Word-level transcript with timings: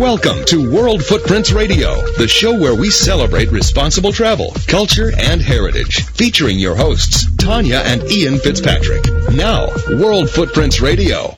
Welcome 0.00 0.46
to 0.46 0.72
World 0.74 1.04
Footprints 1.04 1.52
Radio, 1.52 1.94
the 2.16 2.26
show 2.26 2.58
where 2.58 2.74
we 2.74 2.88
celebrate 2.88 3.50
responsible 3.50 4.12
travel, 4.12 4.54
culture, 4.66 5.12
and 5.18 5.42
heritage. 5.42 6.06
Featuring 6.12 6.58
your 6.58 6.74
hosts, 6.74 7.26
Tanya 7.36 7.82
and 7.84 8.02
Ian 8.10 8.38
Fitzpatrick. 8.38 9.04
Now, 9.34 9.68
World 10.00 10.30
Footprints 10.30 10.80
Radio. 10.80 11.34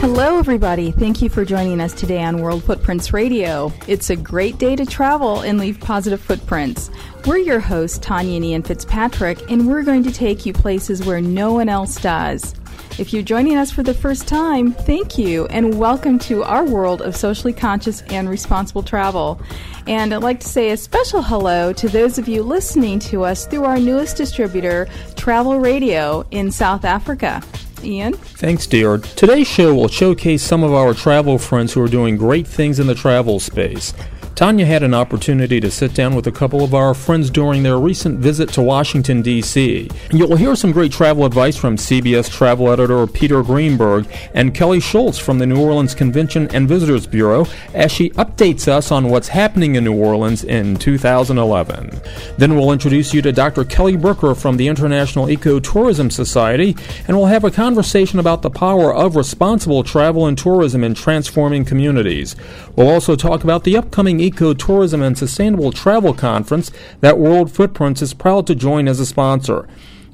Hello, 0.00 0.38
everybody. 0.38 0.90
Thank 0.90 1.22
you 1.22 1.28
for 1.28 1.44
joining 1.44 1.80
us 1.80 1.92
today 1.92 2.24
on 2.24 2.42
World 2.42 2.64
Footprints 2.64 3.12
Radio. 3.12 3.72
It's 3.86 4.10
a 4.10 4.16
great 4.16 4.58
day 4.58 4.74
to 4.74 4.84
travel 4.84 5.42
and 5.42 5.56
leave 5.56 5.78
positive 5.78 6.20
footprints. 6.20 6.90
We're 7.26 7.36
your 7.36 7.60
hosts, 7.60 7.98
Tanya 7.98 8.34
and 8.34 8.44
Ian 8.44 8.64
Fitzpatrick, 8.64 9.48
and 9.48 9.68
we're 9.68 9.84
going 9.84 10.02
to 10.02 10.10
take 10.10 10.44
you 10.46 10.52
places 10.52 11.06
where 11.06 11.20
no 11.20 11.52
one 11.52 11.68
else 11.68 11.94
does. 11.94 12.56
If 12.98 13.14
you're 13.14 13.22
joining 13.22 13.56
us 13.56 13.70
for 13.70 13.82
the 13.82 13.94
first 13.94 14.28
time, 14.28 14.72
thank 14.72 15.16
you 15.16 15.46
and 15.46 15.78
welcome 15.78 16.18
to 16.20 16.42
our 16.42 16.62
world 16.62 17.00
of 17.00 17.16
socially 17.16 17.54
conscious 17.54 18.02
and 18.10 18.28
responsible 18.28 18.82
travel. 18.82 19.40
And 19.86 20.12
I'd 20.12 20.22
like 20.22 20.40
to 20.40 20.48
say 20.48 20.70
a 20.70 20.76
special 20.76 21.22
hello 21.22 21.72
to 21.72 21.88
those 21.88 22.18
of 22.18 22.28
you 22.28 22.42
listening 22.42 22.98
to 23.00 23.24
us 23.24 23.46
through 23.46 23.64
our 23.64 23.78
newest 23.78 24.18
distributor, 24.18 24.88
Travel 25.16 25.58
Radio 25.58 26.26
in 26.32 26.52
South 26.52 26.84
Africa. 26.84 27.42
Ian? 27.82 28.12
Thanks, 28.12 28.66
dear. 28.66 28.98
Today's 28.98 29.48
show 29.48 29.74
will 29.74 29.88
showcase 29.88 30.42
some 30.42 30.62
of 30.62 30.74
our 30.74 30.92
travel 30.92 31.38
friends 31.38 31.72
who 31.72 31.80
are 31.80 31.88
doing 31.88 32.18
great 32.18 32.46
things 32.46 32.78
in 32.78 32.86
the 32.86 32.94
travel 32.94 33.40
space. 33.40 33.94
Tanya 34.34 34.64
had 34.64 34.82
an 34.82 34.94
opportunity 34.94 35.60
to 35.60 35.70
sit 35.70 35.92
down 35.92 36.14
with 36.14 36.26
a 36.26 36.32
couple 36.32 36.64
of 36.64 36.74
our 36.74 36.94
friends 36.94 37.28
during 37.28 37.62
their 37.62 37.78
recent 37.78 38.18
visit 38.18 38.48
to 38.50 38.62
Washington, 38.62 39.20
D.C. 39.20 39.90
You'll 40.10 40.36
hear 40.36 40.56
some 40.56 40.72
great 40.72 40.90
travel 40.90 41.26
advice 41.26 41.54
from 41.56 41.76
CBS 41.76 42.30
travel 42.30 42.70
editor 42.70 43.06
Peter 43.06 43.42
Greenberg 43.42 44.06
and 44.32 44.54
Kelly 44.54 44.80
Schultz 44.80 45.18
from 45.18 45.38
the 45.38 45.46
New 45.46 45.60
Orleans 45.60 45.94
Convention 45.94 46.48
and 46.54 46.66
Visitors 46.66 47.06
Bureau 47.06 47.46
as 47.74 47.92
she 47.92 48.08
updates 48.10 48.68
us 48.68 48.90
on 48.90 49.10
what's 49.10 49.28
happening 49.28 49.74
in 49.74 49.84
New 49.84 49.94
Orleans 49.94 50.44
in 50.44 50.76
2011. 50.76 52.00
Then 52.38 52.56
we'll 52.56 52.72
introduce 52.72 53.12
you 53.12 53.20
to 53.22 53.32
Dr. 53.32 53.64
Kelly 53.64 53.98
Bricker 53.98 54.36
from 54.36 54.56
the 54.56 54.66
International 54.66 55.26
Ecotourism 55.26 56.10
Society, 56.10 56.74
and 57.06 57.18
we'll 57.18 57.26
have 57.26 57.44
a 57.44 57.50
conversation 57.50 58.18
about 58.18 58.40
the 58.40 58.50
power 58.50 58.94
of 58.94 59.14
responsible 59.14 59.84
travel 59.84 60.26
and 60.26 60.38
tourism 60.38 60.82
in 60.82 60.94
transforming 60.94 61.66
communities. 61.66 62.34
We'll 62.76 62.88
also 62.88 63.14
talk 63.14 63.44
about 63.44 63.64
the 63.64 63.76
upcoming 63.76 64.21
Ecotourism 64.30 65.02
and 65.02 65.18
Sustainable 65.18 65.72
Travel 65.72 66.14
Conference 66.14 66.70
that 67.00 67.18
World 67.18 67.50
Footprints 67.50 68.02
is 68.02 68.14
proud 68.14 68.46
to 68.46 68.54
join 68.54 68.86
as 68.86 69.00
a 69.00 69.06
sponsor. 69.06 69.66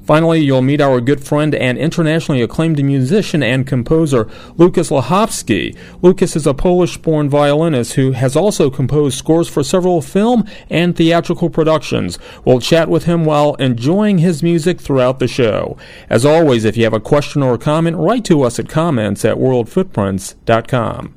Finally, 0.09 0.39
you'll 0.39 0.63
meet 0.63 0.81
our 0.81 0.99
good 0.99 1.23
friend 1.23 1.53
and 1.53 1.77
internationally 1.77 2.41
acclaimed 2.41 2.83
musician 2.83 3.43
and 3.43 3.67
composer, 3.67 4.27
Lukas 4.57 4.89
Lechowski. 4.89 5.77
Lukas 6.01 6.35
is 6.35 6.47
a 6.47 6.53
Polish 6.55 6.97
born 6.97 7.29
violinist 7.29 7.93
who 7.93 8.13
has 8.13 8.35
also 8.35 8.71
composed 8.71 9.15
scores 9.15 9.47
for 9.47 9.63
several 9.63 10.01
film 10.01 10.43
and 10.67 10.95
theatrical 10.95 11.51
productions. 11.51 12.17
We'll 12.43 12.59
chat 12.59 12.89
with 12.89 13.03
him 13.03 13.23
while 13.23 13.53
enjoying 13.55 14.17
his 14.17 14.41
music 14.41 14.81
throughout 14.81 15.19
the 15.19 15.27
show. 15.27 15.77
As 16.09 16.25
always, 16.25 16.65
if 16.65 16.75
you 16.75 16.85
have 16.85 16.93
a 16.93 16.99
question 16.99 17.43
or 17.43 17.53
a 17.53 17.59
comment, 17.59 17.97
write 17.97 18.25
to 18.25 18.41
us 18.41 18.57
at 18.57 18.67
comments 18.67 19.23
at 19.23 19.37
worldfootprints.com. 19.37 21.13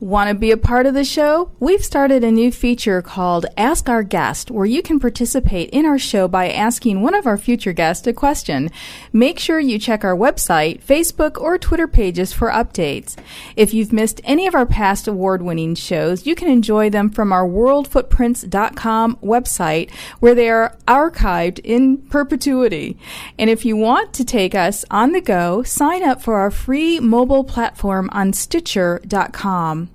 Want 0.00 0.30
to 0.30 0.34
be 0.34 0.50
a 0.50 0.56
part 0.56 0.86
of 0.86 0.94
the 0.94 1.04
show? 1.04 1.50
We've 1.60 1.84
started 1.84 2.24
a 2.24 2.30
new 2.30 2.50
feature 2.50 3.02
called 3.02 3.44
Ask 3.58 3.86
Our 3.90 4.02
Guest, 4.02 4.50
where 4.50 4.64
you 4.64 4.80
can 4.80 4.98
participate 4.98 5.68
in 5.70 5.84
our 5.84 5.98
show 5.98 6.26
by 6.26 6.50
asking 6.50 7.02
one 7.02 7.14
of 7.14 7.26
our 7.26 7.36
future 7.36 7.74
guests 7.74 8.06
a 8.06 8.14
question. 8.14 8.70
Make 9.12 9.38
sure 9.38 9.60
you 9.60 9.78
check 9.78 10.02
our 10.02 10.16
website, 10.16 10.82
Facebook, 10.82 11.38
or 11.38 11.58
Twitter 11.58 11.86
pages 11.86 12.32
for 12.32 12.50
updates. 12.50 13.14
If 13.56 13.74
you've 13.74 13.92
missed 13.92 14.22
any 14.24 14.46
of 14.46 14.54
our 14.54 14.64
past 14.64 15.06
award 15.06 15.42
winning 15.42 15.74
shows, 15.74 16.24
you 16.24 16.34
can 16.34 16.48
enjoy 16.48 16.88
them 16.88 17.10
from 17.10 17.30
our 17.30 17.46
worldfootprints.com 17.46 19.16
website, 19.16 19.90
where 20.20 20.34
they 20.34 20.48
are 20.48 20.78
archived 20.88 21.60
in 21.62 21.98
perpetuity. 21.98 22.96
And 23.38 23.50
if 23.50 23.66
you 23.66 23.76
want 23.76 24.14
to 24.14 24.24
take 24.24 24.54
us 24.54 24.82
on 24.90 25.12
the 25.12 25.20
go, 25.20 25.62
sign 25.62 26.02
up 26.02 26.22
for 26.22 26.36
our 26.36 26.50
free 26.50 27.00
mobile 27.00 27.44
platform 27.44 28.08
on 28.14 28.32
Stitcher.com. 28.32 29.89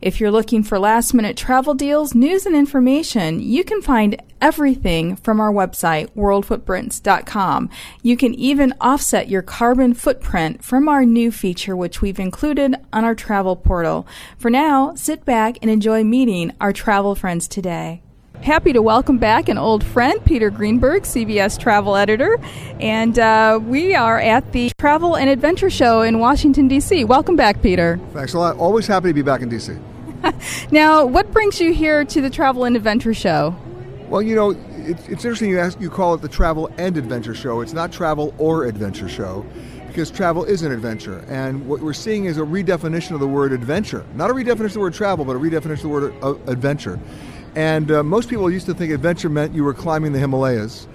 If 0.00 0.20
you're 0.20 0.30
looking 0.30 0.62
for 0.62 0.78
last 0.78 1.14
minute 1.14 1.36
travel 1.36 1.74
deals, 1.74 2.14
news, 2.14 2.46
and 2.46 2.56
information, 2.56 3.40
you 3.40 3.64
can 3.64 3.82
find 3.82 4.20
everything 4.40 5.16
from 5.16 5.40
our 5.40 5.52
website, 5.52 6.08
worldfootprints.com. 6.16 7.70
You 8.02 8.16
can 8.16 8.34
even 8.34 8.74
offset 8.80 9.28
your 9.28 9.42
carbon 9.42 9.94
footprint 9.94 10.64
from 10.64 10.88
our 10.88 11.04
new 11.04 11.30
feature, 11.30 11.76
which 11.76 12.00
we've 12.00 12.18
included 12.18 12.76
on 12.92 13.04
our 13.04 13.14
travel 13.14 13.56
portal. 13.56 14.06
For 14.38 14.50
now, 14.50 14.94
sit 14.94 15.24
back 15.24 15.58
and 15.62 15.70
enjoy 15.70 16.04
meeting 16.04 16.52
our 16.60 16.72
travel 16.72 17.14
friends 17.14 17.46
today. 17.46 18.02
Happy 18.42 18.72
to 18.72 18.80
welcome 18.80 19.18
back 19.18 19.50
an 19.50 19.58
old 19.58 19.84
friend, 19.84 20.24
Peter 20.24 20.48
Greenberg, 20.48 21.02
CBS 21.02 21.58
travel 21.58 21.94
editor. 21.94 22.38
And 22.80 23.18
uh, 23.18 23.60
we 23.62 23.94
are 23.94 24.18
at 24.18 24.52
the 24.52 24.72
Travel 24.78 25.14
and 25.14 25.28
Adventure 25.28 25.68
Show 25.68 26.00
in 26.00 26.20
Washington, 26.20 26.66
D.C. 26.66 27.04
Welcome 27.04 27.36
back, 27.36 27.60
Peter. 27.60 28.00
Thanks 28.14 28.32
a 28.32 28.38
lot. 28.38 28.56
Always 28.56 28.86
happy 28.86 29.08
to 29.08 29.14
be 29.14 29.20
back 29.20 29.42
in 29.42 29.50
D.C. 29.50 29.76
now, 30.70 31.04
what 31.04 31.30
brings 31.32 31.60
you 31.60 31.74
here 31.74 32.02
to 32.06 32.22
the 32.22 32.30
Travel 32.30 32.64
and 32.64 32.76
Adventure 32.76 33.12
Show? 33.12 33.54
Well, 34.08 34.22
you 34.22 34.34
know, 34.34 34.52
it's, 34.70 35.06
it's 35.06 35.24
interesting 35.26 35.50
you, 35.50 35.58
ask, 35.58 35.78
you 35.78 35.90
call 35.90 36.14
it 36.14 36.22
the 36.22 36.28
Travel 36.28 36.70
and 36.78 36.96
Adventure 36.96 37.34
Show. 37.34 37.60
It's 37.60 37.74
not 37.74 37.92
Travel 37.92 38.34
or 38.38 38.64
Adventure 38.64 39.10
Show 39.10 39.44
because 39.86 40.10
travel 40.10 40.44
is 40.44 40.62
an 40.62 40.72
adventure. 40.72 41.24
And 41.28 41.66
what 41.66 41.80
we're 41.80 41.92
seeing 41.92 42.24
is 42.24 42.38
a 42.38 42.42
redefinition 42.42 43.10
of 43.10 43.20
the 43.20 43.26
word 43.26 43.52
adventure. 43.52 44.06
Not 44.14 44.30
a 44.30 44.32
redefinition 44.32 44.66
of 44.66 44.72
the 44.74 44.80
word 44.80 44.94
travel, 44.94 45.24
but 45.24 45.36
a 45.36 45.38
redefinition 45.38 45.72
of 45.72 45.82
the 45.82 45.88
word 45.88 46.14
uh, 46.22 46.34
adventure. 46.46 46.98
And 47.54 47.90
uh, 47.90 48.02
most 48.02 48.28
people 48.28 48.50
used 48.50 48.66
to 48.66 48.74
think 48.74 48.92
adventure 48.92 49.28
meant 49.28 49.54
you 49.54 49.64
were 49.64 49.74
climbing 49.74 50.12
the 50.12 50.18
Himalayas. 50.18 50.86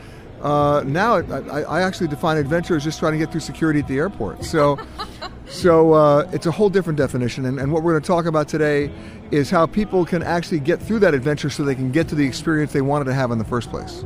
Uh, 0.41 0.83
now, 0.85 1.15
I, 1.17 1.63
I, 1.63 1.81
actually 1.81 2.07
define 2.07 2.37
adventure 2.37 2.75
as 2.75 2.83
just 2.83 2.99
trying 2.99 3.13
to 3.13 3.17
get 3.17 3.31
through 3.31 3.41
security 3.41 3.79
at 3.79 3.87
the 3.87 3.97
airport. 3.97 4.43
So, 4.43 4.77
so 5.47 5.93
uh, 5.93 6.29
it's 6.33 6.45
a 6.45 6.51
whole 6.51 6.69
different 6.69 6.97
definition. 6.97 7.45
And, 7.45 7.59
and 7.59 7.71
what 7.71 7.81
we're 7.81 7.93
going 7.93 8.03
to 8.03 8.07
talk 8.07 8.25
about 8.25 8.47
today 8.47 8.91
is 9.31 9.49
how 9.49 9.65
people 9.65 10.05
can 10.05 10.21
actually 10.21 10.59
get 10.59 10.79
through 10.79 10.99
that 10.99 11.15
adventure 11.15 11.49
so 11.49 11.63
they 11.63 11.73
can 11.73 11.91
get 11.91 12.07
to 12.09 12.15
the 12.15 12.25
experience 12.25 12.73
they 12.73 12.81
wanted 12.81 13.05
to 13.05 13.13
have 13.13 13.31
in 13.31 13.39
the 13.39 13.45
first 13.45 13.71
place. 13.71 14.03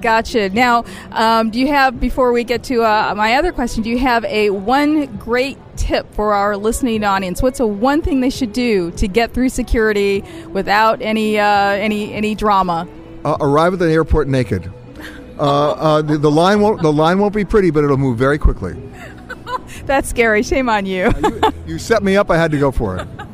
Gotcha. 0.00 0.48
Now, 0.50 0.84
um, 1.10 1.50
do 1.50 1.58
you 1.58 1.68
have, 1.68 1.98
before 2.00 2.32
we 2.32 2.44
get 2.44 2.62
to 2.64 2.82
uh, 2.82 3.14
my 3.16 3.34
other 3.34 3.52
question, 3.52 3.82
do 3.82 3.90
you 3.90 3.98
have 3.98 4.24
a 4.26 4.50
one 4.50 5.06
great 5.16 5.58
tip 5.76 6.12
for 6.14 6.34
our 6.34 6.56
listening 6.56 7.04
audience? 7.04 7.42
What's 7.42 7.60
a 7.60 7.66
one 7.66 8.02
thing 8.02 8.20
they 8.20 8.30
should 8.30 8.52
do 8.52 8.90
to 8.92 9.08
get 9.08 9.32
through 9.32 9.48
security 9.48 10.22
without 10.50 11.02
any 11.02 11.38
uh, 11.38 11.46
any 11.46 12.12
any 12.12 12.34
drama? 12.34 12.86
Uh, 13.24 13.36
arrive 13.40 13.72
at 13.72 13.78
the 13.78 13.90
airport 13.90 14.28
naked. 14.28 14.72
Uh, 15.38 15.70
uh, 15.70 16.02
the, 16.02 16.18
the, 16.18 16.30
line 16.30 16.60
won't 16.60 16.82
the 16.82 16.92
line 16.92 17.18
won't 17.18 17.34
be 17.34 17.44
pretty, 17.44 17.70
but 17.70 17.84
it'll 17.84 17.96
move 17.96 18.18
very 18.18 18.38
quickly. 18.38 18.74
That's 19.86 20.08
scary. 20.08 20.42
Shame 20.42 20.68
on 20.68 20.84
you. 20.86 21.12
you. 21.22 21.40
You 21.66 21.78
set 21.78 22.02
me 22.02 22.16
up. 22.16 22.30
I 22.30 22.36
had 22.36 22.50
to 22.50 22.58
go 22.58 22.70
for 22.70 22.96
it. 22.98 23.08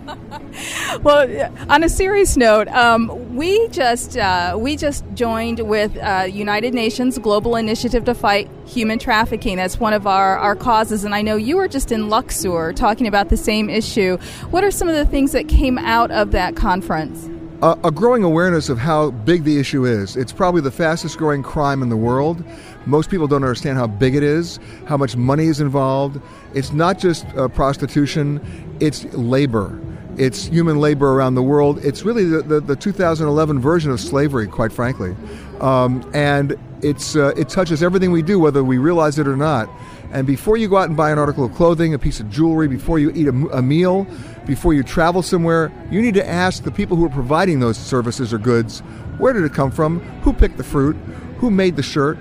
well, 1.02 1.52
on 1.68 1.82
a 1.82 1.88
serious 1.88 2.36
note, 2.36 2.68
um, 2.68 3.34
we 3.34 3.68
just 3.68 4.16
uh, 4.16 4.56
we 4.58 4.76
just 4.76 5.04
joined 5.14 5.60
with 5.60 5.96
uh, 5.98 6.26
United 6.30 6.74
Nations 6.74 7.18
Global 7.18 7.56
Initiative 7.56 8.04
to 8.04 8.14
Fight 8.14 8.48
Human 8.66 8.98
Trafficking. 8.98 9.56
That's 9.56 9.78
one 9.80 9.92
of 9.92 10.06
our, 10.06 10.38
our 10.38 10.54
causes, 10.54 11.04
and 11.04 11.14
I 11.14 11.22
know 11.22 11.36
you 11.36 11.56
were 11.56 11.68
just 11.68 11.92
in 11.92 12.08
Luxor 12.08 12.72
talking 12.72 13.06
about 13.06 13.28
the 13.28 13.36
same 13.36 13.68
issue. 13.68 14.16
What 14.50 14.64
are 14.64 14.70
some 14.70 14.88
of 14.88 14.94
the 14.94 15.06
things 15.06 15.32
that 15.32 15.48
came 15.48 15.78
out 15.78 16.10
of 16.10 16.30
that 16.32 16.56
conference? 16.56 17.28
Uh, 17.62 17.76
a 17.84 17.90
growing 17.90 18.22
awareness 18.24 18.68
of 18.68 18.78
how 18.78 19.10
big 19.10 19.44
the 19.44 19.58
issue 19.58 19.84
is. 19.84 20.16
It's 20.16 20.32
probably 20.32 20.60
the 20.60 20.70
fastest 20.70 21.16
growing 21.16 21.42
crime 21.42 21.82
in 21.82 21.88
the 21.88 21.96
world. 21.96 22.44
Most 22.84 23.10
people 23.10 23.26
don't 23.26 23.42
understand 23.42 23.78
how 23.78 23.86
big 23.86 24.14
it 24.14 24.22
is, 24.22 24.58
how 24.86 24.96
much 24.96 25.16
money 25.16 25.46
is 25.46 25.60
involved. 25.60 26.20
It's 26.52 26.72
not 26.72 26.98
just 26.98 27.26
uh, 27.36 27.48
prostitution, 27.48 28.40
it's 28.80 29.04
labor 29.14 29.80
it's 30.18 30.46
human 30.46 30.78
labor 30.80 31.12
around 31.12 31.34
the 31.34 31.42
world. 31.42 31.84
It's 31.84 32.02
really 32.02 32.24
the, 32.24 32.42
the, 32.42 32.60
the 32.60 32.76
2011 32.76 33.60
version 33.60 33.90
of 33.90 34.00
slavery, 34.00 34.46
quite 34.46 34.72
frankly. 34.72 35.16
Um, 35.60 36.08
and 36.14 36.56
it's, 36.82 37.16
uh, 37.16 37.32
it 37.36 37.48
touches 37.48 37.82
everything 37.82 38.12
we 38.12 38.22
do, 38.22 38.38
whether 38.38 38.62
we 38.62 38.78
realize 38.78 39.18
it 39.18 39.26
or 39.26 39.36
not. 39.36 39.68
And 40.12 40.26
before 40.26 40.56
you 40.56 40.68
go 40.68 40.76
out 40.76 40.88
and 40.88 40.96
buy 40.96 41.10
an 41.10 41.18
article 41.18 41.44
of 41.44 41.54
clothing, 41.54 41.94
a 41.94 41.98
piece 41.98 42.20
of 42.20 42.30
jewelry, 42.30 42.68
before 42.68 42.98
you 42.98 43.10
eat 43.10 43.26
a, 43.26 43.34
a 43.56 43.62
meal, 43.62 44.06
before 44.46 44.74
you 44.74 44.82
travel 44.82 45.22
somewhere, 45.22 45.72
you 45.90 46.00
need 46.00 46.14
to 46.14 46.28
ask 46.28 46.62
the 46.62 46.70
people 46.70 46.96
who 46.96 47.04
are 47.04 47.10
providing 47.10 47.60
those 47.60 47.76
services 47.76 48.32
or 48.32 48.38
goods 48.38 48.82
where 49.18 49.32
did 49.32 49.44
it 49.44 49.52
come 49.52 49.70
from? 49.70 50.00
Who 50.22 50.32
picked 50.32 50.56
the 50.56 50.64
fruit? 50.64 50.96
Who 51.38 51.50
made 51.50 51.76
the 51.76 51.82
shirt? 51.82 52.16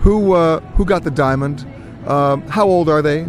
Who, 0.00 0.32
uh, 0.34 0.60
who 0.60 0.84
got 0.84 1.02
the 1.02 1.10
diamond? 1.10 1.66
Um, 2.06 2.42
how 2.42 2.66
old 2.66 2.88
are 2.88 3.02
they? 3.02 3.22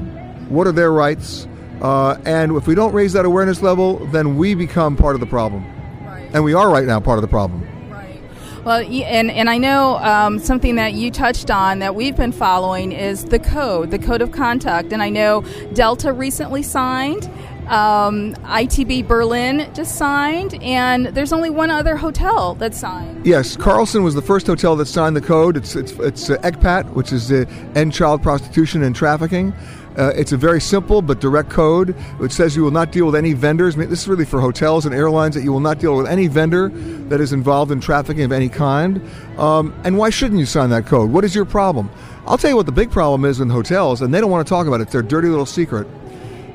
What 0.50 0.68
are 0.68 0.72
their 0.72 0.92
rights? 0.92 1.48
Uh, 1.82 2.18
and 2.26 2.56
if 2.56 2.68
we 2.68 2.76
don't 2.76 2.94
raise 2.94 3.14
that 3.14 3.26
awareness 3.26 3.62
level, 3.62 3.98
then 4.08 4.38
we 4.38 4.56
become 4.56 4.96
part 4.96 5.16
of 5.16 5.20
the 5.20 5.28
problem. 5.28 5.64
Right. 6.06 6.30
And 6.34 6.44
we 6.44 6.54
are 6.54 6.70
right 6.70 6.86
now 6.86 7.00
part 7.00 7.18
of 7.18 7.22
the 7.22 7.28
problem. 7.28 7.62
Right. 7.90 8.22
Well, 8.66 8.82
and, 8.82 9.30
and 9.32 9.50
I 9.50 9.58
know 9.58 9.98
um, 9.98 10.40
something 10.40 10.76
that 10.76 10.94
you 10.94 11.12
touched 11.12 11.52
on 11.52 11.80
that 11.80 11.96
we've 11.96 12.18
been 12.18 12.32
following 12.32 12.92
is 12.92 13.26
the 13.26 13.40
code, 13.40 13.92
the 13.92 14.00
code 14.00 14.22
of 14.22 14.32
conduct. 14.32 14.92
And 14.92 15.04
I 15.04 15.10
know 15.10 15.44
Delta 15.74 16.12
recently 16.12 16.64
signed 16.64 17.30
Um, 17.68 18.34
ITB 18.46 19.06
Berlin 19.10 19.70
just 19.74 19.98
signed, 19.98 20.54
and 20.64 21.08
there's 21.08 21.34
only 21.34 21.50
one 21.50 21.70
other 21.70 21.98
hotel 21.98 22.56
that's 22.56 22.80
signed. 22.80 23.26
Yes, 23.26 23.58
Carlson 23.58 24.04
was 24.04 24.16
the 24.16 24.22
first 24.22 24.48
hotel 24.48 24.78
that 24.78 24.86
signed 24.86 25.18
the 25.18 25.22
code. 25.22 25.58
It's 25.58 25.76
it's 25.76 25.92
it's 26.00 26.30
uh, 26.30 26.38
ECPAT, 26.44 26.94
which 26.94 27.12
is 27.12 27.28
the 27.28 27.46
End 27.76 27.92
Child 27.92 28.24
Prostitution 28.24 28.84
and 28.84 28.96
Trafficking. 28.96 29.54
Uh, 29.98 30.12
it's 30.16 30.32
a 30.32 30.38
very 30.38 30.62
simple 30.62 31.02
but 31.02 31.20
direct 31.20 31.50
code 31.50 31.90
which 32.20 32.32
says 32.32 32.56
you 32.56 32.62
will 32.62 32.72
not 32.72 32.92
deal 32.92 33.06
with 33.08 33.16
any 33.16 33.34
vendors. 33.34 33.76
I 33.76 33.80
mean, 33.80 33.90
this 33.90 34.04
is 34.04 34.08
really 34.08 34.26
for 34.26 34.40
hotels 34.40 34.86
and 34.86 34.94
airlines 34.94 35.34
that 35.34 35.42
you 35.42 35.52
will 35.52 35.60
not 35.60 35.80
deal 35.80 35.98
with 35.98 36.08
any 36.08 36.28
vendor 36.28 36.70
that 37.10 37.20
is 37.20 37.34
involved 37.34 37.72
in 37.72 37.80
trafficking 37.80 38.24
of 38.24 38.32
any 38.32 38.48
kind. 38.48 39.02
Um, 39.40 39.74
and 39.84 39.98
why 39.98 40.12
shouldn't 40.12 40.40
you 40.40 40.46
sign 40.46 40.70
that 40.70 40.86
code? 40.86 41.10
What 41.10 41.24
is 41.24 41.34
your 41.34 41.46
problem? 41.46 41.90
I'll 42.28 42.38
tell 42.38 42.52
you 42.52 42.56
what 42.56 42.68
the 42.68 42.72
big 42.72 42.92
problem 42.92 43.26
is 43.26 43.40
in 43.40 43.50
hotels, 43.50 44.02
and 44.02 44.14
they 44.14 44.22
don't 44.22 44.30
want 44.30 44.46
to 44.46 44.50
talk 44.50 44.68
about 44.68 44.82
it. 44.82 44.84
It's 44.84 44.92
their 44.92 45.02
dirty 45.02 45.30
little 45.30 45.46
secret, 45.46 45.88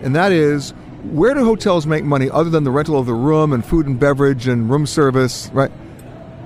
and 0.02 0.14
that 0.14 0.30
is 0.30 0.72
where 1.10 1.34
do 1.34 1.44
hotels 1.44 1.86
make 1.86 2.04
money 2.04 2.30
other 2.30 2.50
than 2.50 2.62
the 2.62 2.70
rental 2.70 2.98
of 2.98 3.06
the 3.06 3.14
room 3.14 3.52
and 3.52 3.64
food 3.64 3.86
and 3.86 3.98
beverage 3.98 4.46
and 4.46 4.70
room 4.70 4.86
service, 4.86 5.50
right? 5.52 5.72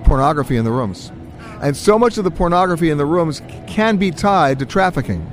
Pornography 0.05 0.57
in 0.57 0.65
the 0.65 0.71
rooms. 0.71 1.13
And 1.61 1.77
so 1.77 1.99
much 1.99 2.17
of 2.17 2.25
the 2.25 2.31
pornography 2.31 2.89
in 2.89 2.97
the 2.97 3.05
rooms 3.05 3.43
can 3.67 3.97
be 3.97 4.11
tied 4.11 4.59
to 4.61 4.67
trafficking. 4.67 5.31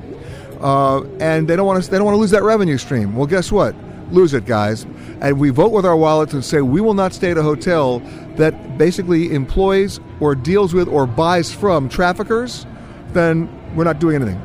Uh, 0.63 1.03
and 1.19 1.47
they 1.47 1.57
don't 1.57 1.67
want 1.67 1.83
to 1.83 1.91
they 1.91 1.97
don't 1.97 2.05
want 2.05 2.15
to 2.15 2.19
lose 2.19 2.31
that 2.31 2.43
revenue 2.43 2.77
stream. 2.77 3.15
Well, 3.15 3.27
guess 3.27 3.51
what? 3.51 3.75
Lose 4.11 4.33
it, 4.33 4.45
guys. 4.45 4.85
And 5.19 5.37
we 5.39 5.49
vote 5.49 5.73
with 5.73 5.85
our 5.85 5.97
wallets 5.97 6.33
and 6.33 6.43
say 6.43 6.61
we 6.61 6.79
will 6.79 6.93
not 6.93 7.13
stay 7.13 7.31
at 7.31 7.37
a 7.37 7.43
hotel 7.43 7.99
that 8.37 8.77
basically 8.77 9.33
employs 9.33 9.99
or 10.21 10.35
deals 10.35 10.73
with 10.73 10.87
or 10.87 11.05
buys 11.05 11.53
from 11.53 11.89
traffickers. 11.89 12.65
Then 13.09 13.49
we're 13.75 13.83
not 13.83 13.99
doing 13.99 14.15
anything. 14.15 14.41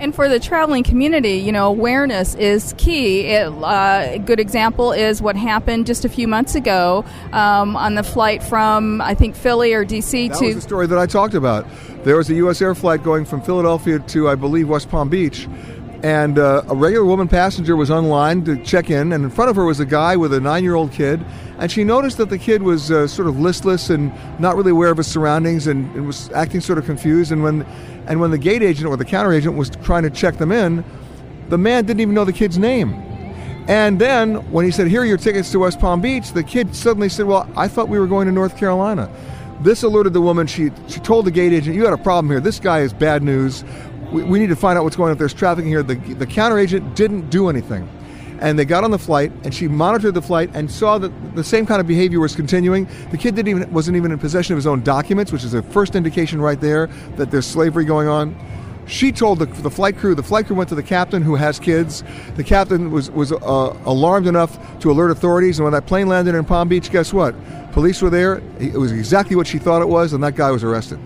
And 0.00 0.14
for 0.14 0.30
the 0.30 0.40
traveling 0.40 0.82
community, 0.82 1.34
you 1.34 1.52
know, 1.52 1.66
awareness 1.66 2.34
is 2.36 2.74
key. 2.78 3.26
It, 3.26 3.52
uh, 3.52 4.06
a 4.12 4.18
good 4.18 4.40
example 4.40 4.92
is 4.92 5.20
what 5.20 5.36
happened 5.36 5.86
just 5.86 6.06
a 6.06 6.08
few 6.08 6.26
months 6.26 6.54
ago 6.54 7.04
um, 7.34 7.76
on 7.76 7.96
the 7.96 8.02
flight 8.02 8.42
from, 8.42 9.02
I 9.02 9.14
think, 9.14 9.36
Philly 9.36 9.74
or 9.74 9.84
D.C. 9.84 10.28
That 10.28 10.38
to. 10.38 10.46
was 10.46 10.54
the 10.54 10.60
story 10.62 10.86
that 10.86 10.98
I 10.98 11.04
talked 11.04 11.34
about. 11.34 11.66
There 12.02 12.16
was 12.16 12.30
a 12.30 12.34
U.S. 12.36 12.62
air 12.62 12.74
flight 12.74 13.02
going 13.02 13.26
from 13.26 13.42
Philadelphia 13.42 13.98
to, 13.98 14.30
I 14.30 14.36
believe, 14.36 14.70
West 14.70 14.88
Palm 14.88 15.10
Beach. 15.10 15.46
And 16.02 16.38
uh, 16.38 16.62
a 16.68 16.74
regular 16.74 17.04
woman 17.04 17.28
passenger 17.28 17.76
was 17.76 17.90
online 17.90 18.42
to 18.44 18.56
check 18.64 18.88
in, 18.88 19.12
and 19.12 19.22
in 19.22 19.30
front 19.30 19.50
of 19.50 19.56
her 19.56 19.66
was 19.66 19.80
a 19.80 19.86
guy 19.86 20.16
with 20.16 20.32
a 20.32 20.40
nine 20.40 20.64
year 20.64 20.74
old 20.74 20.92
kid. 20.92 21.24
And 21.58 21.70
she 21.70 21.84
noticed 21.84 22.16
that 22.16 22.30
the 22.30 22.38
kid 22.38 22.62
was 22.62 22.90
uh, 22.90 23.06
sort 23.06 23.28
of 23.28 23.38
listless 23.38 23.90
and 23.90 24.10
not 24.40 24.56
really 24.56 24.70
aware 24.70 24.90
of 24.90 24.96
his 24.96 25.06
surroundings 25.06 25.66
and, 25.66 25.94
and 25.94 26.06
was 26.06 26.30
acting 26.32 26.62
sort 26.62 26.78
of 26.78 26.86
confused. 26.86 27.32
And 27.32 27.42
when 27.42 27.66
and 28.06 28.18
when 28.18 28.30
the 28.30 28.38
gate 28.38 28.62
agent 28.62 28.88
or 28.88 28.96
the 28.96 29.04
counter 29.04 29.32
agent 29.32 29.56
was 29.56 29.70
trying 29.82 30.04
to 30.04 30.10
check 30.10 30.38
them 30.38 30.52
in, 30.52 30.84
the 31.50 31.58
man 31.58 31.84
didn't 31.84 32.00
even 32.00 32.14
know 32.14 32.24
the 32.24 32.32
kid's 32.32 32.58
name. 32.58 32.94
And 33.68 34.00
then 34.00 34.36
when 34.50 34.64
he 34.64 34.70
said, 34.70 34.88
Here 34.88 35.02
are 35.02 35.06
your 35.06 35.18
tickets 35.18 35.52
to 35.52 35.58
West 35.60 35.80
Palm 35.80 36.00
Beach, 36.00 36.32
the 36.32 36.42
kid 36.42 36.74
suddenly 36.74 37.08
said, 37.08 37.26
Well, 37.26 37.48
I 37.56 37.68
thought 37.68 37.88
we 37.88 37.98
were 37.98 38.06
going 38.06 38.26
to 38.26 38.32
North 38.32 38.56
Carolina. 38.56 39.10
This 39.60 39.82
alerted 39.82 40.14
the 40.14 40.22
woman. 40.22 40.46
She, 40.46 40.70
she 40.88 41.00
told 41.00 41.26
the 41.26 41.30
gate 41.30 41.52
agent, 41.52 41.76
You 41.76 41.82
got 41.82 41.92
a 41.92 42.02
problem 42.02 42.30
here. 42.30 42.40
This 42.40 42.58
guy 42.58 42.80
is 42.80 42.94
bad 42.94 43.22
news. 43.22 43.62
We, 44.12 44.22
we 44.22 44.38
need 44.38 44.48
to 44.48 44.56
find 44.56 44.78
out 44.78 44.84
what's 44.84 44.96
going 44.96 45.08
on. 45.08 45.12
If 45.12 45.18
there's 45.18 45.34
trafficking 45.34 45.70
here, 45.70 45.82
the, 45.82 45.94
the 45.94 46.26
counter 46.26 46.58
agent 46.58 46.96
didn't 46.96 47.30
do 47.30 47.48
anything. 47.48 47.88
And 48.40 48.58
they 48.58 48.64
got 48.64 48.84
on 48.84 48.90
the 48.90 48.98
flight, 48.98 49.32
and 49.44 49.54
she 49.54 49.68
monitored 49.68 50.14
the 50.14 50.22
flight 50.22 50.50
and 50.54 50.70
saw 50.70 50.96
that 50.98 51.36
the 51.36 51.44
same 51.44 51.66
kind 51.66 51.78
of 51.78 51.86
behavior 51.86 52.20
was 52.20 52.34
continuing. 52.34 52.88
The 53.10 53.18
kid 53.18 53.34
didn't 53.34 53.48
even 53.48 53.70
wasn't 53.70 53.98
even 53.98 54.12
in 54.12 54.18
possession 54.18 54.54
of 54.54 54.56
his 54.56 54.66
own 54.66 54.82
documents, 54.82 55.30
which 55.30 55.44
is 55.44 55.52
a 55.52 55.62
first 55.62 55.94
indication 55.94 56.40
right 56.40 56.58
there 56.58 56.86
that 57.16 57.30
there's 57.30 57.46
slavery 57.46 57.84
going 57.84 58.08
on. 58.08 58.34
She 58.86 59.12
told 59.12 59.40
the, 59.40 59.44
the 59.44 59.70
flight 59.70 59.98
crew. 59.98 60.14
The 60.14 60.22
flight 60.22 60.46
crew 60.46 60.56
went 60.56 60.70
to 60.70 60.74
the 60.74 60.82
captain, 60.82 61.22
who 61.22 61.34
has 61.34 61.60
kids. 61.60 62.02
The 62.36 62.42
captain 62.42 62.90
was 62.90 63.10
was 63.10 63.30
uh, 63.30 63.36
alarmed 63.84 64.26
enough 64.26 64.80
to 64.80 64.90
alert 64.90 65.10
authorities. 65.10 65.58
And 65.58 65.64
when 65.64 65.74
that 65.74 65.86
plane 65.86 66.08
landed 66.08 66.34
in 66.34 66.44
Palm 66.46 66.66
Beach, 66.66 66.90
guess 66.90 67.12
what? 67.12 67.34
Police 67.72 68.00
were 68.00 68.10
there. 68.10 68.40
It 68.58 68.72
was 68.72 68.90
exactly 68.90 69.36
what 69.36 69.46
she 69.46 69.58
thought 69.58 69.82
it 69.82 69.88
was, 69.88 70.14
and 70.14 70.24
that 70.24 70.34
guy 70.34 70.50
was 70.50 70.64
arrested. 70.64 70.98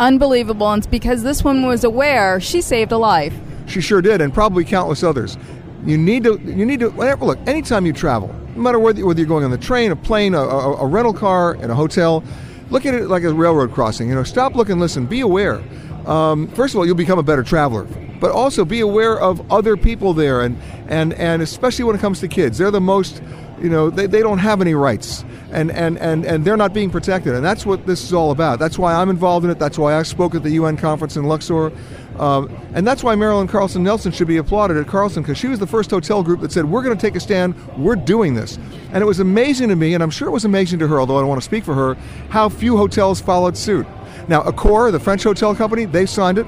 Unbelievable. 0.00 0.72
And 0.72 0.80
it's 0.80 0.86
because 0.86 1.22
this 1.22 1.44
woman 1.44 1.66
was 1.66 1.84
aware, 1.84 2.40
she 2.40 2.62
saved 2.62 2.90
a 2.90 2.98
life. 2.98 3.34
She 3.66 3.80
sure 3.80 4.00
did, 4.00 4.20
and 4.20 4.34
probably 4.34 4.64
countless 4.64 5.04
others. 5.04 5.36
You 5.84 5.96
need 5.96 6.24
to. 6.24 6.40
You 6.40 6.66
need 6.66 6.80
to. 6.80 6.88
Whenever, 6.90 7.24
look, 7.24 7.38
anytime 7.46 7.86
you 7.86 7.92
travel, 7.92 8.34
no 8.56 8.62
matter 8.62 8.78
whether, 8.78 9.04
whether 9.06 9.20
you're 9.20 9.28
going 9.28 9.44
on 9.44 9.50
the 9.50 9.58
train, 9.58 9.92
a 9.92 9.96
plane, 9.96 10.34
a, 10.34 10.40
a, 10.40 10.76
a 10.78 10.86
rental 10.86 11.12
car, 11.12 11.54
in 11.54 11.70
a 11.70 11.74
hotel, 11.74 12.24
look 12.70 12.84
at 12.86 12.94
it 12.94 13.08
like 13.08 13.22
a 13.22 13.32
railroad 13.32 13.72
crossing. 13.72 14.08
You 14.08 14.14
know, 14.14 14.24
stop, 14.24 14.54
look, 14.54 14.70
and 14.70 14.80
listen. 14.80 15.06
Be 15.06 15.20
aware. 15.20 15.62
Um, 16.06 16.48
first 16.48 16.74
of 16.74 16.78
all, 16.78 16.86
you'll 16.86 16.96
become 16.96 17.18
a 17.18 17.22
better 17.22 17.42
traveler, 17.42 17.84
but 18.20 18.30
also 18.30 18.64
be 18.64 18.80
aware 18.80 19.20
of 19.20 19.52
other 19.52 19.76
people 19.76 20.14
there, 20.14 20.40
and 20.40 20.58
and 20.88 21.12
and 21.14 21.42
especially 21.42 21.84
when 21.84 21.94
it 21.94 22.00
comes 22.00 22.20
to 22.20 22.28
kids, 22.28 22.58
they're 22.58 22.70
the 22.70 22.80
most. 22.80 23.22
You 23.60 23.68
know, 23.68 23.90
they, 23.90 24.06
they 24.06 24.20
don't 24.20 24.38
have 24.38 24.60
any 24.60 24.74
rights 24.74 25.24
and, 25.52 25.70
and, 25.70 25.98
and, 25.98 26.24
and 26.24 26.44
they're 26.44 26.56
not 26.56 26.72
being 26.72 26.90
protected. 26.90 27.34
And 27.34 27.44
that's 27.44 27.66
what 27.66 27.86
this 27.86 28.02
is 28.02 28.12
all 28.12 28.30
about. 28.30 28.58
That's 28.58 28.78
why 28.78 28.94
I'm 28.94 29.10
involved 29.10 29.44
in 29.44 29.50
it. 29.50 29.58
That's 29.58 29.78
why 29.78 29.94
I 29.94 30.02
spoke 30.02 30.34
at 30.34 30.42
the 30.42 30.50
UN 30.50 30.76
conference 30.76 31.16
in 31.16 31.24
Luxor. 31.24 31.72
Um, 32.18 32.54
and 32.74 32.86
that's 32.86 33.02
why 33.02 33.14
Marilyn 33.14 33.48
Carlson 33.48 33.82
Nelson 33.82 34.12
should 34.12 34.28
be 34.28 34.36
applauded 34.36 34.76
at 34.76 34.86
Carlson 34.86 35.22
because 35.22 35.38
she 35.38 35.48
was 35.48 35.58
the 35.58 35.66
first 35.66 35.90
hotel 35.90 36.22
group 36.22 36.40
that 36.40 36.52
said, 36.52 36.66
We're 36.66 36.82
going 36.82 36.96
to 36.96 37.00
take 37.00 37.16
a 37.16 37.20
stand, 37.20 37.54
we're 37.78 37.96
doing 37.96 38.34
this. 38.34 38.58
And 38.92 39.02
it 39.02 39.06
was 39.06 39.20
amazing 39.20 39.68
to 39.70 39.76
me, 39.76 39.94
and 39.94 40.02
I'm 40.02 40.10
sure 40.10 40.28
it 40.28 40.32
was 40.32 40.44
amazing 40.44 40.78
to 40.80 40.88
her, 40.88 41.00
although 41.00 41.16
I 41.16 41.20
don't 41.20 41.28
want 41.28 41.40
to 41.40 41.44
speak 41.44 41.64
for 41.64 41.74
her, 41.74 41.94
how 42.28 42.48
few 42.48 42.76
hotels 42.76 43.20
followed 43.20 43.56
suit. 43.56 43.86
Now, 44.28 44.42
Accor, 44.42 44.92
the 44.92 45.00
French 45.00 45.22
hotel 45.22 45.54
company, 45.54 45.86
they 45.86 46.06
signed 46.06 46.38
it. 46.38 46.46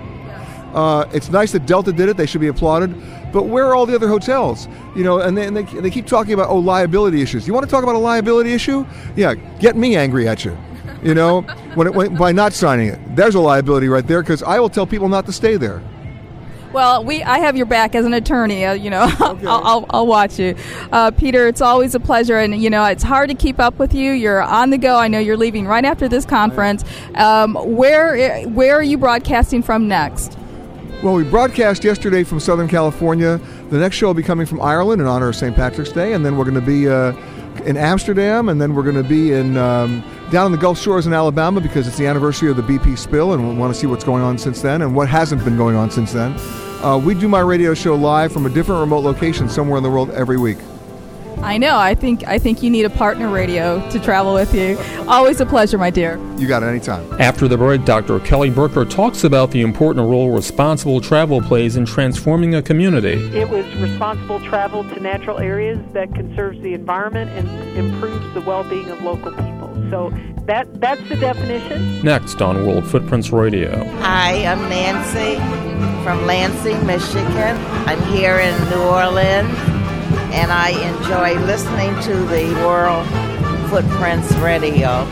Uh, 0.74 1.08
it's 1.12 1.30
nice 1.30 1.52
that 1.52 1.66
Delta 1.66 1.92
did 1.92 2.08
it, 2.08 2.16
they 2.16 2.26
should 2.26 2.40
be 2.40 2.48
applauded. 2.48 2.94
But 3.32 3.44
where 3.44 3.66
are 3.66 3.74
all 3.74 3.86
the 3.86 3.94
other 3.94 4.08
hotels? 4.08 4.68
You 4.94 5.04
know, 5.04 5.20
and 5.20 5.36
they, 5.36 5.46
and 5.46 5.56
they, 5.56 5.62
they 5.62 5.90
keep 5.90 6.06
talking 6.06 6.34
about, 6.34 6.50
oh, 6.50 6.58
liability 6.58 7.22
issues. 7.22 7.46
You 7.46 7.54
want 7.54 7.64
to 7.64 7.70
talk 7.70 7.82
about 7.82 7.94
a 7.94 7.98
liability 7.98 8.52
issue? 8.52 8.86
Yeah, 9.16 9.34
get 9.34 9.76
me 9.76 9.96
angry 9.96 10.28
at 10.28 10.44
you 10.44 10.56
you 11.02 11.14
know, 11.14 11.40
when 11.74 11.86
it, 11.86 11.94
when, 11.94 12.14
by 12.16 12.32
not 12.32 12.52
signing 12.52 12.88
it. 12.88 13.16
There's 13.16 13.34
a 13.34 13.40
liability 13.40 13.88
right 13.88 14.06
there 14.06 14.22
because 14.22 14.42
I 14.42 14.60
will 14.60 14.68
tell 14.68 14.86
people 14.86 15.08
not 15.08 15.26
to 15.26 15.32
stay 15.32 15.56
there. 15.56 15.82
Well, 16.72 17.04
we 17.04 17.22
I 17.22 17.38
have 17.40 17.54
your 17.54 17.66
back 17.66 17.94
as 17.94 18.06
an 18.06 18.14
attorney. 18.14 18.64
Uh, 18.64 18.72
you 18.72 18.88
know, 18.88 19.02
Okay. 19.20 19.46
I'll, 19.46 19.62
I'll, 19.64 19.86
I'll 19.90 20.06
watch 20.06 20.38
you, 20.38 20.56
uh, 20.90 21.10
Peter. 21.10 21.46
It's 21.46 21.60
always 21.60 21.94
a 21.94 22.00
pleasure, 22.00 22.38
and 22.38 22.62
you 22.62 22.70
know 22.70 22.84
it's 22.86 23.02
hard 23.02 23.28
to 23.28 23.34
keep 23.34 23.60
up 23.60 23.78
with 23.78 23.92
you. 23.92 24.12
You're 24.12 24.40
on 24.40 24.70
the 24.70 24.78
go. 24.78 24.96
I 24.96 25.08
know 25.08 25.18
you're 25.18 25.36
leaving 25.36 25.66
right 25.66 25.84
after 25.84 26.08
this 26.08 26.24
conference. 26.24 26.82
Um, 27.14 27.54
where 27.54 28.42
where 28.48 28.74
are 28.74 28.82
you 28.82 28.96
broadcasting 28.96 29.62
from 29.62 29.86
next? 29.86 30.38
Well, 31.02 31.14
we 31.14 31.24
broadcast 31.24 31.82
yesterday 31.82 32.22
from 32.22 32.38
Southern 32.38 32.68
California. 32.68 33.40
The 33.70 33.78
next 33.78 33.96
show 33.96 34.06
will 34.06 34.14
be 34.14 34.22
coming 34.22 34.46
from 34.46 34.60
Ireland 34.60 35.00
in 35.00 35.08
honor 35.08 35.30
of 35.30 35.34
St. 35.34 35.52
Patrick's 35.52 35.90
Day, 35.90 36.12
and 36.12 36.24
then 36.24 36.36
we're 36.36 36.44
going 36.44 36.54
to 36.54 36.60
be 36.60 36.88
uh, 36.88 37.12
in 37.64 37.76
Amsterdam, 37.76 38.48
and 38.48 38.60
then 38.60 38.72
we're 38.72 38.84
going 38.84 39.02
to 39.02 39.02
be 39.02 39.32
in 39.32 39.56
um, 39.56 40.04
down 40.30 40.46
in 40.46 40.52
the 40.52 40.58
Gulf 40.58 40.78
Shores 40.78 41.08
in 41.08 41.12
Alabama 41.12 41.60
because 41.60 41.88
it's 41.88 41.98
the 41.98 42.06
anniversary 42.06 42.52
of 42.52 42.56
the 42.56 42.62
BP 42.62 42.96
spill, 42.96 43.32
and 43.32 43.48
we 43.48 43.52
want 43.56 43.74
to 43.74 43.80
see 43.80 43.88
what's 43.88 44.04
going 44.04 44.22
on 44.22 44.38
since 44.38 44.62
then 44.62 44.80
and 44.80 44.94
what 44.94 45.08
hasn't 45.08 45.44
been 45.44 45.56
going 45.56 45.74
on 45.74 45.90
since 45.90 46.12
then. 46.12 46.36
Uh, 46.84 46.96
we 47.04 47.16
do 47.16 47.26
my 47.26 47.40
radio 47.40 47.74
show 47.74 47.96
live 47.96 48.32
from 48.32 48.46
a 48.46 48.50
different 48.50 48.80
remote 48.80 49.02
location 49.02 49.48
somewhere 49.48 49.78
in 49.78 49.82
the 49.82 49.90
world 49.90 50.08
every 50.10 50.38
week. 50.38 50.58
I 51.38 51.58
know. 51.58 51.76
I 51.76 51.94
think 51.94 52.26
I 52.26 52.38
think 52.38 52.62
you 52.62 52.70
need 52.70 52.84
a 52.84 52.90
partner 52.90 53.28
radio 53.28 53.88
to 53.90 53.98
travel 53.98 54.34
with 54.34 54.54
you. 54.54 54.78
Always 55.08 55.40
a 55.40 55.46
pleasure, 55.46 55.78
my 55.78 55.90
dear. 55.90 56.18
You 56.38 56.46
got 56.46 56.62
it 56.62 56.66
anytime. 56.66 57.04
After 57.20 57.48
the 57.48 57.56
break, 57.56 57.84
Dr. 57.84 58.20
Kelly 58.20 58.50
Bricker 58.50 58.88
talks 58.88 59.24
about 59.24 59.50
the 59.50 59.60
important 59.60 60.08
role 60.08 60.30
responsible 60.30 61.00
travel 61.00 61.40
plays 61.40 61.76
in 61.76 61.84
transforming 61.84 62.54
a 62.54 62.62
community. 62.62 63.14
It 63.36 63.48
was 63.48 63.66
responsible 63.76 64.40
travel 64.40 64.84
to 64.84 65.00
natural 65.00 65.38
areas 65.38 65.78
that 65.92 66.14
conserves 66.14 66.60
the 66.62 66.74
environment 66.74 67.30
and 67.30 67.48
improves 67.76 68.32
the 68.34 68.40
well-being 68.40 68.90
of 68.90 69.02
local 69.02 69.32
people. 69.32 69.74
So 69.90 70.10
that 70.46 70.80
that's 70.80 71.06
the 71.08 71.16
definition. 71.16 72.02
Next 72.02 72.40
on 72.42 72.66
World 72.66 72.86
Footprints 72.86 73.30
Radio. 73.30 73.84
Hi, 74.00 74.44
I'm 74.44 74.68
Nancy 74.68 75.36
from 76.02 76.26
Lansing, 76.26 76.84
Michigan. 76.86 77.56
I'm 77.86 78.02
here 78.12 78.38
in 78.38 78.70
New 78.70 78.82
Orleans, 78.82 79.48
and 80.32 80.50
I 80.50 80.70
enjoy 80.70 81.38
listening 81.44 81.94
to 82.02 82.14
the 82.26 82.54
World 82.66 83.06
Footprints 83.68 84.32
Radio. 84.36 85.04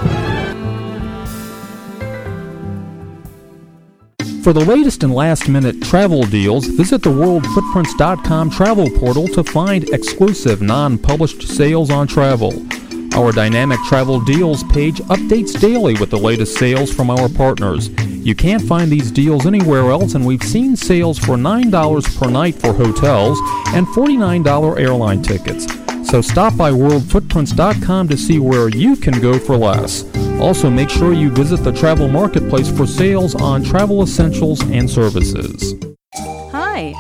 For 4.43 4.55
the 4.55 4.65
latest 4.65 5.03
and 5.03 5.15
last 5.15 5.51
minute 5.51 5.83
travel 5.83 6.23
deals, 6.23 6.67
visit 6.67 7.03
the 7.03 7.11
worldfootprints.com 7.11 8.49
travel 8.49 8.89
portal 8.99 9.29
to 9.29 9.45
find 9.45 9.85
exclusive 9.91 10.63
non 10.63 10.97
published 10.97 11.43
sales 11.43 11.91
on 11.91 12.07
travel. 12.07 12.55
Our 13.15 13.33
dynamic 13.33 13.79
travel 13.89 14.21
deals 14.21 14.65
page 14.65 15.01
updates 15.03 15.61
daily 15.61 15.95
with 15.95 16.09
the 16.09 16.19
latest 16.19 16.57
sales 16.57 16.91
from 16.91 17.11
our 17.11 17.29
partners. 17.29 17.91
You 18.23 18.35
can't 18.35 18.63
find 18.63 18.91
these 18.91 19.11
deals 19.11 19.47
anywhere 19.47 19.91
else, 19.91 20.15
and 20.15 20.27
we've 20.27 20.43
seen 20.43 20.77
sales 20.77 21.19
for 21.19 21.37
$9 21.37 22.19
per 22.19 22.31
night 22.31 22.55
for 22.55 22.73
hotels 22.73 23.39
and 23.69 23.87
$49 23.89 24.79
airline 24.79 25.23
tickets. 25.23 25.67
So 26.09 26.21
stop 26.21 26.57
by 26.57 26.71
worldfootprints.com 26.71 28.09
to 28.09 28.17
see 28.17 28.39
where 28.39 28.69
you 28.69 28.97
can 28.97 29.21
go 29.21 29.39
for 29.39 29.57
less. 29.57 30.05
Also, 30.39 30.69
make 30.69 30.91
sure 30.91 31.13
you 31.13 31.31
visit 31.31 31.65
the 31.65 31.73
travel 31.73 32.09
marketplace 32.09 32.71
for 32.71 32.87
sales 32.87 33.35
on 33.35 33.63
travel 33.63 34.03
essentials 34.03 34.61
and 34.71 34.89
services. 34.89 35.75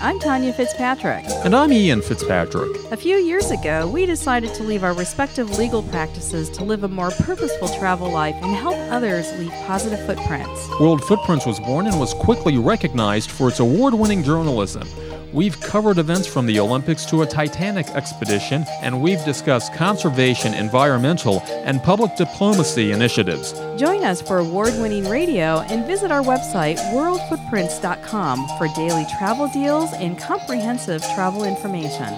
I'm 0.02 0.19
Tanya 0.19 0.54
Fitzpatrick. 0.54 1.26
And 1.45 1.54
I'm 1.54 1.71
Ian 1.71 2.00
Fitzpatrick. 2.00 2.71
A 2.90 2.97
few 2.97 3.16
years 3.16 3.50
ago, 3.50 3.87
we 3.87 4.07
decided 4.07 4.54
to 4.54 4.62
leave 4.62 4.83
our 4.83 4.95
respective 4.95 5.59
legal 5.59 5.83
practices 5.83 6.49
to 6.50 6.64
live 6.64 6.85
a 6.85 6.88
more 6.88 7.11
purposeful 7.11 7.69
travel 7.69 8.11
life 8.11 8.35
and 8.37 8.57
help 8.57 8.76
others 8.90 9.30
leave 9.38 9.52
positive 9.66 10.00
footprints. 10.07 10.71
World 10.80 11.04
Footprints 11.04 11.45
was 11.45 11.61
born 11.61 11.87
and 11.87 12.00
was 12.00 12.14
quickly 12.14 12.57
recognized 12.57 13.30
for 13.30 13.49
its 13.49 13.61
award 13.61 13.92
winning 13.92 14.23
journalism. 14.23 14.88
We've 15.32 15.60
covered 15.60 15.99
events 15.99 16.26
from 16.26 16.46
the 16.46 16.58
Olympics 16.58 17.06
to 17.06 17.22
a 17.22 17.26
Titanic 17.26 17.88
expedition, 17.90 18.64
and 18.82 19.00
we've 19.00 19.25
discussed 19.25 19.72
conservation, 19.75 20.54
environmental, 20.54 21.40
and 21.64 21.80
public 21.82 22.16
diplomacy 22.16 22.90
initiatives. 22.90 23.52
Join 23.76 24.02
us 24.02 24.20
for 24.20 24.38
award 24.38 24.75
winning 24.78 25.08
radio 25.08 25.60
and 25.68 25.87
visit 25.87 26.10
our 26.10 26.22
website, 26.22 26.78
worldfootprints.com, 26.92 28.49
for 28.58 28.66
daily 28.75 29.06
travel 29.18 29.49
deals 29.52 29.92
and 29.94 30.18
comprehensive 30.18 31.00
travel 31.14 31.44
information. 31.44 32.12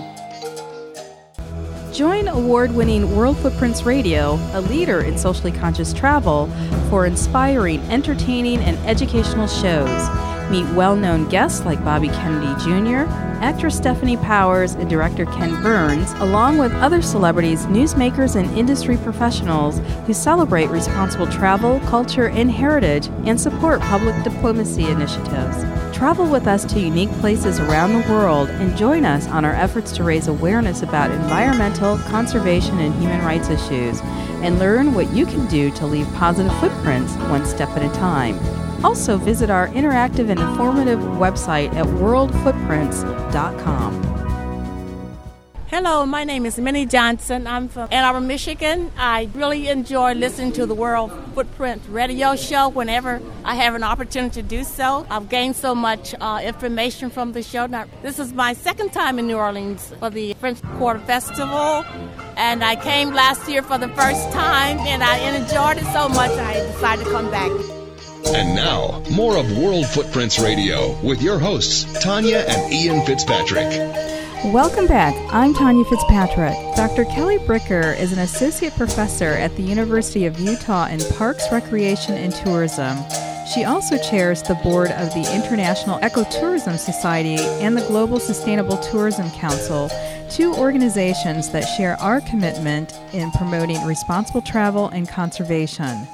Join 1.93 2.29
award 2.29 2.75
winning 2.75 3.15
World 3.15 3.37
Footprints 3.37 3.83
Radio, 3.83 4.39
a 4.55 4.63
leader 4.63 5.03
in 5.03 5.19
socially 5.19 5.53
conscious 5.53 5.93
travel, 5.93 6.47
for 6.89 7.05
inspiring, 7.05 7.81
entertaining, 7.91 8.61
and 8.61 8.79
educational 8.87 9.47
shows. 9.47 10.32
Meet 10.53 10.69
well 10.75 10.95
known 10.95 11.31
guests 11.31 11.65
like 11.65 11.83
Bobby 11.83 12.09
Kennedy 12.09 12.53
Jr., 12.63 13.11
actress 13.41 13.81
Stefanie 13.81 14.23
Powers, 14.23 14.75
and 14.75 14.91
director 14.91 15.25
Ken 15.25 15.63
Burns, 15.63 16.13
along 16.21 16.59
with 16.59 16.75
other 16.75 17.01
celebrities, 17.01 17.65
newsmakers, 17.65 18.37
and 18.37 18.51
industry 18.59 18.99
professionals 18.99 19.79
who 20.05 20.13
celebrate 20.13 20.67
responsible 20.67 21.27
travel, 21.27 21.81
culture, 21.87 22.29
and 22.29 22.51
heritage 22.51 23.07
and 23.25 23.41
support 23.41 23.81
public 23.81 24.15
diplomacy 24.25 24.85
initiatives. 24.85 25.65
Travel 25.97 26.27
with 26.27 26.47
us 26.47 26.67
to 26.67 26.79
unique 26.79 27.13
places 27.13 27.59
around 27.59 27.95
the 27.95 28.13
world 28.13 28.51
and 28.51 28.77
join 28.77 29.07
us 29.07 29.27
on 29.29 29.47
our 29.47 29.55
efforts 29.55 29.91
to 29.93 30.05
raise 30.05 30.29
awareness 30.29 30.83
about 30.83 31.11
environmental, 31.13 31.97
conservation, 32.11 32.79
and 32.79 32.95
human 32.97 33.25
rights 33.25 33.49
issues, 33.49 34.03
and 34.43 34.59
learn 34.59 34.93
what 34.93 35.11
you 35.15 35.25
can 35.25 35.47
do 35.47 35.71
to 35.71 35.87
leave 35.87 36.07
positive 36.13 36.53
footprints 36.61 37.15
one 37.31 37.47
step 37.47 37.71
at 37.71 37.83
a 37.83 37.99
time. 37.99 38.39
Also, 38.85 39.17
visit 39.17 39.49
our 39.51 39.69
interactive 39.69 40.29
and 40.29 40.41
informative 40.41 40.99
website 41.01 41.73
at 41.75 41.87
worldfootprints.com. 41.87 44.09
Hello, 45.69 46.05
my 46.05 46.23
name 46.23 46.45
is 46.45 46.59
Minnie 46.59 46.85
Johnson. 46.85 47.47
I'm 47.47 47.69
from 47.69 47.89
Ann 47.91 48.05
Arbor, 48.05 48.21
Michigan. 48.21 48.93
I 48.99 49.31
really 49.35 49.69
enjoy 49.69 50.13
listening 50.13 50.53
to 50.53 50.67
the 50.67 50.75
World 50.75 51.11
Footprint 51.35 51.81
radio 51.89 52.37
show 52.37 52.69
whenever 52.69 53.23
I 53.43 53.55
have 53.55 53.75
an 53.75 53.83
opportunity 53.83 54.43
to 54.43 54.47
do 54.47 54.65
so. 54.65 55.07
I've 55.09 55.31
gained 55.31 55.57
so 55.57 55.75
much 55.75 56.15
uh, 56.21 56.43
information 56.45 57.09
from 57.09 57.33
the 57.33 57.43
show. 57.43 57.65
Now, 57.65 57.87
this 58.03 58.19
is 58.19 58.35
my 58.35 58.53
second 58.53 58.93
time 58.93 59.19
in 59.19 59.27
New 59.27 59.39
Orleans 59.39 59.95
for 59.99 60.11
the 60.11 60.35
French 60.35 60.61
Quarter 60.77 61.01
Festival, 61.01 61.87
and 62.37 62.63
I 62.63 62.77
came 62.77 63.15
last 63.15 63.49
year 63.49 63.63
for 63.63 63.79
the 63.79 63.89
first 63.89 64.31
time, 64.33 64.79
and 64.81 65.03
I 65.03 65.17
enjoyed 65.35 65.79
it 65.79 65.87
so 65.95 66.07
much 66.11 66.33
I 66.33 66.53
decided 66.73 67.07
to 67.07 67.11
come 67.11 67.31
back. 67.31 67.51
And 68.27 68.55
now, 68.55 69.03
more 69.11 69.37
of 69.37 69.59
World 69.59 69.87
Footprints 69.87 70.39
Radio 70.39 70.99
with 71.03 71.21
your 71.23 71.39
hosts, 71.39 71.85
Tanya 72.03 72.45
and 72.49 72.73
Ian 72.73 73.05
Fitzpatrick. 73.05 73.69
Welcome 74.45 74.87
back. 74.87 75.15
I'm 75.33 75.53
Tanya 75.55 75.85
Fitzpatrick. 75.85 76.55
Dr. 76.75 77.05
Kelly 77.05 77.39
Bricker 77.39 77.99
is 77.99 78.13
an 78.13 78.21
associate 78.21 78.75
professor 78.75 79.33
at 79.33 79.55
the 79.57 79.63
University 79.63 80.27
of 80.27 80.41
Utah 80.41 80.87
in 80.87 81.01
Parks, 81.17 81.45
Recreation, 81.53 82.15
and 82.15 82.33
Tourism. 82.33 82.99
She 83.53 83.65
also 83.65 83.99
chairs 83.99 84.43
the 84.43 84.55
board 84.55 84.91
of 84.93 85.13
the 85.15 85.31
International 85.35 85.99
Ecotourism 85.99 86.79
Society 86.79 87.37
and 87.39 87.77
the 87.77 87.87
Global 87.87 88.19
Sustainable 88.19 88.79
Tourism 88.79 89.31
Council, 89.33 89.91
two 90.31 90.55
organizations 90.55 91.51
that 91.51 91.63
share 91.63 92.01
our 92.01 92.21
commitment 92.23 92.95
in 93.13 93.31
promoting 93.33 93.85
responsible 93.85 94.43
travel 94.43 94.89
and 94.89 95.09
conservation. 95.09 96.07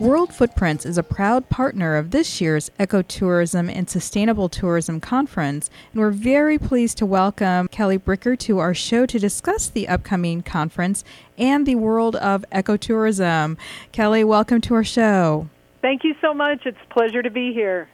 World 0.00 0.32
Footprints 0.32 0.86
is 0.86 0.96
a 0.96 1.02
proud 1.02 1.48
partner 1.48 1.96
of 1.96 2.12
this 2.12 2.40
year's 2.40 2.70
Ecotourism 2.78 3.68
and 3.68 3.90
Sustainable 3.90 4.48
Tourism 4.48 5.00
Conference, 5.00 5.70
and 5.92 6.00
we're 6.00 6.12
very 6.12 6.56
pleased 6.56 6.98
to 6.98 7.06
welcome 7.06 7.66
Kelly 7.66 7.98
Bricker 7.98 8.38
to 8.38 8.60
our 8.60 8.74
show 8.74 9.06
to 9.06 9.18
discuss 9.18 9.68
the 9.68 9.88
upcoming 9.88 10.42
conference 10.42 11.02
and 11.36 11.66
the 11.66 11.74
world 11.74 12.14
of 12.14 12.44
ecotourism. 12.52 13.56
Kelly, 13.90 14.22
welcome 14.22 14.60
to 14.60 14.74
our 14.74 14.84
show. 14.84 15.48
Thank 15.80 16.04
you 16.04 16.14
so 16.20 16.34
much. 16.34 16.66
It's 16.66 16.78
a 16.90 16.94
pleasure 16.94 17.22
to 17.22 17.30
be 17.30 17.52
here. 17.52 17.88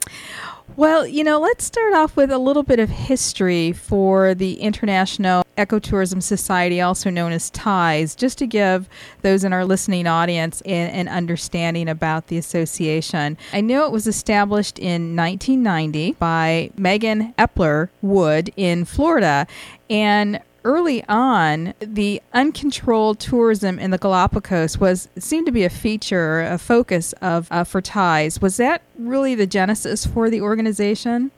Well, 0.75 1.07
you 1.07 1.23
know, 1.23 1.39
let's 1.39 1.63
start 1.63 1.93
off 1.93 2.17
with 2.17 2.31
a 2.31 2.39
little 2.39 2.63
bit 2.63 2.79
of 2.79 2.89
history 2.89 3.71
for 3.71 4.33
the 4.33 4.59
International 4.59 5.45
Ecotourism 5.57 6.21
Society, 6.21 6.81
also 6.81 7.09
known 7.09 7.31
as 7.31 7.49
TIES, 7.51 8.15
just 8.15 8.37
to 8.39 8.47
give 8.47 8.89
those 9.21 9.43
in 9.43 9.53
our 9.53 9.63
listening 9.63 10.07
audience 10.07 10.61
an, 10.61 10.89
an, 10.89 11.07
understanding 11.07 11.87
about 11.87 12.27
the 12.27 12.37
association. 12.37 13.37
I 13.53 13.61
know 13.61 13.85
it 13.85 13.91
was 13.91 14.07
established 14.07 14.79
in 14.79 15.15
1990 15.15 16.13
by 16.13 16.71
Megan 16.75 17.33
Epler 17.37 17.89
Wood 18.01 18.51
in 18.57 18.83
Florida, 18.83 19.47
and 19.89 20.41
early 20.65 21.03
on, 21.07 21.73
the 21.79 22.21
uncontrolled 22.33 23.19
tourism 23.19 23.79
in 23.79 23.91
the 23.91 23.97
Galapagos 23.97 24.77
was 24.79 25.07
seemed 25.17 25.45
to 25.45 25.51
be 25.51 25.63
a 25.63 25.69
feature, 25.69 26.41
a 26.41 26.57
focus 26.57 27.13
of 27.21 27.47
uh, 27.51 27.63
for 27.63 27.79
TIES. 27.79 28.41
Was 28.41 28.57
that 28.57 28.81
really 28.97 29.35
the 29.35 29.47
genesis 29.47 30.05
for 30.05 30.29
the 30.29 30.41
organization? 30.41 31.31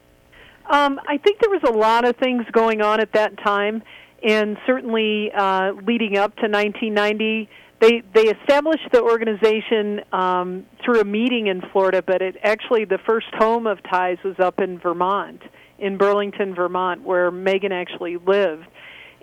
Um, 0.70 1.00
I 1.08 1.18
think 1.18 1.40
there 1.40 1.50
was 1.50 1.64
a 1.64 1.72
lot 1.72 2.06
of 2.06 2.16
things 2.16 2.46
going 2.52 2.82
on 2.82 3.00
at 3.00 3.14
that 3.14 3.38
time, 3.38 3.84
and 4.24 4.58
certainly 4.66 5.32
uh, 5.34 5.74
leading 5.86 6.18
up 6.18 6.36
to 6.38 6.48
1990. 6.48 7.50
They 7.80 8.02
they 8.14 8.30
established 8.30 8.90
the 8.92 9.02
organization 9.02 10.02
um, 10.12 10.66
through 10.84 11.02
a 11.02 11.06
meeting 11.06 11.48
in 11.48 11.62
Florida, 11.72 12.02
but 12.02 12.22
it 12.22 12.38
actually 12.44 12.86
the 12.86 12.98
first 13.06 13.28
home 13.34 13.68
of 13.68 13.84
TIES 13.84 14.18
was 14.24 14.40
up 14.40 14.60
in 14.60 14.80
Vermont, 14.80 15.42
in 15.78 15.98
Burlington, 15.98 16.56
Vermont, 16.56 17.04
where 17.04 17.30
Megan 17.30 17.72
actually 17.72 18.18
lived. 18.18 18.66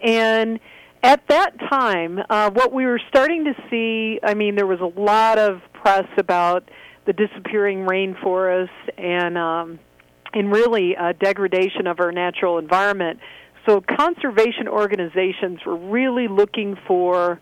And 0.04 0.60
at 1.02 1.26
that 1.28 1.58
time, 1.70 2.20
uh, 2.28 2.50
what 2.50 2.72
we 2.72 2.84
were 2.84 3.00
starting 3.08 3.44
to 3.44 3.54
see, 3.70 4.20
I 4.22 4.34
mean, 4.34 4.54
there 4.54 4.66
was 4.66 4.80
a 4.80 5.00
lot 5.00 5.38
of 5.38 5.60
press 5.72 6.06
about 6.18 6.70
the 7.06 7.12
disappearing 7.12 7.86
rainforests 7.86 8.68
and 8.96 9.36
um, 9.36 9.78
and 10.32 10.52
really 10.52 10.96
uh, 10.96 11.12
degradation 11.12 11.86
of 11.86 12.00
our 12.00 12.12
natural 12.12 12.58
environment. 12.58 13.20
So 13.66 13.80
conservation 13.80 14.68
organizations 14.68 15.60
were 15.64 15.76
really 15.76 16.28
looking 16.28 16.76
for 16.86 17.40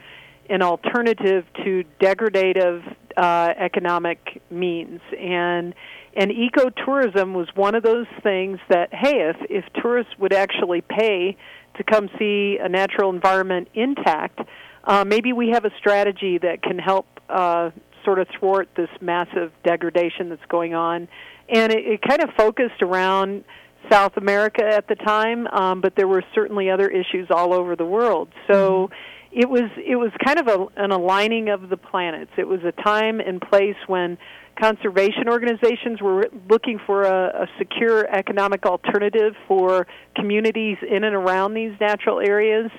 an 0.49 0.63
alternative 0.63 1.45
to 1.65 1.85
degradative 2.01 2.83
uh, 3.17 3.49
economic 3.59 4.43
means 4.51 5.01
and 5.19 5.75
and 6.15 6.31
ecotourism 6.31 7.33
was 7.33 7.49
one 7.55 7.75
of 7.75 7.83
those 7.83 8.07
things 8.23 8.59
that 8.69 8.93
hey 8.93 9.31
if 9.31 9.37
if 9.51 9.65
tourists 9.83 10.13
would 10.19 10.33
actually 10.33 10.81
pay 10.81 11.37
to 11.77 11.85
come 11.85 12.09
see 12.19 12.59
a 12.61 12.69
natural 12.69 13.11
environment 13.11 13.69
intact, 13.75 14.41
uh, 14.85 15.05
maybe 15.05 15.33
we 15.33 15.51
have 15.51 15.65
a 15.65 15.71
strategy 15.79 16.39
that 16.39 16.63
can 16.63 16.79
help 16.79 17.07
uh, 17.29 17.71
sort 18.05 18.19
of 18.19 18.27
thwart 18.39 18.69
this 18.77 18.91
massive 19.01 19.53
degradation 19.65 20.29
that's 20.29 20.45
going 20.49 20.75
on. 20.75 21.09
And 21.49 21.73
it, 21.73 21.87
it 21.87 22.03
kind 22.03 22.23
of 22.23 22.31
focused 22.37 22.83
around 22.83 23.45
South 23.91 24.17
America 24.17 24.65
at 24.65 24.89
the 24.89 24.95
time, 24.95 25.47
um, 25.49 25.81
but 25.81 25.95
there 25.97 26.09
were 26.09 26.23
certainly 26.35 26.71
other 26.71 26.89
issues 26.89 27.29
all 27.31 27.53
over 27.53 27.77
the 27.77 27.85
world. 27.85 28.29
So 28.51 28.89
mm-hmm. 28.89 29.41
it 29.41 29.49
was 29.49 29.71
it 29.77 29.97
was 29.97 30.11
kind 30.25 30.39
of 30.39 30.49
a, 30.49 30.83
an 30.83 30.93
aligning 30.93 31.49
of 31.49 31.69
the 31.69 31.77
planets. 31.77 32.31
It 32.37 32.47
was 32.47 32.61
a 32.65 32.73
time 32.73 33.21
and 33.21 33.41
place 33.41 33.77
when 33.87 34.19
conservation 34.59 35.29
organizations 35.29 36.01
were 36.01 36.29
looking 36.49 36.79
for 36.87 37.03
a, 37.05 37.43
a, 37.43 37.47
secure 37.59 38.07
economic 38.07 38.67
alternative 38.67 39.35
for 39.49 39.87
communities 40.15 40.77
in 40.89 41.05
and 41.05 41.15
around 41.15 41.55
these 41.55 41.73
natural 41.81 42.21
areas. 42.21 42.71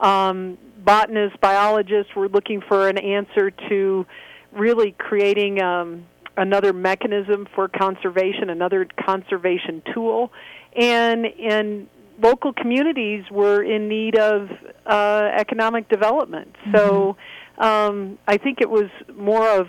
Um, 0.00 0.58
botanists, 0.84 1.36
biologists 1.40 2.14
were 2.16 2.28
looking 2.28 2.62
for 2.66 2.88
an 2.88 2.98
answer 2.98 3.50
to 3.68 4.06
really 4.52 4.92
creating 4.98 5.62
um, 5.62 6.06
another 6.36 6.72
mechanism 6.72 7.46
for 7.54 7.68
conservation, 7.68 8.50
another 8.50 8.86
conservation 9.04 9.82
tool, 9.94 10.32
and 10.74 11.26
and 11.26 11.88
local 12.22 12.52
communities 12.52 13.24
were 13.30 13.62
in 13.62 13.88
need 13.88 14.16
of 14.18 14.50
uh, 14.86 15.30
economic 15.36 15.88
development. 15.88 16.54
Mm-hmm. 16.66 16.76
So 16.76 17.16
um, 17.58 18.18
I 18.26 18.36
think 18.36 18.60
it 18.60 18.68
was 18.68 18.90
more 19.14 19.48
of 19.48 19.68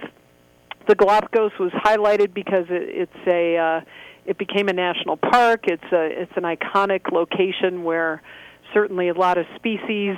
the 0.88 0.96
Galapagos 0.96 1.52
was 1.60 1.72
highlighted 1.72 2.34
because 2.34 2.66
it, 2.70 3.10
it's 3.10 3.28
a 3.28 3.58
uh, 3.58 3.82
it 4.26 4.38
became 4.38 4.70
a 4.70 4.74
national 4.74 5.18
park. 5.18 5.68
It's 5.68 5.92
a 5.92 6.06
it's 6.22 6.34
an 6.36 6.44
iconic 6.44 7.12
location 7.12 7.84
where 7.84 8.22
certainly 8.74 9.10
a 9.10 9.14
lot 9.14 9.38
of 9.38 9.46
species. 9.56 10.16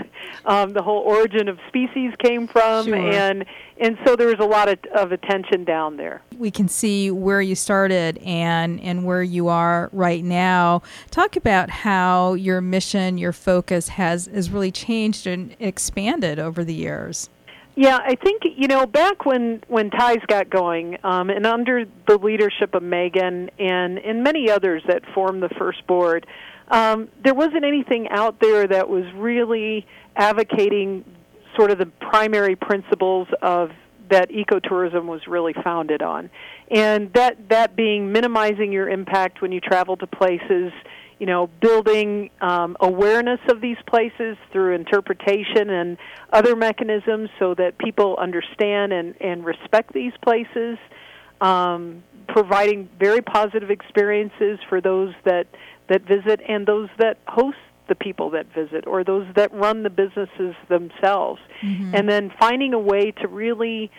um, 0.44 0.74
the 0.74 0.82
whole 0.82 0.98
origin 1.00 1.48
of 1.48 1.58
species 1.68 2.12
came 2.22 2.46
from, 2.46 2.86
Sure. 2.86 2.96
and 2.96 3.44
and 3.78 3.96
so 4.04 4.14
there 4.14 4.26
was 4.28 4.38
a 4.40 4.44
lot 4.44 4.68
of, 4.68 4.78
of 4.94 5.10
attention 5.10 5.64
down 5.64 5.96
there. 5.96 6.22
we 6.38 6.50
can 6.50 6.68
see 6.68 7.10
where 7.10 7.40
you 7.40 7.54
started 7.54 8.18
and 8.18 8.78
and 8.80 9.04
where 9.04 9.22
you 9.22 9.48
are 9.48 9.88
right 9.92 10.22
now. 10.22 10.82
Talk 11.10 11.36
about 11.36 11.70
how 11.70 12.34
your 12.34 12.60
mission, 12.60 13.16
your 13.18 13.32
focus 13.32 13.88
has 13.88 14.26
has 14.26 14.50
really 14.50 14.70
changed 14.72 15.26
and 15.26 15.56
expanded 15.58 16.38
over 16.38 16.62
the 16.62 16.74
years. 16.74 17.30
Yeah, 17.76 17.98
I 18.00 18.14
think 18.14 18.42
you 18.56 18.68
know 18.68 18.86
back 18.86 19.26
when 19.26 19.62
when 19.66 19.90
TIES 19.90 20.20
got 20.28 20.48
going, 20.48 20.96
um, 21.02 21.28
and 21.28 21.44
under 21.44 21.84
the 22.06 22.18
leadership 22.18 22.74
of 22.74 22.82
Megan 22.82 23.50
and 23.58 23.98
and 23.98 24.22
many 24.22 24.48
others 24.48 24.82
that 24.86 25.02
formed 25.12 25.42
the 25.42 25.48
first 25.58 25.84
board, 25.86 26.24
um, 26.68 27.08
there 27.24 27.34
wasn't 27.34 27.64
anything 27.64 28.08
out 28.10 28.38
there 28.40 28.66
that 28.68 28.88
was 28.88 29.04
really 29.14 29.86
advocating 30.14 31.04
sort 31.56 31.72
of 31.72 31.78
the 31.78 31.86
primary 31.86 32.54
principles 32.54 33.26
of 33.42 33.70
that 34.08 34.30
ecotourism 34.30 35.06
was 35.06 35.26
really 35.26 35.54
founded 35.64 36.00
on, 36.00 36.30
and 36.70 37.12
that 37.14 37.48
that 37.48 37.74
being 37.74 38.12
minimizing 38.12 38.70
your 38.70 38.88
impact 38.88 39.42
when 39.42 39.50
you 39.50 39.60
travel 39.60 39.96
to 39.96 40.06
places 40.06 40.72
you 41.24 41.30
know, 41.30 41.46
building 41.62 42.28
um, 42.42 42.76
awareness 42.80 43.40
of 43.48 43.62
these 43.62 43.78
places 43.86 44.36
through 44.52 44.74
interpretation 44.74 45.70
and 45.70 45.96
other 46.30 46.54
mechanisms 46.54 47.30
so 47.38 47.54
that 47.54 47.78
people 47.78 48.14
understand 48.18 48.92
and, 48.92 49.14
and 49.22 49.42
respect 49.42 49.94
these 49.94 50.12
places, 50.22 50.76
um, 51.40 52.02
providing 52.28 52.90
very 52.98 53.22
positive 53.22 53.70
experiences 53.70 54.58
for 54.68 54.82
those 54.82 55.14
that, 55.24 55.46
that 55.88 56.02
visit 56.02 56.42
and 56.46 56.66
those 56.66 56.90
that 56.98 57.16
host 57.26 57.56
the 57.88 57.94
people 57.94 58.28
that 58.28 58.44
visit 58.54 58.86
or 58.86 59.02
those 59.02 59.26
that 59.34 59.50
run 59.54 59.82
the 59.82 59.88
businesses 59.88 60.54
themselves. 60.68 61.40
And 61.94 62.06
then 62.06 62.34
finding 62.38 62.74
a 62.74 62.78
way 62.78 63.12
to 63.12 63.28
really 63.28 63.90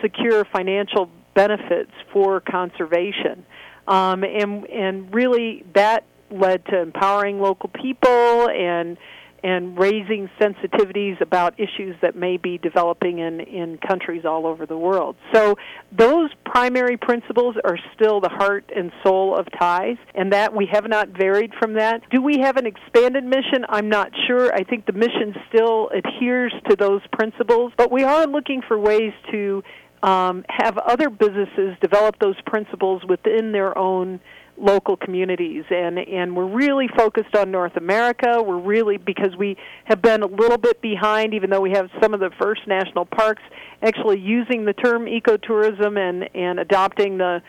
secure 0.00 0.44
financial 0.44 1.08
benefits 1.34 1.92
for 2.12 2.40
conservation. 2.40 3.46
Um, 3.86 4.24
and, 4.24 4.66
and 4.66 5.14
really 5.14 5.64
that 5.74 6.02
led 6.32 6.64
to 6.66 6.80
empowering 6.80 7.40
local 7.40 7.68
people 7.68 8.48
and 8.48 8.96
and 9.44 9.76
raising 9.76 10.30
sensitivities 10.40 11.20
about 11.20 11.58
issues 11.58 11.96
that 12.00 12.14
may 12.14 12.36
be 12.36 12.58
developing 12.58 13.18
in, 13.18 13.40
in 13.40 13.78
countries 13.78 14.24
all 14.24 14.46
over 14.46 14.66
the 14.66 14.76
world. 14.76 15.16
So 15.34 15.56
those 15.90 16.30
primary 16.44 16.96
principles 16.96 17.56
are 17.64 17.76
still 17.94 18.20
the 18.20 18.28
heart 18.28 18.70
and 18.74 18.92
soul 19.02 19.36
of 19.36 19.46
TIES, 19.58 19.98
and 20.14 20.32
that 20.32 20.54
we 20.54 20.68
have 20.72 20.88
not 20.88 21.08
varied 21.08 21.52
from 21.58 21.74
that. 21.74 22.02
Do 22.10 22.22
we 22.22 22.38
have 22.38 22.56
an 22.56 22.66
expanded 22.66 23.24
mission? 23.24 23.64
I'm 23.68 23.88
not 23.88 24.12
sure. 24.26 24.54
I 24.54 24.62
think 24.62 24.86
the 24.86 24.92
mission 24.92 25.34
still 25.48 25.90
adheres 25.90 26.54
to 26.68 26.76
those 26.76 27.00
principles, 27.12 27.72
but 27.76 27.90
we 27.90 28.04
are 28.04 28.26
looking 28.26 28.62
for 28.66 28.78
ways 28.78 29.12
to 29.32 29.64
um, 30.04 30.44
have 30.48 30.78
other 30.78 31.10
businesses 31.10 31.76
develop 31.80 32.18
those 32.20 32.40
principles 32.46 33.02
within 33.08 33.52
their 33.52 33.76
own 33.76 34.20
local 34.56 34.96
communities. 34.96 35.64
And 35.70 35.98
and 35.98 36.36
we're 36.36 36.46
really 36.46 36.88
focused 36.96 37.34
on 37.34 37.50
North 37.50 37.76
America. 37.76 38.42
We're 38.42 38.58
really 38.58 38.96
because 38.96 39.36
we 39.36 39.56
have 39.84 40.02
been 40.02 40.22
a 40.22 40.26
little 40.26 40.58
bit 40.58 40.80
behind 40.80 41.34
even 41.34 41.50
though 41.50 41.60
we 41.60 41.72
have 41.72 41.90
some 42.00 42.14
of 42.14 42.20
the 42.20 42.30
first 42.40 42.66
national 42.66 43.06
parks 43.06 43.42
actually 43.82 44.20
using 44.20 44.64
the 44.64 44.72
term 44.72 45.06
ecotourism 45.06 45.98
and 45.98 46.28
and 46.34 46.58
adopting 46.58 47.18
the 47.18 47.42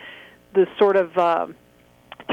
the 0.53 0.67
sort 0.77 0.95
of 0.95 1.17
uh, 1.17 1.47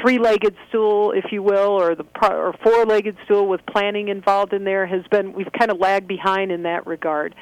three-legged 0.00 0.54
stool, 0.68 1.12
if 1.12 1.32
you 1.32 1.42
will, 1.42 1.70
or 1.70 1.94
the 1.94 2.04
or 2.22 2.54
four-legged 2.62 3.16
stool 3.24 3.48
with 3.48 3.60
planning 3.66 4.08
involved 4.08 4.52
in 4.52 4.64
there 4.64 4.86
has 4.86 5.02
been 5.10 5.32
we've 5.32 5.52
kind 5.58 5.70
of 5.70 5.78
lagged 5.78 6.06
behind 6.06 6.52
in 6.52 6.62
that 6.64 6.86
regard. 6.86 7.34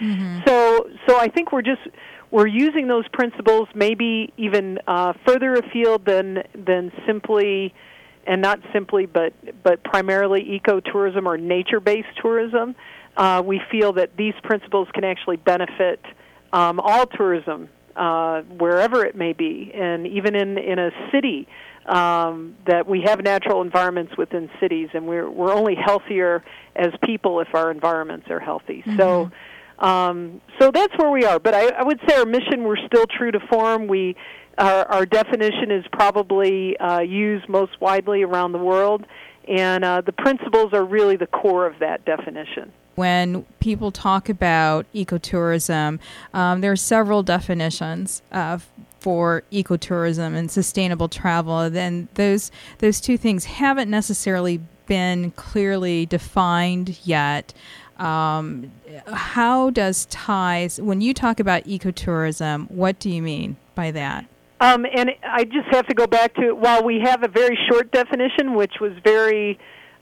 So 0.46 0.88
so 1.06 1.18
I 1.18 1.28
think 1.28 1.52
we're 1.52 1.62
just 1.62 1.82
we're 2.30 2.46
using 2.46 2.88
those 2.88 3.06
principles 3.08 3.68
maybe 3.74 4.32
even 4.36 4.78
uh, 4.86 5.14
further 5.26 5.54
afield 5.54 6.04
than 6.04 6.42
than 6.54 6.92
simply 7.06 7.74
and 8.26 8.42
not 8.42 8.60
simply 8.72 9.06
but 9.06 9.32
but 9.62 9.82
primarily 9.84 10.60
ecotourism 10.60 11.26
or 11.26 11.37
nature-based 11.38 12.08
tourism. 12.20 12.74
Uh, 13.16 13.42
we 13.44 13.61
feel 13.70 13.92
that 13.94 14.16
these 14.16 14.34
principles 14.42 14.88
can 14.94 15.02
actually 15.02 15.37
benefit 15.37 16.00
um, 16.52 16.78
all 16.78 17.06
tourism 17.06 17.68
uh, 17.96 18.42
wherever 18.42 19.04
it 19.04 19.16
may 19.16 19.32
be, 19.32 19.72
and 19.74 20.06
even 20.06 20.34
in 20.34 20.56
in 20.58 20.78
a 20.78 20.90
city. 21.12 21.48
Um, 21.88 22.55
that 22.66 22.87
we 22.87 23.01
have 23.07 23.22
natural 23.22 23.62
environments 23.62 24.14
within 24.18 24.51
cities, 24.61 24.90
and 24.92 25.07
we're 25.07 25.31
we're 25.31 25.55
only 25.55 25.74
healthier 25.74 26.44
as 26.77 26.88
people 27.03 27.40
if 27.40 27.55
our 27.55 27.70
environments 27.70 28.29
are 28.29 28.40
healthy. 28.40 28.85
So, 28.98 29.31
um, 29.79 30.42
so 30.59 30.70
that's 30.70 30.92
where 30.98 31.11
we 31.11 31.24
are. 31.24 31.38
But 31.38 31.55
I, 31.55 31.68
I 31.68 31.83
would 31.83 31.98
say 32.07 32.16
our 32.16 32.27
mission 32.27 32.64
we're 32.64 32.85
still 32.87 33.07
true 33.07 33.31
to 33.31 33.40
form. 33.48 33.87
We 33.87 34.16
our, 34.59 34.87
our 34.87 35.07
definition 35.07 35.70
is 35.70 35.85
probably 35.92 36.77
uh, 36.77 37.01
used 37.01 37.48
most 37.48 37.81
widely 37.81 38.22
around 38.22 38.53
the 38.53 38.59
world, 38.59 39.07
and 39.46 39.85
uh, 39.85 40.03
the 40.03 40.12
principles 40.12 40.72
are 40.72 40.85
really 40.85 41.16
the 41.16 41.27
core 41.27 41.66
of 41.66 41.79
that 41.79 42.05
definition. 42.05 42.72
When 42.96 43.44
people 43.61 43.92
talk 43.92 44.29
about 44.29 44.87
ecotourism, 44.92 46.01
um, 46.35 46.61
there 46.61 46.72
are 46.72 46.77
several 46.77 47.22
definitions 47.22 48.22
uh, 48.33 48.59
for 49.09 49.42
ecotourism 49.51 50.37
and 50.37 50.51
sustainable 50.51 51.09
travel. 51.09 51.71
Then 51.71 52.09
those 52.12 52.51
those 52.77 53.01
two 53.01 53.16
things 53.16 53.47
haven't 53.47 53.88
necessarily 53.88 54.61
been 54.85 55.31
clearly 55.31 56.05
defined 56.05 56.99
yet. 57.05 57.55
Um, 57.99 58.71
how 59.07 59.71
does 59.71 60.05
TIES 60.11 60.79
when 60.83 61.01
you 61.01 61.14
talk 61.14 61.40
about 61.40 61.64
ecotourism? 61.64 62.71
What 62.71 62.99
do 62.99 63.09
you 63.09 63.23
mean 63.23 63.57
by 63.75 63.92
that? 63.92 64.27
Um, 64.61 64.85
and 64.94 65.12
I 65.27 65.44
just 65.44 65.68
have 65.71 65.87
to 65.87 65.94
go 65.94 66.07
back 66.07 66.35
to 66.35 66.53
while 66.53 66.85
we 66.85 67.01
have 67.03 67.23
a 67.23 67.29
very 67.29 67.59
short 67.71 67.90
definition, 67.90 68.57
which 68.57 68.75
was 68.79 68.92
very, 69.05 69.59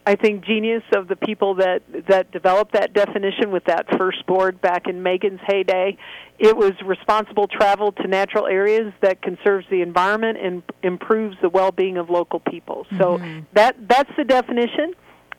I 0.07 0.14
think, 0.14 0.45
genius 0.45 0.85
of 0.95 1.09
the 1.09 1.16
people 1.16 1.57
that 1.57 1.83
that 2.09 2.31
developed 2.31 2.73
that 2.75 2.92
definition 2.92 3.51
with 3.51 3.64
that 3.64 3.99
first 3.99 4.25
board 4.27 4.61
back 4.61 4.87
in 4.87 5.03
Megan's 5.03 5.40
heyday. 5.45 5.99
It 6.38 6.57
was 6.57 6.73
responsible 6.85 7.49
travel 7.49 7.90
to 7.90 8.07
natural 8.07 8.47
areas 8.47 8.92
that 9.01 9.21
conserves 9.21 9.66
the 9.69 9.83
environment 9.83 10.38
and 10.40 10.62
improves 10.85 11.37
the 11.42 11.49
well-being 11.49 11.97
of 11.97 12.09
local 12.09 12.38
people. 12.38 12.87
So 12.97 13.19
mm-hmm. 13.19 13.40
that 13.55 13.88
that's 13.88 14.11
the 14.16 14.25
definition, 14.25 14.95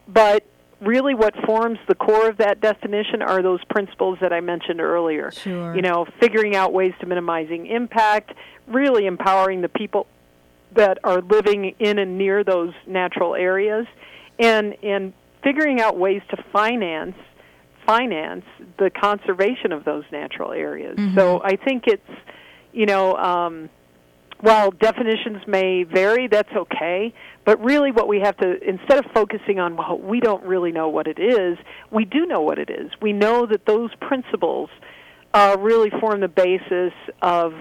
but 0.05 0.43
really 0.81 1.15
what 1.15 1.33
forms 1.45 1.79
the 1.87 1.95
core 1.95 2.27
of 2.27 2.37
that 2.37 2.59
definition 2.59 3.21
are 3.21 3.41
those 3.41 3.63
principles 3.69 4.17
that 4.19 4.33
I 4.33 4.41
mentioned 4.41 4.81
earlier. 4.81 5.31
Sure. 5.31 5.73
You 5.75 5.81
know, 5.81 6.05
figuring 6.19 6.57
out 6.57 6.73
ways 6.73 6.93
to 6.99 7.05
minimizing 7.05 7.67
impact, 7.67 8.33
really 8.67 9.05
empowering 9.05 9.61
the 9.61 9.69
people 9.69 10.07
that 10.73 10.97
are 11.05 11.21
living 11.21 11.73
in 11.79 11.99
and 11.99 12.17
near 12.17 12.43
those 12.43 12.73
natural 12.85 13.33
areas 13.33 13.87
and 14.39 14.75
and 14.83 15.13
figuring 15.43 15.79
out 15.79 15.97
ways 15.97 16.21
to 16.29 16.43
finance 16.51 17.15
finance 17.85 18.43
the 18.77 18.89
conservation 18.89 19.71
of 19.71 19.85
those 19.85 20.03
natural 20.11 20.51
areas. 20.51 20.97
So 21.15 21.41
I 21.41 21.55
think 21.55 21.85
it's 21.87 22.11
you 22.73 22.85
know 22.85 23.15
um 23.15 23.69
while 24.39 24.71
definitions 24.71 25.41
may 25.47 25.83
vary, 25.83 26.27
that's 26.27 26.51
okay. 26.55 27.13
But 27.45 27.63
really, 27.63 27.91
what 27.91 28.07
we 28.07 28.19
have 28.19 28.37
to, 28.37 28.61
instead 28.67 28.99
of 29.03 29.05
focusing 29.13 29.59
on, 29.59 29.77
well, 29.77 29.97
we 29.97 30.19
don't 30.19 30.43
really 30.43 30.71
know 30.71 30.89
what 30.89 31.07
it 31.07 31.17
is, 31.17 31.57
we 31.91 32.05
do 32.05 32.25
know 32.25 32.41
what 32.41 32.59
it 32.59 32.69
is. 32.69 32.91
We 33.01 33.13
know 33.13 33.45
that 33.47 33.65
those 33.65 33.89
principles 33.99 34.69
uh, 35.33 35.57
really 35.59 35.89
form 35.99 36.19
the 36.21 36.27
basis 36.27 36.93
of 37.21 37.53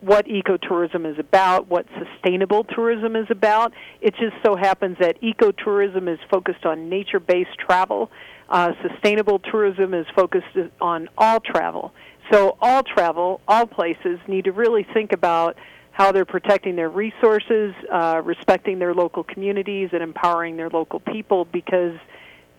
what 0.00 0.26
ecotourism 0.26 1.10
is 1.10 1.18
about, 1.18 1.68
what 1.68 1.86
sustainable 1.98 2.64
tourism 2.64 3.16
is 3.16 3.26
about. 3.30 3.72
It 4.00 4.14
just 4.14 4.36
so 4.44 4.54
happens 4.54 4.96
that 5.00 5.20
ecotourism 5.20 6.12
is 6.12 6.18
focused 6.30 6.64
on 6.64 6.88
nature 6.88 7.20
based 7.20 7.58
travel, 7.58 8.10
uh, 8.48 8.72
sustainable 8.82 9.38
tourism 9.38 9.94
is 9.94 10.06
focused 10.14 10.46
on 10.80 11.08
all 11.18 11.40
travel. 11.40 11.92
So, 12.30 12.56
all 12.60 12.82
travel, 12.82 13.40
all 13.48 13.66
places 13.66 14.18
need 14.28 14.44
to 14.44 14.52
really 14.52 14.86
think 14.94 15.12
about 15.12 15.56
how 15.92 16.12
they're 16.12 16.24
protecting 16.24 16.76
their 16.76 16.88
resources, 16.88 17.74
uh, 17.92 18.20
respecting 18.24 18.78
their 18.78 18.94
local 18.94 19.24
communities, 19.24 19.90
and 19.92 20.02
empowering 20.02 20.56
their 20.56 20.70
local 20.70 21.00
people 21.00 21.46
because, 21.46 21.96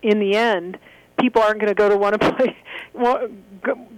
in 0.02 0.18
the 0.18 0.34
end, 0.34 0.76
people 1.20 1.42
aren't 1.42 1.60
going 1.60 1.68
to 1.68 1.74
go 1.74 1.88
to 1.88 1.96
one 1.96 2.18
place. 2.18 2.56
Well, 2.92 3.28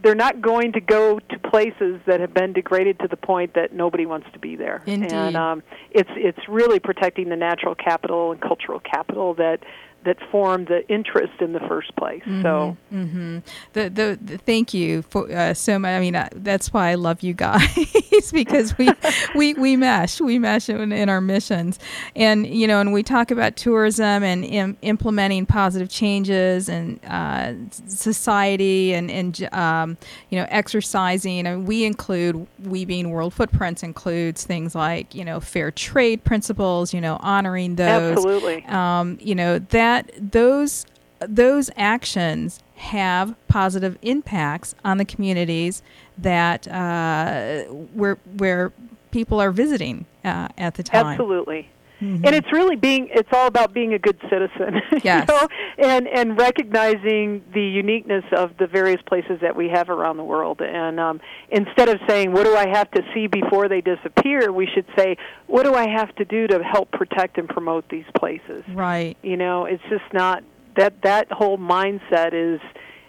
they're 0.02 0.14
not 0.14 0.40
going 0.40 0.72
to 0.72 0.80
go 0.80 1.18
to 1.18 1.38
places 1.38 2.00
that 2.06 2.20
have 2.20 2.34
been 2.34 2.52
degraded 2.52 2.98
to 3.00 3.08
the 3.08 3.16
point 3.16 3.54
that 3.54 3.72
nobody 3.72 4.06
wants 4.06 4.26
to 4.32 4.38
be 4.38 4.56
there. 4.56 4.82
Indeed. 4.86 5.12
And 5.12 5.36
um, 5.36 5.62
it's 5.90 6.10
it's 6.14 6.48
really 6.48 6.80
protecting 6.80 7.28
the 7.28 7.36
natural 7.36 7.74
capital 7.74 8.32
and 8.32 8.40
cultural 8.40 8.80
capital 8.80 9.34
that 9.34 9.60
that 10.04 10.18
formed 10.30 10.66
the 10.66 10.86
interest 10.88 11.40
in 11.40 11.52
the 11.52 11.60
first 11.60 11.94
place. 11.96 12.22
Mm-hmm, 12.22 12.42
so, 12.42 12.76
mm-hmm. 12.92 13.38
The, 13.72 13.90
the, 13.90 14.18
the 14.20 14.38
thank 14.38 14.74
you 14.74 15.02
for 15.02 15.30
uh, 15.30 15.54
so 15.54 15.78
much. 15.78 15.90
I 15.90 16.00
mean, 16.00 16.16
uh, 16.16 16.28
that's 16.34 16.72
why 16.72 16.90
I 16.90 16.94
love 16.94 17.22
you 17.22 17.34
guys 17.34 17.62
because 18.32 18.76
we 18.78 18.88
we 19.34 19.54
we 19.54 19.76
mesh, 19.76 20.20
we 20.20 20.38
mesh 20.38 20.68
in, 20.68 20.92
in, 20.92 21.08
our 21.08 21.20
missions, 21.20 21.78
and 22.16 22.46
you 22.46 22.66
know, 22.66 22.80
and 22.80 22.92
we 22.92 23.02
talk 23.02 23.30
about 23.30 23.56
tourism 23.56 24.22
and 24.22 24.44
Im- 24.44 24.76
implementing 24.82 25.46
positive 25.46 25.88
changes 25.88 26.68
and 26.68 26.98
uh, 27.06 27.52
society 27.86 28.94
and 28.94 29.10
and 29.10 29.48
um, 29.52 29.96
you 30.30 30.38
know, 30.38 30.46
exercising. 30.48 31.46
And 31.46 31.66
we 31.66 31.84
include 31.84 32.46
we 32.64 32.84
being 32.84 33.10
World 33.10 33.34
Footprints 33.34 33.82
includes 33.82 34.44
things 34.44 34.74
like 34.74 35.14
you 35.14 35.24
know 35.24 35.38
fair 35.38 35.70
trade 35.70 36.24
principles, 36.24 36.92
you 36.92 37.00
know, 37.00 37.18
honoring 37.20 37.76
those. 37.76 38.16
Absolutely. 38.16 38.64
Um, 38.66 39.18
you 39.20 39.34
know 39.34 39.58
that 39.58 39.91
those 40.18 40.86
those 41.20 41.70
actions 41.76 42.60
have 42.76 43.34
positive 43.46 43.96
impacts 44.02 44.74
on 44.84 44.98
the 44.98 45.04
communities 45.04 45.82
that 46.18 46.66
uh, 46.68 47.62
where 47.94 48.18
where 48.36 48.72
people 49.10 49.40
are 49.40 49.52
visiting 49.52 50.06
uh, 50.24 50.48
at 50.58 50.74
the 50.74 50.82
time. 50.82 51.06
Absolutely. 51.06 51.68
Mm-hmm. 52.02 52.26
And 52.26 52.34
it's 52.34 52.52
really 52.52 52.74
being 52.74 53.08
it's 53.12 53.28
all 53.32 53.46
about 53.46 53.72
being 53.72 53.94
a 53.94 53.98
good 53.98 54.18
citizen. 54.28 54.80
Yes. 55.04 55.26
you 55.28 55.34
know? 55.34 55.48
And 55.78 56.08
and 56.08 56.38
recognizing 56.38 57.42
the 57.54 57.62
uniqueness 57.62 58.24
of 58.36 58.56
the 58.58 58.66
various 58.66 59.00
places 59.02 59.38
that 59.40 59.54
we 59.56 59.68
have 59.68 59.88
around 59.88 60.16
the 60.16 60.24
world. 60.24 60.60
And 60.60 60.98
um, 60.98 61.20
instead 61.50 61.88
of 61.88 62.00
saying 62.08 62.32
what 62.32 62.44
do 62.44 62.56
I 62.56 62.68
have 62.68 62.90
to 62.92 63.02
see 63.14 63.26
before 63.26 63.68
they 63.68 63.80
disappear, 63.80 64.52
we 64.52 64.66
should 64.66 64.86
say 64.96 65.16
what 65.46 65.64
do 65.64 65.74
I 65.74 65.88
have 65.88 66.14
to 66.16 66.24
do 66.24 66.46
to 66.48 66.62
help 66.62 66.90
protect 66.90 67.38
and 67.38 67.48
promote 67.48 67.88
these 67.88 68.04
places. 68.16 68.64
Right. 68.68 69.16
You 69.22 69.36
know, 69.36 69.64
it's 69.64 69.82
just 69.88 70.12
not 70.12 70.42
that 70.76 71.02
that 71.02 71.30
whole 71.30 71.58
mindset 71.58 72.32
is 72.32 72.60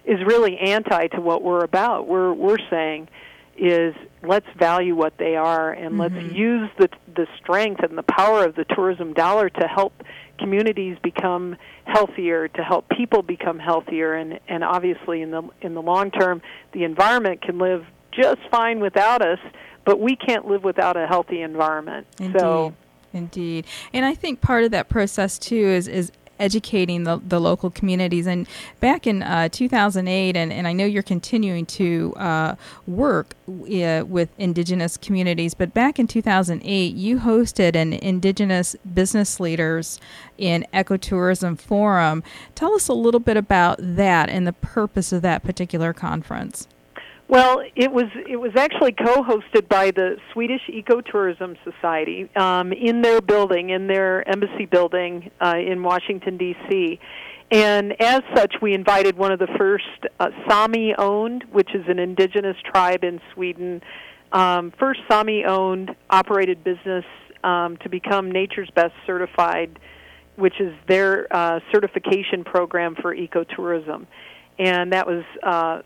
is 0.06 0.20
really 0.26 0.58
anti 0.58 1.08
to 1.08 1.22
what 1.22 1.44
we're 1.44 1.64
about. 1.64 2.08
We're 2.08 2.34
we're 2.34 2.58
saying 2.70 3.08
is 3.58 3.94
let's 4.24 4.48
value 4.58 4.96
what 4.96 5.18
they 5.18 5.36
are 5.36 5.72
and 5.72 5.96
mm-hmm. 5.96 6.16
let's 6.16 6.34
use 6.34 6.70
the 6.80 6.90
the 7.16 7.28
strength 7.42 7.84
and 7.84 7.98
the 7.98 8.04
power 8.04 8.46
of 8.46 8.56
the 8.56 8.66
tourism 8.66 9.14
dollar 9.14 9.50
to 9.50 9.68
help 9.68 9.94
communities 10.40 10.98
become 11.04 11.56
healthier 11.86 12.48
to 12.48 12.64
help 12.64 12.90
people 12.90 13.22
become 13.22 13.60
healthier 13.60 14.14
and 14.14 14.40
and 14.48 14.64
obviously 14.64 15.22
in 15.22 15.32
the 15.32 15.44
in 15.62 15.76
the 15.76 15.82
long 15.82 16.10
term 16.10 16.42
the 16.74 16.84
environment 16.84 17.42
can 17.42 17.60
live 17.60 17.86
just 18.12 18.40
fine 18.50 18.80
without 18.80 19.22
us 19.22 19.40
but 19.86 20.00
we 20.00 20.16
can't 20.16 20.48
live 20.48 20.64
without 20.64 20.98
a 20.98 21.06
healthy 21.06 21.42
environment 21.42 22.08
Indeed. 22.20 22.40
so 22.40 22.74
Indeed. 23.14 23.68
And 23.94 24.06
I 24.06 24.16
think 24.16 24.42
part 24.42 24.64
of 24.64 24.72
that 24.72 24.90
process 24.90 25.38
too 25.38 25.56
is 25.56 25.88
is 25.88 26.12
educating 26.40 27.04
the, 27.04 27.22
the 27.26 27.40
local 27.40 27.70
communities. 27.70 28.28
And 28.28 28.48
back 28.80 29.08
in 29.08 29.24
uh, 29.24 29.50
2008, 29.50 30.36
and, 30.36 30.52
and 30.52 30.68
I 30.68 30.74
know 30.74 30.86
you're 30.86 31.04
continuing 31.04 31.66
to 31.68 32.14
uh, 32.18 32.56
work 32.88 33.36
uh, 33.48 34.04
with 34.06 34.30
indigenous 34.38 34.98
communities, 34.98 35.54
but 35.54 35.74
back 35.74 36.00
in 36.00 36.08
2008, 36.08 36.96
you 36.96 37.20
hosted 37.20 37.76
an 37.76 37.94
Indigenous 37.94 38.76
Business 38.94 39.40
Leaders 39.40 40.00
in 40.38 40.66
Ecotourism 40.74 41.60
Forum. 41.60 42.24
Tell 42.56 42.74
us 42.74 42.88
a 42.88 42.94
little 42.94 43.20
bit 43.20 43.38
about 43.38 43.78
that 43.80 44.30
and 44.30 44.48
the 44.48 44.54
purpose 44.54 45.12
of 45.12 45.22
that 45.22 45.44
particular 45.44 45.94
conference. 45.94 46.68
Well, 47.28 47.64
it 47.76 47.92
was 47.92 48.06
it 48.30 48.36
was 48.36 48.52
actually 48.56 48.92
co-hosted 48.92 49.68
by 49.70 49.92
the 49.92 50.18
Swedish 50.34 50.62
Ecotourism 50.70 51.58
Society 51.64 52.30
um, 52.36 52.74
in 52.74 53.02
their 53.02 53.22
building, 53.22 53.70
in 53.70 53.88
their 53.88 54.28
embassy 54.28 54.66
building 54.66 55.32
uh, 55.42 55.56
in 55.58 55.82
Washington 55.84 56.38
D.C. 56.38 57.00
And 57.50 58.00
as 58.02 58.22
such, 58.36 58.56
we 58.62 58.74
invited 58.74 59.18
one 59.18 59.32
of 59.32 59.40
the 59.40 59.48
first 59.58 59.86
uh, 60.20 60.30
Sami-owned, 60.48 61.46
which 61.52 61.74
is 61.74 61.86
an 61.88 62.00
indigenous 62.00 62.58
tribe 62.66 63.04
in 63.04 63.22
Sweden, 63.34 63.82
um, 64.32 64.74
first 64.80 65.02
Sami-owned 65.10 65.96
operated 66.10 66.64
business 66.64 67.06
um, 67.44 67.78
to 67.78 67.90
become 67.90 68.32
Nature's 68.32 68.70
Best 68.72 68.94
certified, 69.06 69.80
which 70.36 70.60
is 70.60 70.74
their 70.88 71.28
uh, 71.34 71.60
certification 71.72 72.44
program 72.44 72.96
for 72.96 73.16
ecotourism 73.16 74.08
and 74.60 74.94
that 74.94 75.08
was 75.08 75.24
uh, 75.42 75.82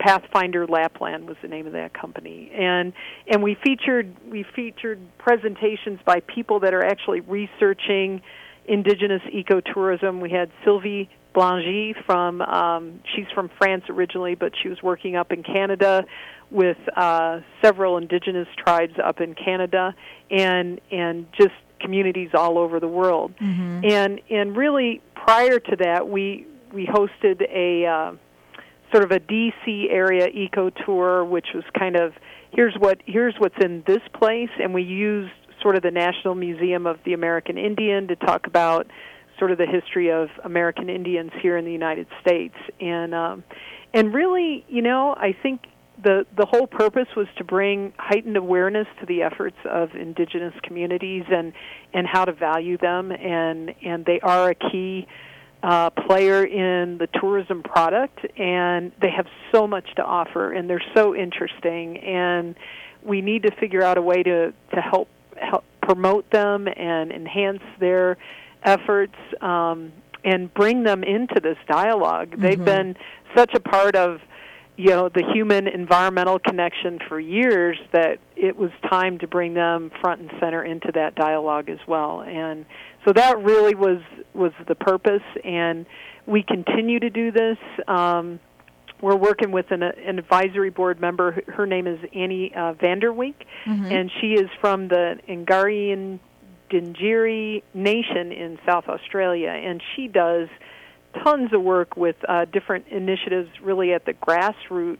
Pathfinder 0.00 0.66
Lapland 0.66 1.28
was 1.28 1.36
the 1.42 1.48
name 1.48 1.66
of 1.66 1.74
that 1.74 1.92
company, 1.92 2.50
and 2.54 2.94
and 3.28 3.42
we 3.42 3.54
featured 3.54 4.16
we 4.28 4.44
featured 4.56 4.98
presentations 5.18 6.00
by 6.06 6.20
people 6.20 6.60
that 6.60 6.72
are 6.72 6.84
actually 6.84 7.20
researching 7.20 8.22
indigenous 8.64 9.22
ecotourism. 9.32 10.20
We 10.20 10.30
had 10.30 10.50
Sylvie 10.64 11.10
Blangy 11.34 11.94
from 12.06 12.40
um, 12.40 13.00
she's 13.14 13.26
from 13.34 13.50
France 13.58 13.84
originally, 13.90 14.34
but 14.34 14.52
she 14.60 14.68
was 14.70 14.82
working 14.82 15.16
up 15.16 15.32
in 15.32 15.42
Canada 15.42 16.06
with 16.50 16.78
uh, 16.96 17.40
several 17.62 17.98
indigenous 17.98 18.48
tribes 18.56 18.94
up 19.02 19.20
in 19.20 19.34
Canada, 19.34 19.94
and 20.30 20.80
and 20.90 21.26
just 21.38 21.54
communities 21.78 22.30
all 22.32 22.56
over 22.56 22.80
the 22.80 22.88
world. 22.88 23.34
Mm-hmm. 23.36 23.84
And 23.84 24.20
and 24.30 24.56
really 24.56 25.02
prior 25.14 25.58
to 25.58 25.76
that, 25.76 26.08
we 26.08 26.46
we 26.72 26.86
hosted 26.86 27.42
a 27.52 27.86
uh, 27.86 28.12
sort 28.92 29.04
of 29.04 29.10
a 29.10 29.20
DC 29.20 29.90
area 29.90 30.28
eco 30.28 30.70
tour, 30.70 31.24
which 31.24 31.48
was 31.54 31.64
kind 31.78 31.96
of 31.96 32.12
here's 32.52 32.74
what 32.78 33.00
here's 33.06 33.34
what's 33.38 33.58
in 33.62 33.82
this 33.86 34.02
place, 34.14 34.50
and 34.60 34.74
we 34.74 34.82
used 34.82 35.32
sort 35.62 35.76
of 35.76 35.82
the 35.82 35.90
National 35.90 36.34
Museum 36.34 36.86
of 36.86 36.98
the 37.04 37.12
American 37.12 37.58
Indian 37.58 38.08
to 38.08 38.16
talk 38.16 38.46
about 38.46 38.86
sort 39.38 39.50
of 39.50 39.58
the 39.58 39.66
history 39.66 40.10
of 40.10 40.28
American 40.44 40.88
Indians 40.88 41.30
here 41.40 41.56
in 41.56 41.64
the 41.64 41.72
United 41.72 42.06
States, 42.20 42.54
and 42.80 43.14
um, 43.14 43.44
and 43.92 44.12
really, 44.14 44.64
you 44.68 44.82
know, 44.82 45.14
I 45.16 45.34
think 45.42 45.62
the 46.02 46.26
the 46.36 46.46
whole 46.46 46.66
purpose 46.66 47.08
was 47.16 47.26
to 47.38 47.44
bring 47.44 47.92
heightened 47.98 48.36
awareness 48.36 48.86
to 49.00 49.06
the 49.06 49.22
efforts 49.22 49.56
of 49.64 49.94
indigenous 49.94 50.54
communities 50.62 51.24
and 51.30 51.52
and 51.92 52.06
how 52.06 52.24
to 52.24 52.32
value 52.32 52.78
them, 52.78 53.12
and 53.12 53.74
and 53.84 54.04
they 54.04 54.20
are 54.20 54.50
a 54.50 54.54
key 54.54 55.06
uh, 55.62 55.90
player 55.90 56.44
in 56.44 56.98
the 56.98 57.08
tourism 57.20 57.62
product, 57.62 58.18
and 58.38 58.92
they 59.00 59.10
have 59.10 59.26
so 59.52 59.66
much 59.66 59.94
to 59.96 60.02
offer, 60.02 60.52
and 60.52 60.70
they're 60.70 60.84
so 60.94 61.14
interesting, 61.14 61.98
and 61.98 62.54
we 63.02 63.20
need 63.20 63.42
to 63.42 63.50
figure 63.56 63.82
out 63.82 63.98
a 63.98 64.02
way 64.02 64.22
to 64.22 64.52
to 64.74 64.80
help 64.80 65.08
help 65.36 65.64
promote 65.82 66.30
them 66.30 66.68
and 66.68 67.10
enhance 67.10 67.62
their 67.78 68.16
efforts 68.62 69.16
um, 69.40 69.92
and 70.24 70.52
bring 70.52 70.82
them 70.82 71.02
into 71.02 71.40
this 71.40 71.56
dialog 71.66 72.30
mm-hmm. 72.30 72.42
They've 72.42 72.64
been 72.64 72.96
such 73.34 73.54
a 73.54 73.60
part 73.60 73.96
of 73.96 74.20
you 74.76 74.90
know 74.90 75.08
the 75.08 75.24
human 75.34 75.66
environmental 75.66 76.38
connection 76.38 76.98
for 77.08 77.20
years 77.20 77.76
that 77.92 78.18
it 78.36 78.56
was 78.56 78.70
time 78.88 79.18
to 79.18 79.26
bring 79.26 79.54
them 79.54 79.90
front 80.00 80.20
and 80.22 80.30
center 80.40 80.64
into 80.64 80.90
that 80.94 81.14
dialogue 81.14 81.68
as 81.68 81.78
well 81.86 82.22
and 82.22 82.64
so 83.04 83.12
that 83.12 83.42
really 83.42 83.74
was 83.74 84.00
was 84.34 84.52
the 84.68 84.74
purpose, 84.74 85.22
and 85.44 85.86
we 86.26 86.42
continue 86.42 87.00
to 87.00 87.10
do 87.10 87.32
this. 87.32 87.58
Um, 87.88 88.40
we're 89.00 89.16
working 89.16 89.50
with 89.50 89.70
an, 89.70 89.82
an 89.82 90.18
advisory 90.18 90.70
board 90.70 91.00
member. 91.00 91.42
Her 91.48 91.66
name 91.66 91.86
is 91.86 91.98
Annie 92.14 92.52
uh, 92.54 92.74
Vanderwink, 92.74 93.34
mm-hmm. 93.64 93.86
and 93.86 94.10
she 94.20 94.34
is 94.34 94.48
from 94.60 94.88
the 94.88 95.18
Ngarian 95.28 96.20
Dingiri 96.70 97.62
Nation 97.72 98.32
in 98.32 98.58
South 98.66 98.88
Australia, 98.88 99.48
and 99.48 99.82
she 99.96 100.06
does 100.06 100.48
tons 101.24 101.52
of 101.52 101.62
work 101.62 101.96
with 101.96 102.16
uh, 102.28 102.44
different 102.44 102.86
initiatives, 102.88 103.48
really 103.62 103.92
at 103.92 104.04
the 104.04 104.12
grassroots 104.12 104.98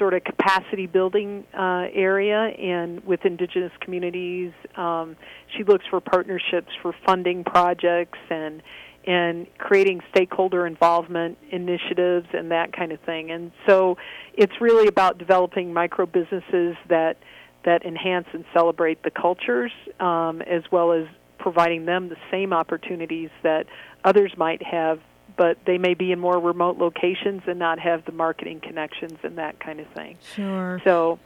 sort 0.00 0.14
of 0.14 0.24
capacity 0.24 0.86
building 0.86 1.44
uh, 1.52 1.84
area 1.92 2.48
and 2.58 3.04
with 3.04 3.20
indigenous 3.26 3.70
communities. 3.80 4.50
Um, 4.74 5.14
she 5.54 5.62
looks 5.62 5.84
for 5.90 6.00
partnerships 6.00 6.72
for 6.82 6.94
funding 7.06 7.44
projects 7.44 8.18
and 8.30 8.62
and 9.06 9.46
creating 9.56 10.00
stakeholder 10.10 10.66
involvement 10.66 11.38
initiatives 11.50 12.26
and 12.34 12.50
that 12.50 12.70
kind 12.76 12.92
of 12.92 13.00
thing. 13.00 13.30
And 13.30 13.50
so 13.66 13.96
it's 14.34 14.52
really 14.60 14.88
about 14.88 15.16
developing 15.16 15.72
micro 15.72 16.06
businesses 16.06 16.76
that 16.88 17.16
that 17.64 17.84
enhance 17.84 18.26
and 18.32 18.44
celebrate 18.54 19.02
the 19.02 19.10
cultures 19.10 19.72
um, 20.00 20.40
as 20.42 20.62
well 20.72 20.92
as 20.92 21.04
providing 21.38 21.84
them 21.84 22.08
the 22.08 22.16
same 22.30 22.52
opportunities 22.54 23.30
that 23.42 23.66
others 24.04 24.32
might 24.36 24.62
have 24.62 24.98
but 25.40 25.56
they 25.64 25.78
may 25.78 25.94
be 25.94 26.12
in 26.12 26.20
more 26.20 26.38
remote 26.38 26.76
locations 26.76 27.40
and 27.46 27.58
not 27.58 27.78
have 27.78 28.04
the 28.04 28.12
marketing 28.12 28.60
connections 28.60 29.18
and 29.22 29.38
that 29.38 29.58
kind 29.58 29.80
of 29.80 29.86
thing. 29.94 30.18
Sure. 30.36 30.82
So, 30.84 31.18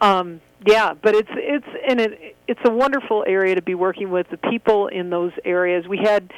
um, 0.00 0.40
yeah, 0.66 0.92
but 1.00 1.14
it's 1.14 1.30
it's 1.34 1.68
and 1.86 2.00
it 2.00 2.36
it's 2.48 2.60
a 2.64 2.72
wonderful 2.72 3.22
area 3.28 3.54
to 3.54 3.62
be 3.62 3.76
working 3.76 4.10
with 4.10 4.28
the 4.28 4.38
people 4.38 4.88
in 4.88 5.08
those 5.08 5.30
areas. 5.44 5.86
We 5.86 5.98
had 5.98 6.32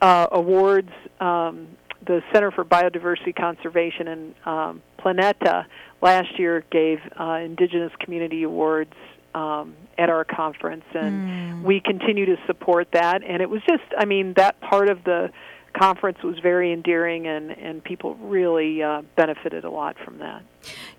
uh, 0.00 0.28
awards. 0.30 0.92
Um, 1.18 1.66
the 2.06 2.22
Center 2.32 2.52
for 2.52 2.64
Biodiversity 2.64 3.34
Conservation 3.34 4.06
and 4.06 4.34
um, 4.44 4.82
Planeta 4.96 5.66
last 6.00 6.38
year 6.38 6.64
gave 6.70 7.00
uh, 7.18 7.40
Indigenous 7.42 7.90
Community 7.98 8.44
Awards 8.44 8.94
um, 9.34 9.74
at 9.98 10.08
our 10.08 10.24
conference, 10.24 10.84
and 10.94 11.28
mm. 11.28 11.62
we 11.64 11.80
continue 11.80 12.26
to 12.26 12.36
support 12.46 12.92
that. 12.92 13.24
And 13.24 13.42
it 13.42 13.50
was 13.50 13.60
just, 13.66 13.82
I 13.98 14.04
mean, 14.04 14.34
that 14.34 14.60
part 14.60 14.88
of 14.88 15.02
the 15.02 15.32
conference 15.76 16.22
was 16.22 16.38
very 16.38 16.72
endearing, 16.72 17.26
and 17.26 17.50
and 17.50 17.82
people 17.82 18.14
really 18.16 18.82
uh, 18.82 19.02
benefited 19.16 19.64
a 19.64 19.70
lot 19.70 19.96
from 20.04 20.18
that. 20.18 20.42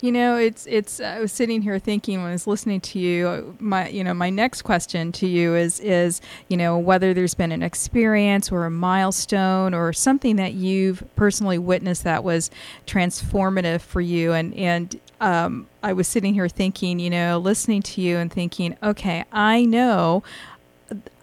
You 0.01 0.11
know, 0.11 0.37
it's 0.37 0.65
it's. 0.67 0.99
I 0.99 1.19
was 1.19 1.31
sitting 1.31 1.61
here 1.61 1.79
thinking 1.79 2.19
when 2.21 2.29
I 2.29 2.33
was 2.33 2.47
listening 2.47 2.81
to 2.81 2.99
you. 2.99 3.55
My 3.59 3.89
you 3.89 4.03
know 4.03 4.13
my 4.13 4.29
next 4.29 4.61
question 4.61 5.11
to 5.13 5.27
you 5.27 5.55
is 5.55 5.79
is 5.79 6.21
you 6.47 6.57
know 6.57 6.77
whether 6.77 7.13
there's 7.13 7.33
been 7.33 7.51
an 7.51 7.63
experience 7.63 8.51
or 8.51 8.65
a 8.65 8.71
milestone 8.71 9.73
or 9.73 9.91
something 9.93 10.35
that 10.37 10.53
you've 10.53 11.03
personally 11.15 11.57
witnessed 11.57 12.03
that 12.03 12.23
was 12.23 12.51
transformative 12.85 13.81
for 13.81 14.01
you, 14.01 14.33
and 14.33 14.53
and 14.55 14.99
um, 15.19 15.67
I 15.81 15.93
was 15.93 16.07
sitting 16.07 16.33
here 16.33 16.47
thinking, 16.47 16.99
you 16.99 17.09
know, 17.09 17.39
listening 17.39 17.81
to 17.83 18.01
you 18.01 18.17
and 18.17 18.31
thinking, 18.31 18.77
okay, 18.83 19.25
I 19.31 19.65
know 19.65 20.23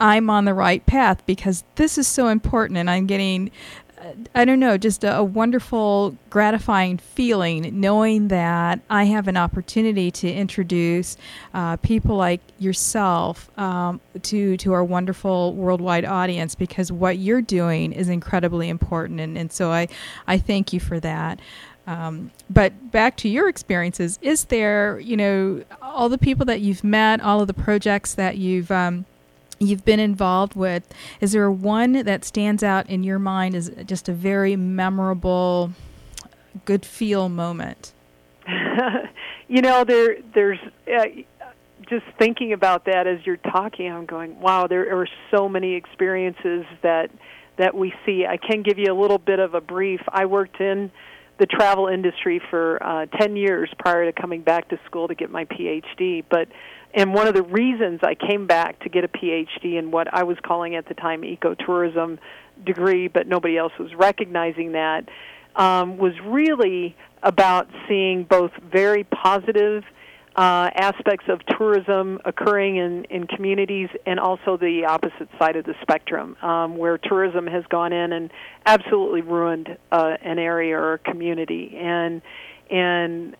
I'm 0.00 0.28
on 0.30 0.44
the 0.44 0.54
right 0.54 0.84
path 0.84 1.24
because 1.26 1.64
this 1.76 1.96
is 1.98 2.06
so 2.06 2.28
important 2.28 2.78
and 2.78 2.90
I'm 2.90 3.06
getting 3.06 3.50
I 4.34 4.44
don't 4.44 4.60
know, 4.60 4.76
just 4.76 5.02
a, 5.04 5.18
a, 5.18 5.24
wonderful, 5.24 6.16
gratifying 6.28 6.98
feeling 6.98 7.80
knowing 7.80 8.28
that 8.28 8.80
I 8.90 9.04
have 9.04 9.28
an 9.28 9.36
opportunity 9.36 10.10
to 10.10 10.30
introduce 10.30 11.16
uh, 11.54 11.76
people 11.78 12.16
like 12.16 12.40
yourself 12.58 13.50
um, 13.58 14.00
to 14.22 14.56
to 14.58 14.72
our 14.72 14.84
wonderful 14.84 15.54
worldwide 15.54 16.04
audience 16.04 16.54
because 16.54 16.92
what 16.92 17.18
you're 17.18 17.42
doing 17.42 17.92
is 17.92 18.08
incredibly 18.08 18.68
important, 18.68 19.20
and, 19.20 19.38
and 19.38 19.52
so 19.52 19.70
I 19.70 19.88
I 20.26 20.38
thank 20.38 20.72
you 20.72 20.80
for 20.80 21.00
that. 21.00 21.40
Um, 21.86 22.30
but 22.48 22.90
back 22.90 23.16
to 23.18 23.28
your 23.28 23.48
experiences, 23.48 24.18
is 24.20 24.46
there 24.46 24.98
you 25.00 25.16
know 25.16 25.64
all 25.80 26.08
the 26.08 26.18
people 26.18 26.44
that 26.46 26.60
you've 26.60 26.84
met, 26.84 27.20
all 27.20 27.40
of 27.40 27.46
the 27.46 27.54
projects 27.54 28.14
that 28.14 28.36
you've 28.36 28.70
um, 28.70 29.06
you've 29.66 29.84
been 29.84 30.00
involved 30.00 30.54
with. 30.54 30.92
Is 31.20 31.32
there 31.32 31.50
one 31.50 31.92
that 32.04 32.24
stands 32.24 32.62
out 32.62 32.88
in 32.88 33.02
your 33.02 33.18
mind 33.18 33.54
as 33.54 33.70
just 33.84 34.08
a 34.08 34.12
very 34.12 34.56
memorable, 34.56 35.72
good 36.64 36.84
feel 36.84 37.28
moment? 37.28 37.92
you 39.48 39.62
know, 39.62 39.84
there 39.84 40.18
there's 40.34 40.58
uh, 40.92 41.04
just 41.88 42.04
thinking 42.18 42.52
about 42.52 42.84
that 42.86 43.06
as 43.06 43.24
you're 43.24 43.36
talking. 43.36 43.90
I'm 43.90 44.06
going, 44.06 44.40
wow, 44.40 44.66
there 44.66 44.98
are 44.98 45.08
so 45.30 45.48
many 45.48 45.74
experiences 45.74 46.64
that 46.82 47.10
that 47.56 47.74
we 47.74 47.94
see. 48.04 48.26
I 48.26 48.36
can 48.36 48.62
give 48.62 48.78
you 48.78 48.92
a 48.92 48.98
little 48.98 49.18
bit 49.18 49.38
of 49.38 49.54
a 49.54 49.60
brief. 49.60 50.00
I 50.08 50.26
worked 50.26 50.60
in 50.60 50.90
the 51.38 51.46
travel 51.46 51.88
industry 51.88 52.40
for 52.50 52.82
uh, 52.82 53.06
10 53.06 53.36
years 53.36 53.68
prior 53.78 54.10
to 54.10 54.20
coming 54.20 54.42
back 54.42 54.68
to 54.68 54.78
school 54.86 55.08
to 55.08 55.14
get 55.14 55.30
my 55.30 55.44
PhD, 55.46 56.24
but 56.28 56.48
and 56.96 57.12
one 57.12 57.26
of 57.26 57.34
the 57.34 57.42
reasons 57.42 58.00
I 58.04 58.14
came 58.14 58.46
back 58.46 58.78
to 58.84 58.88
get 58.88 59.02
a 59.02 59.08
PhD 59.08 59.76
in 59.78 59.90
what 59.90 60.12
I 60.14 60.22
was 60.22 60.36
calling 60.46 60.76
at 60.76 60.86
the 60.86 60.94
time 60.94 61.22
ecotourism 61.22 62.18
degree, 62.64 63.08
but 63.08 63.26
nobody 63.26 63.58
else 63.58 63.72
was 63.80 63.92
recognizing 63.96 64.72
that, 64.72 65.08
um, 65.56 65.98
was 65.98 66.12
really 66.24 66.94
about 67.24 67.68
seeing 67.88 68.22
both 68.22 68.52
very 68.70 69.02
positive 69.02 69.82
uh, 70.36 70.70
aspects 70.74 71.26
of 71.28 71.40
tourism 71.46 72.20
occurring 72.24 72.76
in, 72.76 73.04
in 73.04 73.26
communities 73.26 73.88
and 74.04 74.18
also 74.18 74.56
the 74.56 74.84
opposite 74.84 75.28
side 75.38 75.56
of 75.56 75.64
the 75.64 75.74
spectrum, 75.80 76.36
um, 76.42 76.76
where 76.76 76.98
tourism 76.98 77.46
has 77.46 77.64
gone 77.66 77.92
in 77.92 78.12
and 78.12 78.30
absolutely 78.66 79.20
ruined 79.20 79.76
uh, 79.92 80.16
an 80.22 80.38
area 80.38 80.76
or 80.76 80.94
a 80.94 80.98
community. 80.98 81.76
And 81.76 82.20
and 82.70 83.36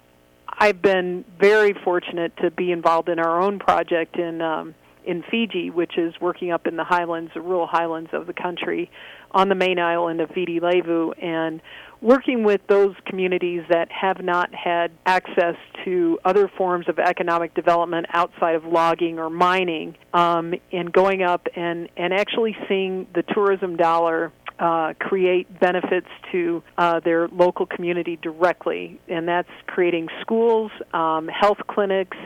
I've 0.48 0.80
been 0.80 1.24
very 1.40 1.72
fortunate 1.72 2.37
to 2.38 2.50
be 2.50 2.70
involved 2.70 3.09
in 3.09 3.18
our 3.18 3.40
own 3.40 3.59
project 3.59 4.16
in 4.16 4.40
um, 4.40 4.74
in 5.04 5.22
Fiji, 5.30 5.70
which 5.70 5.98
is 5.98 6.14
working 6.20 6.50
up 6.50 6.66
in 6.66 6.76
the 6.76 6.84
highlands, 6.84 7.30
the 7.34 7.40
rural 7.40 7.66
highlands 7.66 8.10
of 8.12 8.26
the 8.26 8.32
country, 8.32 8.90
on 9.30 9.48
the 9.48 9.54
main 9.54 9.78
island 9.78 10.20
of 10.20 10.30
Viti 10.30 10.60
Levu, 10.60 11.12
and 11.20 11.60
working 12.00 12.44
with 12.44 12.60
those 12.68 12.94
communities 13.06 13.62
that 13.68 13.90
have 13.90 14.22
not 14.22 14.54
had 14.54 14.92
access 15.06 15.56
to 15.84 16.18
other 16.24 16.48
forms 16.56 16.88
of 16.88 16.98
economic 16.98 17.54
development 17.54 18.06
outside 18.12 18.54
of 18.54 18.64
logging 18.64 19.18
or 19.18 19.30
mining, 19.30 19.96
um, 20.12 20.54
and 20.72 20.92
going 20.92 21.22
up 21.22 21.46
and 21.56 21.88
and 21.96 22.12
actually 22.12 22.56
seeing 22.68 23.06
the 23.14 23.22
tourism 23.22 23.76
dollar 23.76 24.32
uh, 24.58 24.94
create 25.00 25.60
benefits 25.60 26.06
to 26.30 26.62
uh, 26.78 27.00
their 27.00 27.28
local 27.28 27.66
community 27.66 28.16
directly, 28.22 29.00
and 29.08 29.26
that's 29.26 29.48
creating 29.66 30.08
schools, 30.20 30.70
um, 30.92 31.28
health 31.28 31.58
clinics, 31.68 32.16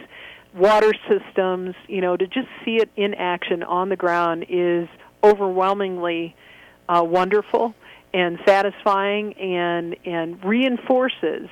water 0.55 0.93
systems. 1.09 1.75
You 1.87 2.01
know, 2.01 2.17
to 2.17 2.27
just 2.27 2.49
see 2.65 2.77
it 2.77 2.91
in 2.97 3.15
action 3.15 3.63
on 3.63 3.89
the 3.89 3.97
ground 3.97 4.47
is 4.49 4.89
overwhelmingly 5.23 6.35
uh, 6.89 7.03
wonderful 7.05 7.75
and 8.15 8.39
satisfying, 8.47 9.35
and 9.35 9.97
and 10.05 10.43
reinforces 10.45 11.49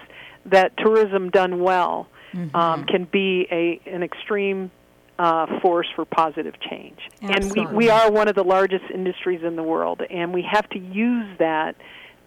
that 0.46 0.76
tourism 0.76 1.30
done 1.30 1.61
well 1.61 2.09
mm-hmm. 2.32 2.54
um, 2.56 2.85
can 2.85 3.04
be 3.04 3.46
a 3.50 3.80
an 3.88 4.02
extreme 4.02 4.70
uh, 5.18 5.61
force 5.61 5.87
for 5.94 6.04
positive 6.04 6.54
change. 6.61 6.98
Absolutely. 7.22 7.62
And 7.62 7.70
we, 7.70 7.76
we 7.87 7.90
are 7.90 8.11
one 8.11 8.28
of 8.28 8.35
the 8.35 8.44
largest 8.44 8.85
industries 8.92 9.42
in 9.42 9.56
the 9.56 9.62
world, 9.62 10.02
and 10.11 10.32
we 10.32 10.42
have 10.50 10.68
to 10.70 10.78
use 10.78 11.26
that 11.38 11.76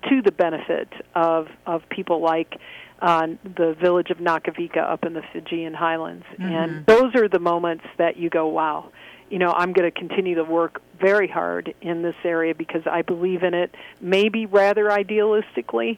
to 0.10 0.22
the 0.22 0.32
benefit 0.32 0.88
of, 1.14 1.48
of 1.66 1.88
people 1.90 2.22
like 2.22 2.56
uh, 3.02 3.28
the 3.44 3.76
village 3.80 4.10
of 4.10 4.18
Nakavika 4.18 4.78
up 4.78 5.06
in 5.06 5.14
the 5.14 5.24
Fijian 5.34 5.74
highlands. 5.74 6.26
Mm-hmm. 6.34 6.44
And 6.44 6.86
those 6.86 7.16
are 7.16 7.28
the 7.28 7.40
moments 7.40 7.86
that 7.98 8.18
you 8.18 8.30
go, 8.30 8.48
wow, 8.48 8.92
you 9.30 9.40
know, 9.40 9.52
I'm 9.52 9.74
going 9.74 9.90
to 9.90 9.98
continue 9.98 10.36
to 10.36 10.44
work 10.44 10.82
very 11.00 11.28
hard 11.28 11.74
in 11.82 12.02
this 12.02 12.16
area 12.24 12.54
because 12.56 12.82
I 12.90 13.02
believe 13.04 13.44
in 13.44 13.54
it, 13.54 13.74
maybe 14.02 14.46
rather 14.46 14.86
idealistically, 14.86 15.98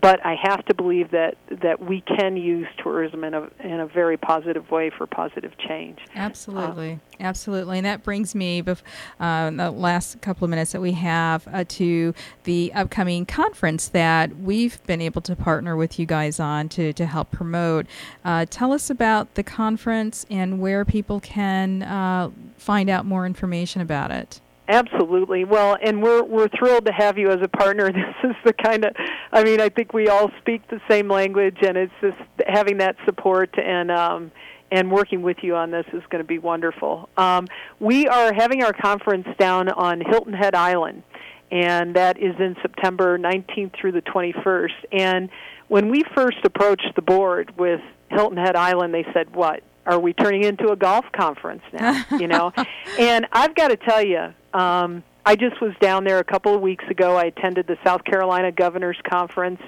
but 0.00 0.24
I 0.24 0.36
have 0.42 0.64
to 0.66 0.74
believe 0.74 1.10
that 1.10 1.36
that 1.62 1.80
we 1.80 2.00
can 2.02 2.36
use 2.36 2.66
tourism 2.82 3.24
in 3.24 3.34
a 3.34 3.50
in 3.60 3.80
a 3.80 3.86
very 3.86 4.16
positive 4.16 4.70
way 4.70 4.90
for 4.90 5.06
positive 5.06 5.52
change. 5.58 5.98
Absolutely, 6.14 6.92
uh, 6.92 7.22
absolutely, 7.22 7.78
and 7.78 7.86
that 7.86 8.02
brings 8.02 8.34
me, 8.34 8.62
bef- 8.62 8.82
uh, 9.18 9.50
the 9.50 9.70
last 9.70 10.20
couple 10.20 10.44
of 10.44 10.50
minutes 10.50 10.72
that 10.72 10.80
we 10.80 10.92
have, 10.92 11.46
uh, 11.52 11.64
to 11.68 12.14
the 12.44 12.72
upcoming 12.74 13.26
conference 13.26 13.88
that 13.88 14.36
we've 14.38 14.84
been 14.86 15.00
able 15.00 15.22
to 15.22 15.34
partner 15.34 15.76
with 15.76 15.98
you 15.98 16.06
guys 16.06 16.40
on 16.40 16.68
to 16.70 16.92
to 16.92 17.06
help 17.06 17.30
promote. 17.30 17.86
Uh, 18.24 18.46
tell 18.48 18.72
us 18.72 18.90
about 18.90 19.34
the 19.34 19.42
conference 19.42 20.24
and 20.30 20.60
where 20.60 20.84
people 20.84 21.20
can 21.20 21.82
uh, 21.82 22.30
find 22.56 22.88
out 22.88 23.04
more 23.04 23.26
information 23.26 23.80
about 23.80 24.10
it. 24.10 24.40
Absolutely. 24.70 25.44
Well, 25.44 25.76
and 25.82 26.00
we're 26.00 26.22
we're 26.22 26.48
thrilled 26.48 26.86
to 26.86 26.92
have 26.92 27.18
you 27.18 27.30
as 27.30 27.42
a 27.42 27.48
partner. 27.48 27.90
This 28.00 28.30
is 28.30 28.36
the 28.44 28.52
kind 28.52 28.84
of 28.84 28.94
I 29.32 29.42
mean, 29.42 29.60
I 29.60 29.68
think 29.68 29.92
we 29.92 30.08
all 30.08 30.30
speak 30.40 30.66
the 30.68 30.80
same 30.88 31.08
language 31.08 31.56
and 31.62 31.76
it's 31.76 31.92
just 32.00 32.18
having 32.46 32.78
that 32.78 32.96
support 33.04 33.58
and 33.58 33.90
um 33.90 34.30
and 34.70 34.90
working 34.90 35.22
with 35.22 35.38
you 35.42 35.56
on 35.56 35.72
this 35.72 35.86
is 35.92 36.02
going 36.10 36.22
to 36.22 36.28
be 36.28 36.38
wonderful. 36.38 37.08
Um, 37.16 37.48
we 37.80 38.06
are 38.06 38.32
having 38.32 38.62
our 38.62 38.72
conference 38.72 39.26
down 39.36 39.68
on 39.68 40.00
Hilton 40.00 40.32
Head 40.32 40.54
Island, 40.54 41.02
and 41.50 41.96
that 41.96 42.18
is 42.18 42.36
in 42.38 42.54
September 42.62 43.18
19th 43.18 43.72
through 43.74 43.92
the 43.92 44.02
21st. 44.02 44.84
And 44.92 45.28
when 45.66 45.88
we 45.88 46.04
first 46.14 46.38
approached 46.44 46.92
the 46.94 47.02
board 47.02 47.52
with 47.58 47.80
Hilton 48.10 48.38
Head 48.38 48.54
Island, 48.54 48.94
they 48.94 49.04
said, 49.12 49.34
"What? 49.34 49.64
Are 49.86 49.98
we 49.98 50.12
turning 50.12 50.44
into 50.44 50.70
a 50.70 50.76
golf 50.76 51.06
conference 51.10 51.62
now?" 51.72 52.04
you 52.18 52.28
know, 52.28 52.52
and 52.98 53.26
I've 53.32 53.56
got 53.56 53.68
to 53.68 53.76
tell 53.76 54.02
you, 54.02 54.32
um, 54.52 55.02
I 55.24 55.36
just 55.36 55.60
was 55.60 55.72
down 55.80 56.04
there 56.04 56.18
a 56.18 56.24
couple 56.24 56.54
of 56.54 56.60
weeks 56.60 56.84
ago. 56.90 57.16
I 57.16 57.24
attended 57.24 57.66
the 57.66 57.76
South 57.84 58.04
Carolina 58.04 58.52
Governors 58.52 58.98
Conference. 59.08 59.60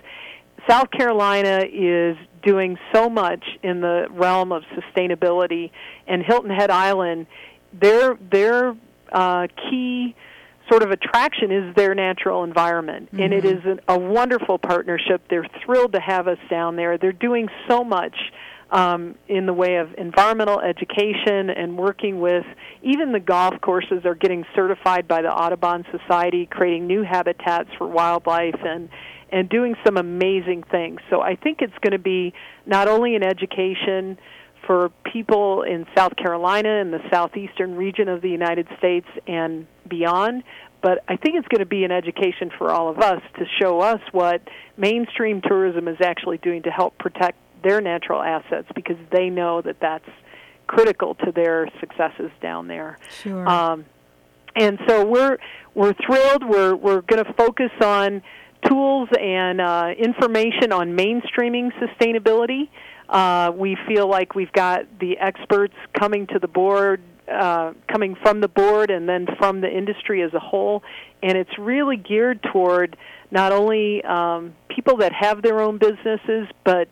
South 0.68 0.90
Carolina 0.90 1.64
is 1.70 2.16
doing 2.42 2.78
so 2.92 3.08
much 3.08 3.44
in 3.62 3.80
the 3.80 4.06
realm 4.10 4.52
of 4.52 4.62
sustainability, 4.74 5.70
and 6.06 6.22
Hilton 6.22 6.50
Head 6.50 6.70
Island, 6.70 7.26
their 7.72 8.16
their 8.30 8.76
uh, 9.10 9.48
key 9.70 10.14
sort 10.70 10.82
of 10.82 10.90
attraction 10.90 11.50
is 11.50 11.74
their 11.74 11.94
natural 11.94 12.44
environment, 12.44 13.06
mm-hmm. 13.06 13.20
and 13.20 13.32
it 13.34 13.44
is 13.44 13.60
mm-hmm. 13.60 13.78
a 13.88 13.98
wonderful 13.98 14.58
partnership. 14.58 15.22
They're 15.28 15.46
thrilled 15.64 15.92
to 15.92 16.00
have 16.00 16.28
us 16.28 16.38
down 16.48 16.76
there. 16.76 16.98
They're 16.98 17.12
doing 17.12 17.48
so 17.68 17.84
much 17.84 18.16
um, 18.72 19.16
in 19.28 19.44
the 19.44 19.52
way 19.52 19.76
of 19.76 19.94
environmental 19.98 20.58
education 20.58 21.50
and 21.50 21.76
working 21.76 22.20
with 22.20 22.44
even 22.82 23.12
the 23.12 23.20
golf 23.20 23.60
courses 23.60 24.04
are 24.04 24.14
getting 24.14 24.44
certified 24.54 25.06
by 25.06 25.20
the 25.20 25.28
Audubon 25.28 25.84
Society, 25.92 26.46
creating 26.50 26.86
new 26.86 27.02
habitats 27.02 27.68
for 27.78 27.86
wildlife 27.86 28.58
and 28.64 28.88
and 29.30 29.48
doing 29.48 29.74
some 29.82 29.96
amazing 29.96 30.62
things. 30.70 31.00
So 31.08 31.22
I 31.22 31.36
think 31.36 31.62
it's 31.62 31.76
going 31.80 31.92
to 31.92 31.98
be 31.98 32.34
not 32.66 32.86
only 32.86 33.16
an 33.16 33.22
education 33.22 34.18
for 34.66 34.90
people 35.10 35.62
in 35.62 35.86
South 35.96 36.16
Carolina 36.16 36.80
and 36.80 36.92
the 36.92 37.00
southeastern 37.10 37.74
region 37.74 38.08
of 38.08 38.20
the 38.20 38.28
United 38.28 38.68
States 38.76 39.06
and 39.26 39.66
beyond, 39.88 40.44
but 40.82 41.02
I 41.08 41.16
think 41.16 41.36
it's 41.36 41.48
going 41.48 41.60
to 41.60 41.66
be 41.66 41.84
an 41.84 41.92
education 41.92 42.50
for 42.58 42.70
all 42.70 42.90
of 42.90 42.98
us 42.98 43.22
to 43.38 43.46
show 43.58 43.80
us 43.80 44.00
what 44.12 44.42
mainstream 44.76 45.40
tourism 45.40 45.88
is 45.88 45.96
actually 46.02 46.36
doing 46.38 46.62
to 46.64 46.70
help 46.70 46.98
protect 46.98 47.38
their 47.62 47.80
natural 47.80 48.22
assets 48.22 48.68
because 48.74 48.96
they 49.10 49.28
know 49.30 49.62
that 49.62 49.76
that's 49.80 50.08
critical 50.66 51.14
to 51.16 51.32
their 51.32 51.68
successes 51.80 52.30
down 52.40 52.68
there. 52.68 52.98
Sure. 53.22 53.48
Um, 53.48 53.84
and 54.54 54.78
so 54.86 55.04
we're 55.04 55.38
we're 55.74 55.94
thrilled. 55.94 56.44
We're 56.46 56.74
we're 56.74 57.00
going 57.02 57.24
to 57.24 57.32
focus 57.34 57.70
on 57.82 58.22
tools 58.68 59.08
and 59.18 59.60
uh, 59.60 59.90
information 59.98 60.72
on 60.72 60.96
mainstreaming 60.96 61.70
sustainability. 61.80 62.68
Uh, 63.08 63.52
we 63.54 63.76
feel 63.86 64.08
like 64.08 64.34
we've 64.34 64.52
got 64.52 64.82
the 65.00 65.18
experts 65.18 65.74
coming 65.98 66.26
to 66.28 66.38
the 66.38 66.48
board, 66.48 67.00
uh, 67.30 67.72
coming 67.90 68.14
from 68.22 68.40
the 68.40 68.48
board, 68.48 68.90
and 68.90 69.08
then 69.08 69.26
from 69.38 69.60
the 69.60 69.68
industry 69.68 70.22
as 70.22 70.32
a 70.34 70.38
whole, 70.38 70.82
and 71.22 71.36
it's 71.36 71.58
really 71.58 71.96
geared 71.96 72.42
toward 72.52 72.96
not 73.30 73.52
only 73.52 74.02
um, 74.04 74.54
people 74.68 74.98
that 74.98 75.12
have 75.12 75.42
their 75.42 75.60
own 75.60 75.78
businesses, 75.78 76.46
but 76.64 76.88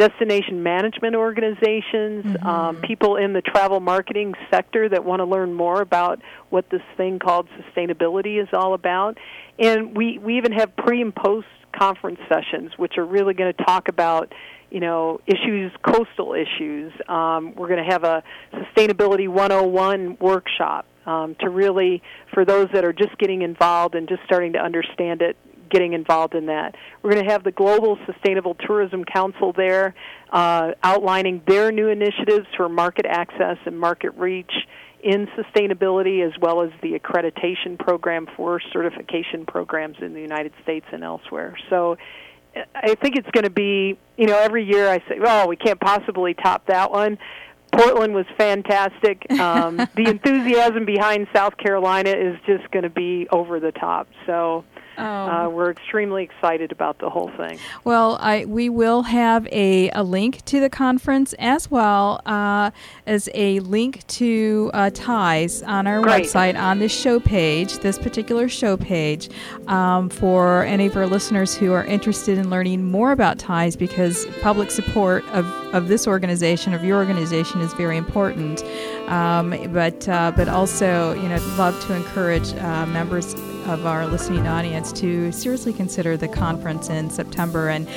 destination 0.00 0.62
management 0.62 1.14
organizations, 1.14 2.24
mm-hmm. 2.24 2.46
um, 2.46 2.76
people 2.76 3.16
in 3.16 3.34
the 3.34 3.42
travel 3.42 3.80
marketing 3.80 4.32
sector 4.50 4.88
that 4.88 5.04
want 5.04 5.20
to 5.20 5.26
learn 5.26 5.52
more 5.52 5.82
about 5.82 6.22
what 6.48 6.70
this 6.70 6.80
thing 6.96 7.18
called 7.18 7.46
sustainability 7.50 8.42
is 8.42 8.48
all 8.54 8.72
about. 8.72 9.18
And 9.58 9.94
we, 9.94 10.18
we 10.18 10.38
even 10.38 10.52
have 10.52 10.74
pre 10.74 11.02
and 11.02 11.14
post 11.14 11.46
conference 11.78 12.18
sessions, 12.30 12.72
which 12.78 12.96
are 12.96 13.04
really 13.04 13.34
going 13.34 13.52
to 13.54 13.64
talk 13.64 13.88
about 13.88 14.32
you 14.70 14.80
know 14.80 15.20
issues 15.26 15.72
coastal 15.82 16.32
issues 16.32 16.92
um, 17.08 17.56
we're 17.56 17.66
going 17.66 17.84
to 17.84 17.90
have 17.90 18.04
a 18.04 18.22
sustainability 18.54 19.28
101 19.28 20.16
workshop 20.20 20.86
um, 21.06 21.34
to 21.40 21.50
really 21.50 22.00
for 22.32 22.44
those 22.44 22.68
that 22.72 22.84
are 22.84 22.92
just 22.92 23.18
getting 23.18 23.42
involved 23.42 23.96
and 23.96 24.08
just 24.08 24.22
starting 24.26 24.52
to 24.52 24.60
understand 24.60 25.22
it 25.22 25.36
getting 25.70 25.92
involved 25.92 26.34
in 26.34 26.46
that. 26.46 26.74
We're 27.02 27.12
going 27.12 27.24
to 27.24 27.30
have 27.30 27.44
the 27.44 27.52
Global 27.52 27.98
Sustainable 28.06 28.54
Tourism 28.54 29.04
Council 29.04 29.52
there 29.52 29.94
uh, 30.30 30.72
outlining 30.82 31.42
their 31.46 31.72
new 31.72 31.88
initiatives 31.88 32.46
for 32.56 32.68
market 32.68 33.06
access 33.06 33.56
and 33.64 33.78
market 33.78 34.10
reach 34.16 34.52
in 35.02 35.26
sustainability 35.28 36.26
as 36.26 36.32
well 36.40 36.62
as 36.62 36.70
the 36.82 36.98
accreditation 36.98 37.78
program 37.78 38.26
for 38.36 38.60
certification 38.72 39.46
programs 39.46 39.96
in 40.00 40.12
the 40.12 40.20
United 40.20 40.52
States 40.62 40.86
and 40.92 41.02
elsewhere. 41.02 41.56
So 41.70 41.96
I 42.74 42.94
think 42.96 43.16
it's 43.16 43.30
going 43.30 43.44
to 43.44 43.50
be, 43.50 43.98
you 44.16 44.26
know, 44.26 44.38
every 44.38 44.64
year 44.64 44.88
I 44.88 44.98
say, 45.08 45.18
oh, 45.24 45.46
we 45.46 45.56
can't 45.56 45.80
possibly 45.80 46.34
top 46.34 46.66
that 46.66 46.90
one. 46.90 47.18
Portland 47.72 48.14
was 48.14 48.26
fantastic. 48.36 49.30
Um, 49.32 49.76
the 49.94 50.08
enthusiasm 50.08 50.84
behind 50.84 51.28
South 51.32 51.56
Carolina 51.56 52.10
is 52.10 52.36
just 52.46 52.70
going 52.70 52.82
to 52.82 52.90
be 52.90 53.28
over 53.30 53.60
the 53.60 53.72
top. 53.72 54.08
So 54.26 54.64
uh, 55.00 55.04
um, 55.04 55.30
uh, 55.30 55.48
we're 55.48 55.70
extremely 55.70 56.22
excited 56.22 56.72
about 56.72 56.98
the 56.98 57.10
whole 57.10 57.30
thing. 57.36 57.58
Well, 57.84 58.18
I, 58.20 58.44
we 58.44 58.68
will 58.68 59.02
have 59.02 59.46
a, 59.48 59.90
a 59.90 60.02
link 60.02 60.44
to 60.46 60.60
the 60.60 60.70
conference 60.70 61.34
as 61.38 61.70
well 61.70 62.20
uh, 62.26 62.70
as 63.06 63.28
a 63.34 63.60
link 63.60 64.06
to 64.08 64.70
uh, 64.74 64.90
TIES 64.90 65.62
on 65.62 65.86
our 65.86 66.02
Great. 66.02 66.26
website 66.26 66.60
on 66.60 66.78
this 66.78 66.92
show 66.92 67.20
page, 67.20 67.78
this 67.78 67.98
particular 67.98 68.48
show 68.48 68.76
page, 68.76 69.30
um, 69.66 70.08
for 70.08 70.64
any 70.64 70.86
of 70.86 70.96
our 70.96 71.06
listeners 71.06 71.54
who 71.54 71.72
are 71.72 71.84
interested 71.84 72.38
in 72.38 72.50
learning 72.50 72.90
more 72.90 73.12
about 73.12 73.38
TIES 73.38 73.76
because 73.76 74.26
public 74.42 74.70
support 74.70 75.24
of, 75.28 75.46
of 75.74 75.88
this 75.88 76.06
organization, 76.06 76.74
of 76.74 76.84
your 76.84 76.98
organization, 76.98 77.60
is 77.60 77.72
very 77.74 77.96
important. 77.96 78.62
Um, 79.08 79.50
but 79.72 80.08
uh, 80.08 80.32
but 80.36 80.48
also, 80.48 81.14
you 81.14 81.28
know, 81.28 81.38
love 81.56 81.80
to 81.86 81.94
encourage 81.94 82.52
uh, 82.54 82.86
members 82.86 83.34
of 83.70 83.86
our 83.86 84.06
listening 84.06 84.46
audience 84.46 84.92
to 84.92 85.30
seriously 85.30 85.72
consider 85.72 86.16
the 86.16 86.28
conference 86.28 86.90
in 86.90 87.08
September. 87.08 87.68
And, 87.68 87.88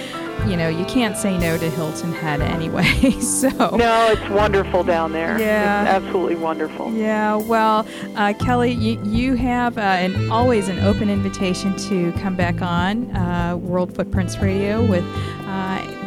you 0.47 0.55
know, 0.55 0.69
you 0.69 0.85
can't 0.85 1.17
say 1.17 1.37
no 1.37 1.57
to 1.57 1.69
Hilton 1.71 2.13
Head 2.13 2.41
anyway. 2.57 2.83
so 3.21 3.49
No, 3.49 4.11
it's 4.11 4.29
wonderful 4.29 4.83
down 4.83 5.11
there. 5.11 5.39
Yeah. 5.39 5.81
It's 5.81 6.05
absolutely 6.05 6.35
wonderful. 6.35 6.93
Yeah, 6.93 7.35
well, 7.35 7.87
uh, 8.15 8.33
Kelly, 8.33 8.71
you, 8.71 9.01
you 9.03 9.33
have 9.35 9.77
uh, 9.77 9.81
an, 9.81 10.31
always 10.31 10.69
an 10.69 10.79
open 10.79 11.09
invitation 11.09 11.75
to 11.89 12.11
come 12.13 12.35
back 12.35 12.61
on 12.61 13.15
uh, 13.15 13.57
World 13.57 13.95
Footprints 13.95 14.37
Radio 14.37 14.85
with 14.85 15.03
uh, 15.47 15.99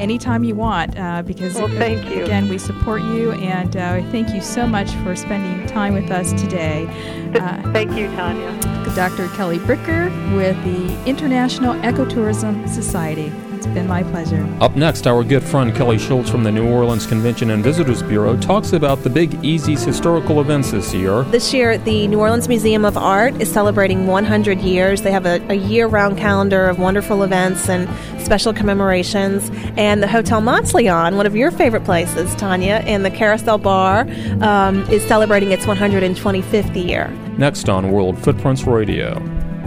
anytime 0.00 0.42
you 0.42 0.54
want 0.54 0.98
uh, 0.98 1.22
because 1.22 1.54
well, 1.54 1.68
thank 1.68 2.04
you. 2.10 2.24
again 2.24 2.48
we 2.48 2.58
support 2.58 3.02
you 3.02 3.32
and 3.32 3.76
uh, 3.76 4.02
thank 4.10 4.30
you 4.30 4.40
so 4.40 4.66
much 4.66 4.90
for 5.04 5.14
spending 5.14 5.64
time 5.66 5.94
with 5.94 6.10
us 6.10 6.32
today 6.32 6.86
uh, 7.34 7.62
thank 7.72 7.92
you 7.92 8.06
tanya 8.16 8.71
dr. 8.94 9.28
Kelly 9.28 9.58
Bricker 9.58 10.10
with 10.36 10.56
the 10.64 11.04
international 11.06 11.74
ecotourism 11.76 12.68
society 12.68 13.32
it's 13.64 13.74
been 13.74 13.86
my 13.86 14.02
pleasure. 14.02 14.44
Up 14.60 14.74
next, 14.74 15.06
our 15.06 15.22
good 15.22 15.42
friend 15.42 15.74
Kelly 15.74 15.98
Schultz 15.98 16.28
from 16.28 16.42
the 16.42 16.50
New 16.50 16.68
Orleans 16.68 17.06
Convention 17.06 17.50
and 17.50 17.62
Visitors 17.62 18.02
Bureau 18.02 18.36
talks 18.36 18.72
about 18.72 19.04
the 19.04 19.10
Big 19.10 19.42
Easy's 19.44 19.84
historical 19.84 20.40
events 20.40 20.72
this 20.72 20.92
year. 20.92 21.22
This 21.24 21.54
year, 21.54 21.78
the 21.78 22.08
New 22.08 22.18
Orleans 22.18 22.48
Museum 22.48 22.84
of 22.84 22.96
Art 22.96 23.40
is 23.40 23.50
celebrating 23.50 24.08
100 24.08 24.58
years. 24.60 25.02
They 25.02 25.12
have 25.12 25.26
a, 25.26 25.40
a 25.48 25.54
year 25.54 25.86
round 25.86 26.18
calendar 26.18 26.68
of 26.68 26.80
wonderful 26.80 27.22
events 27.22 27.68
and 27.68 27.88
special 28.20 28.52
commemorations. 28.52 29.50
And 29.76 30.02
the 30.02 30.08
Hotel 30.08 30.40
Monteleone, 30.40 31.16
one 31.16 31.26
of 31.26 31.36
your 31.36 31.52
favorite 31.52 31.84
places, 31.84 32.34
Tanya, 32.34 32.82
and 32.84 33.04
the 33.04 33.10
Carousel 33.10 33.58
Bar, 33.58 34.08
um, 34.40 34.82
is 34.90 35.04
celebrating 35.04 35.52
its 35.52 35.64
125th 35.66 36.84
year. 36.84 37.08
Next 37.38 37.68
on 37.68 37.92
World 37.92 38.18
Footprints 38.18 38.64
Radio. 38.64 39.20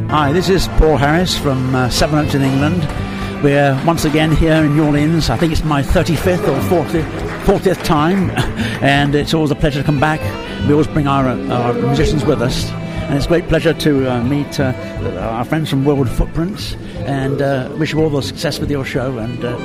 Hi, 0.09 0.33
this 0.33 0.49
is 0.49 0.67
Paul 0.79 0.97
Harris 0.97 1.37
from 1.37 1.73
uh, 1.73 1.89
Sevenoaks 1.89 2.35
in 2.35 2.41
England. 2.41 3.14
We're 3.45 3.79
once 3.85 4.05
again 4.05 4.31
here 4.31 4.63
in 4.63 4.75
New 4.75 4.87
Orleans. 4.87 5.29
I 5.29 5.37
think 5.37 5.51
it's 5.51 5.63
my 5.63 5.83
35th 5.83 6.47
or 6.47 6.83
40th, 6.83 7.43
40th 7.43 7.83
time, 7.83 8.31
and 8.81 9.13
it's 9.13 9.35
always 9.35 9.51
a 9.51 9.55
pleasure 9.55 9.81
to 9.81 9.85
come 9.85 9.99
back. 9.99 10.19
We 10.65 10.71
always 10.71 10.87
bring 10.87 11.05
our, 11.05 11.27
our 11.27 11.73
musicians 11.73 12.25
with 12.25 12.41
us, 12.41 12.71
and 12.71 13.13
it's 13.13 13.27
a 13.27 13.29
great 13.29 13.47
pleasure 13.47 13.75
to 13.75 14.11
uh, 14.11 14.23
meet 14.23 14.59
uh, 14.59 14.73
our 15.19 15.45
friends 15.45 15.69
from 15.69 15.85
World 15.85 16.09
Footprints 16.09 16.73
and 17.05 17.39
uh, 17.39 17.69
wish 17.77 17.93
you 17.93 18.01
all 18.01 18.09
the 18.09 18.23
success 18.23 18.57
with 18.57 18.71
your 18.71 18.83
show, 18.83 19.19
and 19.19 19.45
uh, 19.45 19.55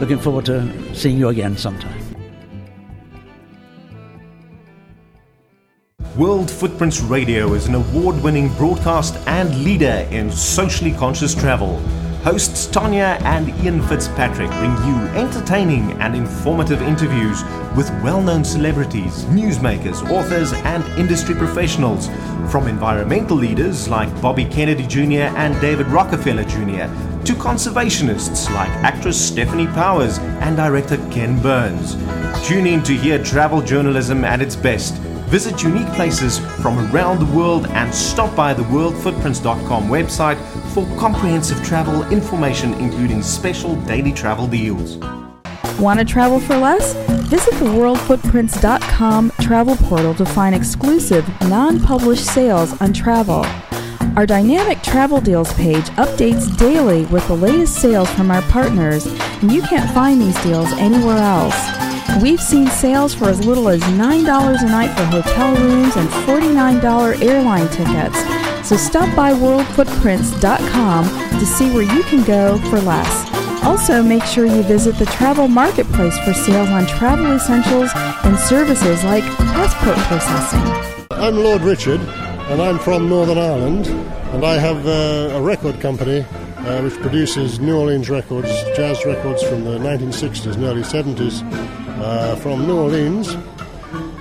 looking 0.00 0.18
forward 0.18 0.44
to 0.46 0.92
seeing 0.92 1.16
you 1.16 1.28
again 1.28 1.56
sometime. 1.56 1.96
World 6.16 6.50
Footprints 6.50 6.98
Radio 7.02 7.54
is 7.54 7.68
an 7.68 7.76
award 7.76 8.20
winning 8.20 8.52
broadcast 8.54 9.16
and 9.28 9.62
leader 9.62 10.08
in 10.10 10.28
socially 10.32 10.90
conscious 10.90 11.36
travel. 11.36 11.80
Hosts 12.24 12.66
Tanya 12.66 13.16
and 13.22 13.48
Ian 13.64 13.80
Fitzpatrick 13.80 14.50
bring 14.50 14.72
you 14.84 14.96
entertaining 15.14 15.92
and 16.02 16.16
informative 16.16 16.82
interviews 16.82 17.44
with 17.76 17.88
well 18.02 18.20
known 18.20 18.44
celebrities, 18.44 19.24
newsmakers, 19.26 20.02
authors, 20.10 20.52
and 20.52 20.84
industry 20.98 21.36
professionals, 21.36 22.08
from 22.50 22.66
environmental 22.66 23.36
leaders 23.36 23.88
like 23.88 24.10
Bobby 24.20 24.44
Kennedy 24.44 24.84
Jr. 24.84 25.32
and 25.38 25.58
David 25.60 25.86
Rockefeller 25.86 26.44
Jr., 26.44 26.92
to 27.24 27.34
conservationists 27.34 28.52
like 28.52 28.70
actress 28.82 29.30
Stefanie 29.30 29.72
Powers 29.74 30.18
and 30.18 30.56
director 30.56 30.96
Ken 31.10 31.40
Burns. 31.40 31.94
Tune 32.46 32.66
in 32.66 32.82
to 32.82 32.94
hear 32.94 33.22
travel 33.22 33.62
journalism 33.62 34.24
at 34.24 34.40
its 34.42 34.56
best 34.56 35.00
Visit 35.28 35.62
unique 35.62 35.88
places 35.88 36.38
from 36.38 36.78
around 36.90 37.18
the 37.18 37.36
world 37.36 37.66
and 37.66 37.94
stop 37.94 38.34
by 38.34 38.54
the 38.54 38.62
worldfootprints.com 38.62 39.88
website 39.88 40.38
for 40.72 40.86
comprehensive 40.98 41.62
travel 41.62 42.02
information, 42.10 42.72
including 42.74 43.22
special 43.22 43.76
daily 43.82 44.10
travel 44.10 44.46
deals. 44.46 44.96
Want 45.78 45.98
to 45.98 46.06
travel 46.06 46.40
for 46.40 46.56
less? 46.56 46.94
Visit 47.28 47.52
the 47.58 47.66
worldfootprints.com 47.66 49.32
travel 49.42 49.76
portal 49.76 50.14
to 50.14 50.24
find 50.24 50.54
exclusive, 50.54 51.28
non 51.42 51.78
published 51.78 52.24
sales 52.24 52.80
on 52.80 52.94
travel. 52.94 53.44
Our 54.16 54.24
dynamic 54.24 54.82
travel 54.82 55.20
deals 55.20 55.52
page 55.52 55.84
updates 55.98 56.56
daily 56.56 57.04
with 57.04 57.28
the 57.28 57.36
latest 57.36 57.74
sales 57.74 58.10
from 58.14 58.30
our 58.30 58.42
partners, 58.42 59.04
and 59.42 59.52
you 59.52 59.60
can't 59.60 59.90
find 59.90 60.22
these 60.22 60.42
deals 60.42 60.72
anywhere 60.72 61.18
else. 61.18 61.87
We've 62.16 62.40
seen 62.40 62.66
sales 62.66 63.14
for 63.14 63.28
as 63.28 63.46
little 63.46 63.68
as 63.68 63.80
$9 63.80 64.62
a 64.62 64.66
night 64.66 64.96
for 64.96 65.04
hotel 65.04 65.54
rooms 65.54 65.94
and 65.94 66.08
$49 66.08 67.22
airline 67.22 67.68
tickets. 67.68 68.18
So 68.68 68.76
stop 68.76 69.14
by 69.14 69.32
worldfootprints.com 69.32 71.04
to 71.38 71.46
see 71.46 71.70
where 71.72 71.84
you 71.84 72.02
can 72.04 72.24
go 72.24 72.58
for 72.70 72.80
less. 72.80 73.62
Also, 73.62 74.02
make 74.02 74.24
sure 74.24 74.46
you 74.46 74.62
visit 74.64 74.96
the 74.96 75.06
travel 75.06 75.46
marketplace 75.46 76.18
for 76.24 76.32
sales 76.32 76.70
on 76.70 76.86
travel 76.86 77.36
essentials 77.36 77.90
and 78.24 78.36
services 78.36 79.04
like 79.04 79.22
passport 79.22 79.96
processing. 80.08 81.06
I'm 81.12 81.36
Lord 81.36 81.62
Richard, 81.62 82.00
and 82.00 82.60
I'm 82.60 82.80
from 82.80 83.08
Northern 83.08 83.38
Ireland, 83.38 83.86
and 83.86 84.44
I 84.44 84.58
have 84.58 84.86
uh, 84.88 85.36
a 85.36 85.40
record 85.40 85.80
company 85.80 86.24
uh, 86.58 86.80
which 86.80 86.94
produces 86.94 87.60
New 87.60 87.76
Orleans 87.76 88.10
records, 88.10 88.48
jazz 88.74 89.04
records 89.04 89.42
from 89.44 89.64
the 89.64 89.78
1960s 89.78 90.54
and 90.54 90.64
early 90.64 90.82
70s 90.82 91.87
uh, 92.00 92.36
from 92.36 92.66
New 92.66 92.76
Orleans, 92.76 93.36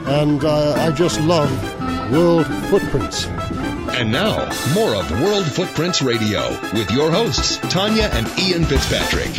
and 0.05 0.43
uh, 0.43 0.73
I 0.73 0.91
just 0.91 1.19
love 1.21 1.51
World 2.11 2.47
Footprints. 2.69 3.27
And 3.97 4.11
now, 4.11 4.45
more 4.73 4.95
of 4.95 5.09
World 5.21 5.45
Footprints 5.45 6.01
Radio 6.01 6.49
with 6.73 6.89
your 6.91 7.09
hosts, 7.11 7.57
Tanya 7.69 8.09
and 8.13 8.27
Ian 8.39 8.63
Fitzpatrick. 8.65 9.31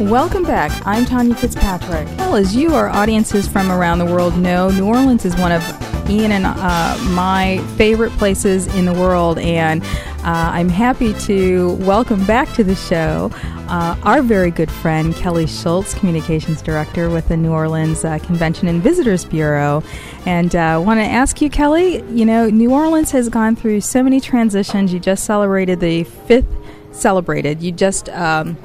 Welcome 0.00 0.44
back. 0.44 0.70
I'm 0.86 1.04
Tanya 1.04 1.34
Fitzpatrick. 1.34 2.06
Well, 2.18 2.36
as 2.36 2.56
you, 2.56 2.74
our 2.74 2.88
audiences 2.88 3.46
from 3.46 3.70
around 3.70 3.98
the 3.98 4.06
world 4.06 4.38
know, 4.38 4.70
New 4.70 4.86
Orleans 4.86 5.24
is 5.24 5.36
one 5.36 5.52
of 5.52 5.62
Ian 6.08 6.32
and 6.32 6.46
uh, 6.46 6.98
my 7.10 7.58
favorite 7.76 8.10
places 8.12 8.66
in 8.74 8.84
the 8.84 8.94
world, 8.94 9.38
and 9.38 9.82
uh, 9.82 10.50
I'm 10.52 10.68
happy 10.68 11.14
to 11.20 11.74
welcome 11.80 12.24
back 12.26 12.52
to 12.54 12.64
the 12.64 12.74
show 12.74 13.30
uh, 13.70 13.96
our 14.02 14.20
very 14.20 14.50
good 14.50 14.70
friend 14.70 15.14
Kelly 15.14 15.46
Schultz, 15.46 15.94
Communications 15.94 16.60
Director 16.60 17.08
with 17.08 17.28
the 17.28 17.36
New 17.36 17.52
Orleans 17.52 18.04
uh, 18.04 18.18
Convention 18.18 18.66
and 18.66 18.82
Visitors 18.82 19.24
Bureau. 19.24 19.84
And 20.26 20.54
I 20.56 20.74
uh, 20.74 20.80
want 20.80 20.98
to 20.98 21.04
ask 21.04 21.40
you, 21.40 21.48
Kelly, 21.48 22.02
you 22.10 22.26
know, 22.26 22.50
New 22.50 22.72
Orleans 22.72 23.12
has 23.12 23.28
gone 23.28 23.54
through 23.54 23.82
so 23.82 24.02
many 24.02 24.20
transitions. 24.20 24.92
You 24.92 24.98
just 24.98 25.24
celebrated 25.24 25.78
the 25.78 26.02
fifth, 26.02 26.52
celebrated, 26.90 27.62
you 27.62 27.70
just. 27.70 28.08
Um, 28.08 28.58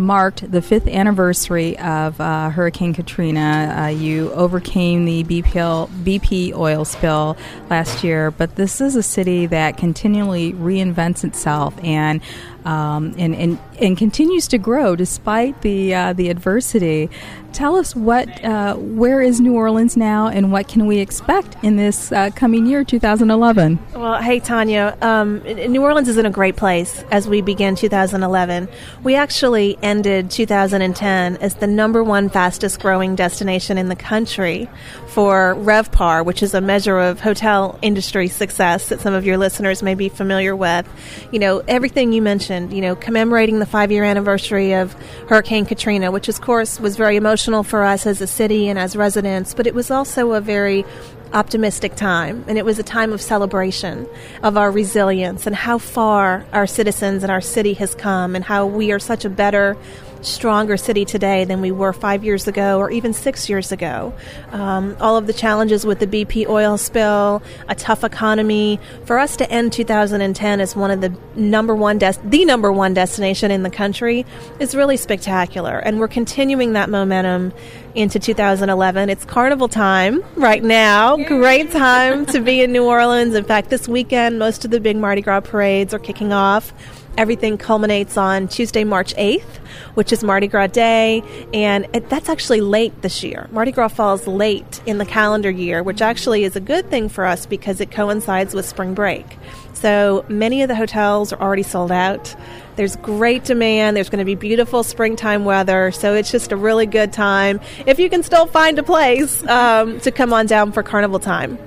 marked 0.00 0.50
the 0.50 0.62
fifth 0.62 0.88
anniversary 0.88 1.78
of 1.78 2.20
uh, 2.20 2.48
Hurricane 2.50 2.94
Katrina. 2.94 3.76
Uh, 3.78 3.86
you 3.88 4.32
overcame 4.32 5.04
the 5.04 5.22
BP, 5.24 5.88
BP 6.04 6.54
oil 6.54 6.84
spill 6.84 7.36
last 7.68 8.02
year, 8.02 8.30
but 8.30 8.56
this 8.56 8.80
is 8.80 8.96
a 8.96 9.02
city 9.02 9.46
that 9.46 9.76
continually 9.76 10.52
reinvents 10.54 11.22
itself 11.22 11.74
and 11.84 12.20
um, 12.64 13.14
and, 13.18 13.34
and 13.34 13.58
and 13.80 13.96
continues 13.96 14.46
to 14.48 14.58
grow 14.58 14.94
despite 14.94 15.62
the 15.62 15.94
uh, 15.94 16.12
the 16.12 16.28
adversity. 16.28 17.10
Tell 17.52 17.76
us 17.76 17.96
what 17.96 18.44
uh, 18.44 18.76
where 18.76 19.20
is 19.20 19.40
New 19.40 19.54
Orleans 19.54 19.96
now, 19.96 20.28
and 20.28 20.52
what 20.52 20.68
can 20.68 20.86
we 20.86 20.98
expect 20.98 21.56
in 21.64 21.76
this 21.76 22.12
uh, 22.12 22.30
coming 22.36 22.66
year, 22.66 22.84
2011? 22.84 23.78
Well, 23.94 24.22
hey 24.22 24.38
Tanya, 24.40 24.96
um, 25.00 25.42
New 25.42 25.82
Orleans 25.82 26.08
is 26.08 26.16
in 26.16 26.26
a 26.26 26.30
great 26.30 26.56
place 26.56 27.02
as 27.10 27.26
we 27.26 27.40
begin 27.40 27.74
2011. 27.74 28.68
We 29.02 29.16
actually 29.16 29.78
ended 29.82 30.30
2010 30.30 31.36
as 31.38 31.54
the 31.56 31.66
number 31.66 32.04
one 32.04 32.28
fastest 32.28 32.80
growing 32.80 33.16
destination 33.16 33.78
in 33.78 33.88
the 33.88 33.96
country 33.96 34.68
for 35.08 35.56
RevPAR, 35.56 36.24
which 36.24 36.42
is 36.42 36.54
a 36.54 36.60
measure 36.60 36.98
of 36.98 37.20
hotel 37.20 37.78
industry 37.82 38.28
success 38.28 38.88
that 38.90 39.00
some 39.00 39.12
of 39.12 39.26
your 39.26 39.36
listeners 39.38 39.82
may 39.82 39.94
be 39.94 40.08
familiar 40.08 40.54
with. 40.54 40.88
You 41.32 41.40
know, 41.40 41.62
everything 41.66 42.12
you 42.12 42.22
mentioned, 42.22 42.49
you 42.50 42.80
know, 42.80 42.96
commemorating 42.96 43.58
the 43.60 43.66
five 43.66 43.92
year 43.92 44.04
anniversary 44.04 44.72
of 44.74 44.92
Hurricane 45.28 45.64
Katrina, 45.64 46.10
which 46.10 46.28
of 46.28 46.40
course 46.40 46.80
was 46.80 46.96
very 46.96 47.16
emotional 47.16 47.62
for 47.62 47.84
us 47.84 48.06
as 48.06 48.20
a 48.20 48.26
city 48.26 48.68
and 48.68 48.78
as 48.78 48.96
residents, 48.96 49.54
but 49.54 49.66
it 49.66 49.74
was 49.74 49.90
also 49.90 50.32
a 50.32 50.40
very 50.40 50.84
optimistic 51.32 51.94
time, 51.94 52.44
and 52.48 52.58
it 52.58 52.64
was 52.64 52.78
a 52.78 52.82
time 52.82 53.12
of 53.12 53.20
celebration 53.20 54.08
of 54.42 54.56
our 54.56 54.70
resilience 54.70 55.46
and 55.46 55.54
how 55.54 55.78
far 55.78 56.44
our 56.52 56.66
citizens 56.66 57.22
and 57.22 57.30
our 57.30 57.40
city 57.40 57.74
has 57.74 57.94
come, 57.94 58.34
and 58.34 58.44
how 58.44 58.66
we 58.66 58.90
are 58.90 58.98
such 58.98 59.24
a 59.24 59.30
better 59.30 59.76
stronger 60.22 60.76
city 60.76 61.04
today 61.04 61.44
than 61.44 61.60
we 61.60 61.70
were 61.70 61.92
five 61.92 62.24
years 62.24 62.46
ago 62.46 62.78
or 62.78 62.90
even 62.90 63.12
six 63.12 63.48
years 63.48 63.72
ago. 63.72 64.12
Um, 64.52 64.96
all 65.00 65.16
of 65.16 65.26
the 65.26 65.32
challenges 65.32 65.86
with 65.86 65.98
the 65.98 66.06
BP 66.06 66.48
oil 66.48 66.78
spill, 66.78 67.42
a 67.68 67.74
tough 67.74 68.04
economy. 68.04 68.78
For 69.04 69.18
us 69.18 69.36
to 69.36 69.50
end 69.50 69.72
2010 69.72 70.60
as 70.60 70.76
one 70.76 70.90
of 70.90 71.00
the 71.00 71.14
number 71.34 71.74
one 71.74 71.98
des- 71.98 72.20
the 72.24 72.44
number 72.44 72.70
one 72.72 72.94
destination 72.94 73.50
in 73.50 73.62
the 73.62 73.70
country 73.70 74.26
is 74.58 74.74
really 74.74 74.96
spectacular, 74.96 75.78
and 75.78 75.98
we're 75.98 76.08
continuing 76.08 76.72
that 76.74 76.90
momentum 76.90 77.52
into 77.94 78.18
2011. 78.18 79.10
It's 79.10 79.24
carnival 79.24 79.68
time 79.68 80.22
right 80.36 80.62
now. 80.62 81.16
Great 81.16 81.70
time 81.72 82.26
to 82.26 82.40
be 82.40 82.62
in 82.62 82.72
New 82.72 82.84
Orleans. 82.84 83.34
In 83.34 83.44
fact, 83.44 83.70
this 83.70 83.88
weekend, 83.88 84.38
most 84.38 84.64
of 84.64 84.70
the 84.70 84.80
big 84.80 84.96
Mardi 84.96 85.22
Gras 85.22 85.40
parades 85.40 85.92
are 85.94 85.98
kicking 85.98 86.32
off. 86.32 86.72
Everything 87.16 87.58
culminates 87.58 88.16
on 88.16 88.48
Tuesday, 88.48 88.84
March 88.84 89.14
8th, 89.16 89.58
which 89.94 90.12
is 90.12 90.24
Mardi 90.24 90.46
Gras 90.46 90.68
Day, 90.68 91.22
and 91.52 91.86
it, 91.92 92.08
that's 92.08 92.28
actually 92.28 92.60
late 92.60 93.02
this 93.02 93.22
year. 93.22 93.48
Mardi 93.52 93.72
Gras 93.72 93.88
falls 93.88 94.26
late 94.26 94.80
in 94.86 94.98
the 94.98 95.04
calendar 95.04 95.50
year, 95.50 95.82
which 95.82 96.00
actually 96.00 96.44
is 96.44 96.56
a 96.56 96.60
good 96.60 96.88
thing 96.88 97.08
for 97.08 97.24
us 97.24 97.46
because 97.46 97.80
it 97.80 97.90
coincides 97.90 98.54
with 98.54 98.64
spring 98.66 98.94
break. 98.94 99.26
So 99.74 100.24
many 100.28 100.62
of 100.62 100.68
the 100.68 100.74
hotels 100.74 101.32
are 101.32 101.40
already 101.40 101.62
sold 101.62 101.92
out. 101.92 102.34
There's 102.76 102.96
great 102.96 103.44
demand. 103.44 103.96
There's 103.96 104.08
going 104.08 104.20
to 104.20 104.24
be 104.24 104.34
beautiful 104.34 104.82
springtime 104.82 105.44
weather. 105.44 105.90
So 105.90 106.14
it's 106.14 106.30
just 106.30 106.52
a 106.52 106.56
really 106.56 106.86
good 106.86 107.12
time 107.12 107.60
if 107.86 107.98
you 107.98 108.08
can 108.08 108.22
still 108.22 108.46
find 108.46 108.78
a 108.78 108.82
place 108.82 109.46
um, 109.46 110.00
to 110.00 110.10
come 110.10 110.32
on 110.32 110.46
down 110.46 110.72
for 110.72 110.82
carnival 110.82 111.18
time. 111.18 111.58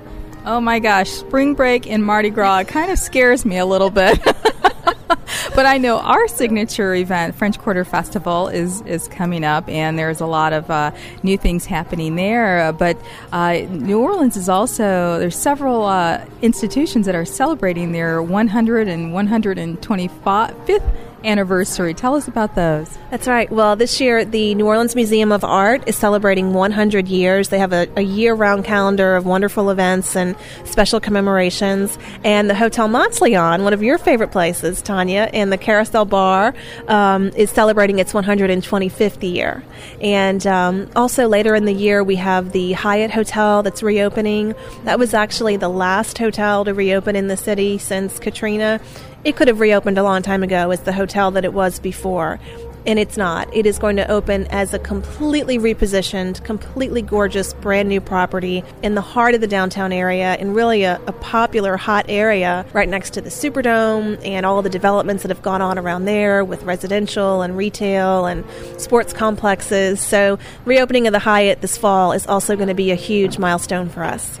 Oh 0.46 0.60
my 0.60 0.78
gosh, 0.78 1.08
spring 1.08 1.54
break 1.54 1.86
in 1.86 2.02
Mardi 2.02 2.30
Gras 2.30 2.64
kind 2.64 2.90
of 2.90 2.98
scares 2.98 3.44
me 3.44 3.56
a 3.58 3.66
little 3.66 3.90
bit. 3.90 4.20
but 5.54 5.66
I 5.66 5.78
know 5.78 5.98
our 5.98 6.28
signature 6.28 6.94
event, 6.94 7.34
French 7.34 7.58
Quarter 7.58 7.84
Festival, 7.84 8.48
is 8.48 8.80
is 8.82 9.08
coming 9.08 9.44
up, 9.44 9.68
and 9.68 9.98
there's 9.98 10.20
a 10.20 10.26
lot 10.26 10.52
of 10.52 10.70
uh, 10.70 10.90
new 11.22 11.38
things 11.38 11.66
happening 11.66 12.16
there. 12.16 12.72
But 12.72 12.98
uh, 13.32 13.66
New 13.68 14.00
Orleans 14.00 14.36
is 14.36 14.48
also 14.48 15.18
there's 15.18 15.36
several 15.36 15.84
uh, 15.84 16.24
institutions 16.42 17.06
that 17.06 17.14
are 17.14 17.24
celebrating 17.24 17.92
their 17.92 18.22
100 18.22 18.88
and 18.88 19.12
125th 19.12 20.90
anniversary. 21.24 21.94
Tell 21.94 22.14
us 22.14 22.28
about 22.28 22.54
those. 22.54 22.98
That's 23.10 23.26
right. 23.26 23.50
Well, 23.50 23.76
this 23.76 24.00
year, 24.00 24.24
the 24.24 24.54
New 24.54 24.66
Orleans 24.66 24.94
Museum 24.94 25.32
of 25.32 25.44
Art 25.44 25.82
is 25.86 25.96
celebrating 25.96 26.52
100 26.52 27.08
years. 27.08 27.48
They 27.48 27.58
have 27.58 27.72
a, 27.72 27.88
a 27.96 28.02
year 28.02 28.34
round 28.34 28.64
calendar 28.64 29.16
of 29.16 29.26
wonderful 29.26 29.70
events 29.70 30.16
and 30.16 30.36
special 30.64 31.00
commemorations. 31.00 31.98
And 32.24 32.48
the 32.48 32.54
Hotel 32.54 32.88
Monteleone, 32.88 33.62
one 33.62 33.72
of 33.72 33.82
your 33.82 33.98
favorite 33.98 34.32
places, 34.32 34.82
Tanya, 34.82 35.30
and 35.32 35.52
the 35.52 35.58
Carousel 35.58 36.04
Bar, 36.04 36.54
um, 36.88 37.28
is 37.36 37.50
celebrating 37.50 37.98
its 37.98 38.12
125th 38.12 39.22
year. 39.22 39.62
And 40.00 40.46
um, 40.46 40.90
also 40.94 41.28
later 41.28 41.54
in 41.54 41.64
the 41.64 41.74
year, 41.74 42.04
we 42.04 42.16
have 42.16 42.52
the 42.52 42.72
Hyatt 42.72 43.10
Hotel 43.10 43.62
that's 43.62 43.82
reopening. 43.82 44.54
That 44.84 44.98
was 44.98 45.14
actually 45.14 45.56
the 45.56 45.68
last 45.68 46.18
hotel 46.18 46.64
to 46.64 46.74
reopen 46.74 47.16
in 47.16 47.28
the 47.28 47.36
city 47.36 47.78
since 47.78 48.18
Katrina 48.18 48.80
it 49.24 49.36
could 49.36 49.48
have 49.48 49.60
reopened 49.60 49.98
a 49.98 50.02
long 50.02 50.22
time 50.22 50.42
ago 50.42 50.70
as 50.70 50.80
the 50.80 50.92
hotel 50.92 51.30
that 51.32 51.44
it 51.44 51.52
was 51.52 51.78
before. 51.78 52.38
And 52.86 52.98
it's 52.98 53.16
not. 53.16 53.48
It 53.56 53.64
is 53.64 53.78
going 53.78 53.96
to 53.96 54.10
open 54.10 54.46
as 54.48 54.74
a 54.74 54.78
completely 54.78 55.58
repositioned, 55.58 56.44
completely 56.44 57.00
gorgeous, 57.00 57.54
brand 57.54 57.88
new 57.88 58.00
property 58.00 58.62
in 58.82 58.94
the 58.94 59.00
heart 59.00 59.34
of 59.34 59.40
the 59.40 59.46
downtown 59.46 59.90
area, 59.90 60.34
and 60.34 60.54
really 60.54 60.82
a, 60.82 61.00
a 61.06 61.12
popular, 61.12 61.78
hot 61.78 62.04
area 62.10 62.66
right 62.74 62.88
next 62.88 63.14
to 63.14 63.22
the 63.22 63.30
Superdome 63.30 64.22
and 64.22 64.44
all 64.44 64.60
the 64.60 64.68
developments 64.68 65.22
that 65.22 65.30
have 65.30 65.40
gone 65.40 65.62
on 65.62 65.78
around 65.78 66.04
there 66.04 66.44
with 66.44 66.62
residential 66.64 67.40
and 67.40 67.56
retail 67.56 68.26
and 68.26 68.44
sports 68.78 69.14
complexes. 69.14 69.98
So, 69.98 70.38
reopening 70.66 71.06
of 71.06 71.14
the 71.14 71.20
Hyatt 71.20 71.62
this 71.62 71.78
fall 71.78 72.12
is 72.12 72.26
also 72.26 72.54
going 72.54 72.68
to 72.68 72.74
be 72.74 72.90
a 72.90 72.96
huge 72.96 73.38
milestone 73.38 73.88
for 73.88 74.04
us. 74.04 74.38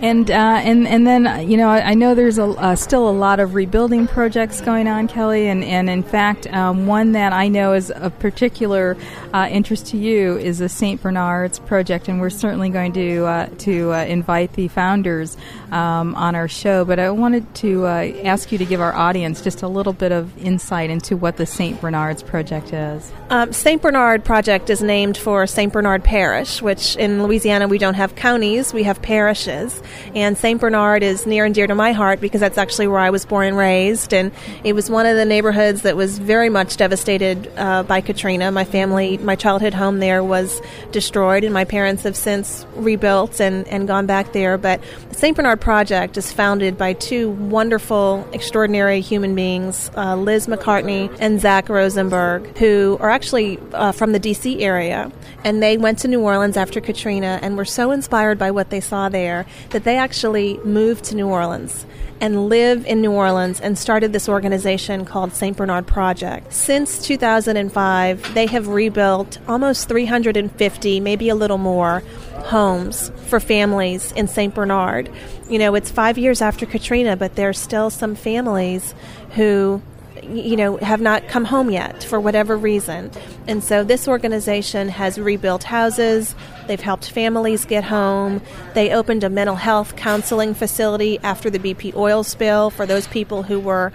And 0.00 0.30
uh, 0.30 0.60
and 0.62 0.86
and 0.86 1.04
then 1.06 1.48
you 1.50 1.56
know 1.56 1.68
I, 1.68 1.90
I 1.90 1.94
know 1.94 2.14
there's 2.14 2.38
a, 2.38 2.44
uh, 2.44 2.76
still 2.76 3.08
a 3.08 3.10
lot 3.10 3.40
of 3.40 3.54
rebuilding 3.54 4.06
projects 4.06 4.60
going 4.60 4.86
on, 4.86 5.08
Kelly, 5.08 5.48
and 5.48 5.64
and 5.64 5.90
in 5.90 6.04
fact 6.04 6.46
um, 6.46 6.86
one 6.86 7.12
that 7.12 7.32
I 7.32 7.48
know 7.48 7.72
is 7.72 7.90
of 7.90 8.16
particular 8.20 8.96
uh, 9.34 9.48
interest 9.50 9.88
to 9.88 9.96
you 9.96 10.36
is 10.38 10.58
the 10.58 10.68
St. 10.68 11.02
Bernard's 11.02 11.58
project, 11.58 12.08
and 12.08 12.20
we're 12.20 12.30
certainly 12.30 12.68
going 12.68 12.92
to 12.92 13.24
uh, 13.24 13.46
to 13.58 13.92
uh, 13.92 14.04
invite 14.04 14.52
the 14.52 14.68
founders 14.68 15.36
um, 15.72 16.14
on 16.14 16.36
our 16.36 16.46
show. 16.46 16.84
But 16.84 17.00
I 17.00 17.10
wanted 17.10 17.52
to 17.56 17.86
uh, 17.86 18.12
ask 18.24 18.52
you 18.52 18.58
to 18.58 18.64
give 18.64 18.80
our 18.80 18.94
audience 18.94 19.42
just 19.42 19.62
a 19.62 19.68
little 19.68 19.92
bit 19.92 20.12
of 20.12 20.36
insight 20.38 20.90
into 20.90 21.16
what 21.16 21.36
the 21.36 21.46
St. 21.46 21.80
Bernard's 21.80 22.22
project 22.22 22.72
is. 22.72 23.12
Um, 23.30 23.52
St. 23.52 23.82
Bernard 23.82 24.24
project 24.24 24.70
is 24.70 24.80
named 24.80 25.16
for 25.16 25.46
St. 25.46 25.72
Bernard 25.72 26.04
Parish, 26.04 26.62
which 26.62 26.96
in 26.96 27.22
Louisiana 27.22 27.66
we 27.66 27.78
don't 27.78 27.94
have 27.94 28.14
counties, 28.14 28.72
we 28.72 28.84
have 28.84 29.02
parishes. 29.02 29.82
And 30.14 30.36
St. 30.36 30.60
Bernard 30.60 31.02
is 31.02 31.26
near 31.26 31.44
and 31.44 31.54
dear 31.54 31.66
to 31.66 31.74
my 31.74 31.92
heart 31.92 32.20
because 32.20 32.40
that's 32.40 32.58
actually 32.58 32.88
where 32.88 33.00
I 33.00 33.10
was 33.10 33.24
born 33.24 33.46
and 33.46 33.56
raised. 33.56 34.12
And 34.12 34.32
it 34.64 34.74
was 34.74 34.90
one 34.90 35.06
of 35.06 35.16
the 35.16 35.24
neighborhoods 35.24 35.82
that 35.82 35.96
was 35.96 36.18
very 36.18 36.48
much 36.48 36.76
devastated 36.76 37.50
uh, 37.56 37.82
by 37.82 38.00
Katrina. 38.00 38.50
My 38.50 38.64
family, 38.64 39.18
my 39.18 39.36
childhood 39.36 39.74
home 39.74 39.98
there 39.98 40.22
was 40.22 40.60
destroyed, 40.92 41.44
and 41.44 41.52
my 41.54 41.64
parents 41.64 42.02
have 42.02 42.16
since 42.16 42.66
rebuilt 42.74 43.40
and, 43.40 43.66
and 43.68 43.86
gone 43.86 44.06
back 44.06 44.32
there. 44.32 44.58
But 44.58 44.80
the 45.08 45.14
St. 45.14 45.36
Bernard 45.36 45.60
Project 45.60 46.16
is 46.16 46.32
founded 46.32 46.76
by 46.78 46.92
two 46.92 47.30
wonderful, 47.30 48.26
extraordinary 48.32 49.00
human 49.00 49.34
beings, 49.34 49.90
uh, 49.96 50.16
Liz 50.16 50.46
McCartney 50.46 51.14
and 51.20 51.40
Zach 51.40 51.68
Rosenberg, 51.68 52.56
who 52.58 52.96
are 53.00 53.10
actually 53.10 53.58
uh, 53.72 53.92
from 53.92 54.12
the 54.12 54.18
D.C. 54.18 54.62
area. 54.62 55.10
And 55.44 55.62
they 55.62 55.76
went 55.78 55.98
to 56.00 56.08
New 56.08 56.20
Orleans 56.20 56.56
after 56.56 56.80
Katrina 56.80 57.38
and 57.42 57.56
were 57.56 57.64
so 57.64 57.90
inspired 57.90 58.38
by 58.38 58.50
what 58.50 58.70
they 58.70 58.80
saw 58.80 59.08
there 59.08 59.46
that 59.70 59.77
that 59.78 59.84
they 59.84 59.96
actually 59.96 60.58
moved 60.64 61.04
to 61.04 61.14
New 61.14 61.28
Orleans 61.28 61.86
and 62.20 62.48
live 62.48 62.84
in 62.84 63.00
New 63.00 63.12
Orleans 63.12 63.60
and 63.60 63.78
started 63.78 64.12
this 64.12 64.28
organization 64.28 65.04
called 65.04 65.32
St. 65.32 65.56
Bernard 65.56 65.86
Project. 65.86 66.52
Since 66.52 67.06
2005, 67.06 68.34
they 68.34 68.46
have 68.46 68.66
rebuilt 68.66 69.38
almost 69.46 69.88
350, 69.88 70.98
maybe 70.98 71.28
a 71.28 71.36
little 71.36 71.58
more, 71.58 72.02
homes 72.46 73.12
for 73.28 73.38
families 73.38 74.10
in 74.12 74.26
St. 74.26 74.52
Bernard. 74.52 75.12
You 75.48 75.60
know, 75.60 75.76
it's 75.76 75.92
five 75.92 76.18
years 76.18 76.42
after 76.42 76.66
Katrina, 76.66 77.16
but 77.16 77.36
there's 77.36 77.60
still 77.60 77.88
some 77.88 78.16
families 78.16 78.96
who 79.36 79.80
you 80.24 80.56
know, 80.56 80.76
have 80.78 81.00
not 81.00 81.28
come 81.28 81.44
home 81.44 81.70
yet 81.70 82.02
for 82.02 82.20
whatever 82.20 82.56
reason. 82.56 83.10
And 83.46 83.62
so 83.62 83.84
this 83.84 84.08
organization 84.08 84.88
has 84.88 85.18
rebuilt 85.18 85.62
houses, 85.62 86.34
they've 86.68 86.80
helped 86.80 87.10
families 87.10 87.64
get 87.64 87.84
home, 87.84 88.40
they 88.74 88.92
opened 88.92 89.24
a 89.24 89.30
mental 89.30 89.56
health 89.56 89.96
counseling 89.96 90.54
facility 90.54 91.18
after 91.24 91.50
the 91.50 91.58
BP 91.58 91.96
oil 91.96 92.22
spill 92.22 92.70
for 92.70 92.86
those 92.86 93.06
people 93.08 93.42
who 93.42 93.58
were 93.58 93.92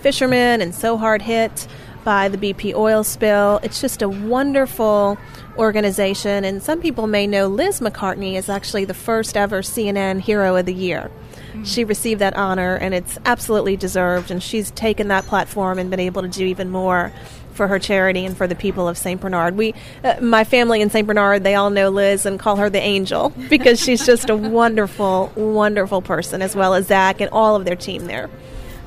fishermen 0.00 0.60
and 0.60 0.74
so 0.74 0.96
hard 0.96 1.22
hit 1.22 1.66
by 2.04 2.28
the 2.28 2.38
BP 2.38 2.72
oil 2.74 3.02
spill. 3.02 3.58
It's 3.64 3.80
just 3.80 4.00
a 4.00 4.08
wonderful 4.08 5.18
organization, 5.58 6.44
and 6.44 6.62
some 6.62 6.80
people 6.80 7.08
may 7.08 7.26
know 7.26 7.48
Liz 7.48 7.80
McCartney 7.80 8.34
is 8.34 8.48
actually 8.48 8.84
the 8.84 8.94
first 8.94 9.36
ever 9.36 9.62
CNN 9.62 10.20
Hero 10.20 10.54
of 10.54 10.66
the 10.66 10.74
Year. 10.74 11.10
Mm. 11.52 11.66
She 11.66 11.82
received 11.82 12.20
that 12.20 12.36
honor, 12.36 12.76
and 12.76 12.94
it's 12.94 13.18
absolutely 13.24 13.76
deserved, 13.76 14.30
and 14.30 14.40
she's 14.40 14.70
taken 14.70 15.08
that 15.08 15.24
platform 15.24 15.80
and 15.80 15.90
been 15.90 15.98
able 15.98 16.22
to 16.22 16.28
do 16.28 16.44
even 16.44 16.70
more 16.70 17.12
for 17.56 17.68
her 17.68 17.78
charity 17.78 18.24
and 18.24 18.36
for 18.36 18.46
the 18.46 18.54
people 18.54 18.88
of 18.88 18.98
St. 18.98 19.20
Bernard. 19.20 19.56
We, 19.56 19.74
uh, 20.04 20.16
my 20.20 20.44
family 20.44 20.80
in 20.80 20.90
St. 20.90 21.06
Bernard, 21.06 21.42
they 21.42 21.54
all 21.54 21.70
know 21.70 21.88
Liz 21.88 22.26
and 22.26 22.38
call 22.38 22.56
her 22.56 22.70
the 22.70 22.80
angel 22.80 23.30
because 23.50 23.82
she's 23.82 24.04
just 24.04 24.30
a 24.30 24.36
wonderful, 24.36 25.32
wonderful 25.34 26.02
person, 26.02 26.42
as 26.42 26.54
well 26.54 26.74
as 26.74 26.86
Zach 26.86 27.20
and 27.20 27.30
all 27.30 27.56
of 27.56 27.64
their 27.64 27.76
team 27.76 28.06
there. 28.06 28.30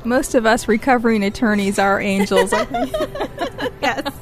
Most 0.06 0.34
of 0.34 0.46
us 0.46 0.68
recovering 0.68 1.24
attorneys 1.24 1.78
are 1.78 2.00
angels. 2.00 2.52
yes. 3.82 4.14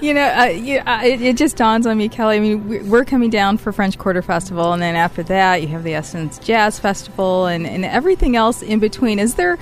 You 0.00 0.14
know, 0.14 0.26
uh, 0.26 0.44
you, 0.44 0.78
uh, 0.78 1.02
it, 1.04 1.20
it, 1.20 1.36
just 1.36 1.56
dawns 1.56 1.86
on 1.86 1.98
me, 1.98 2.08
Kelly. 2.08 2.36
I 2.36 2.40
mean, 2.40 2.88
we're 2.88 3.04
coming 3.04 3.28
down 3.28 3.58
for 3.58 3.72
French 3.72 3.98
Quarter 3.98 4.22
Festival, 4.22 4.72
and 4.72 4.80
then 4.80 4.96
after 4.96 5.22
that, 5.24 5.60
you 5.60 5.68
have 5.68 5.84
the 5.84 5.92
Essence 5.92 6.38
Jazz 6.38 6.78
Festival 6.78 7.44
and, 7.46 7.66
and 7.66 7.84
everything 7.84 8.36
else 8.36 8.62
in 8.62 8.78
between. 8.78 9.18
Is 9.18 9.34
there 9.34 9.58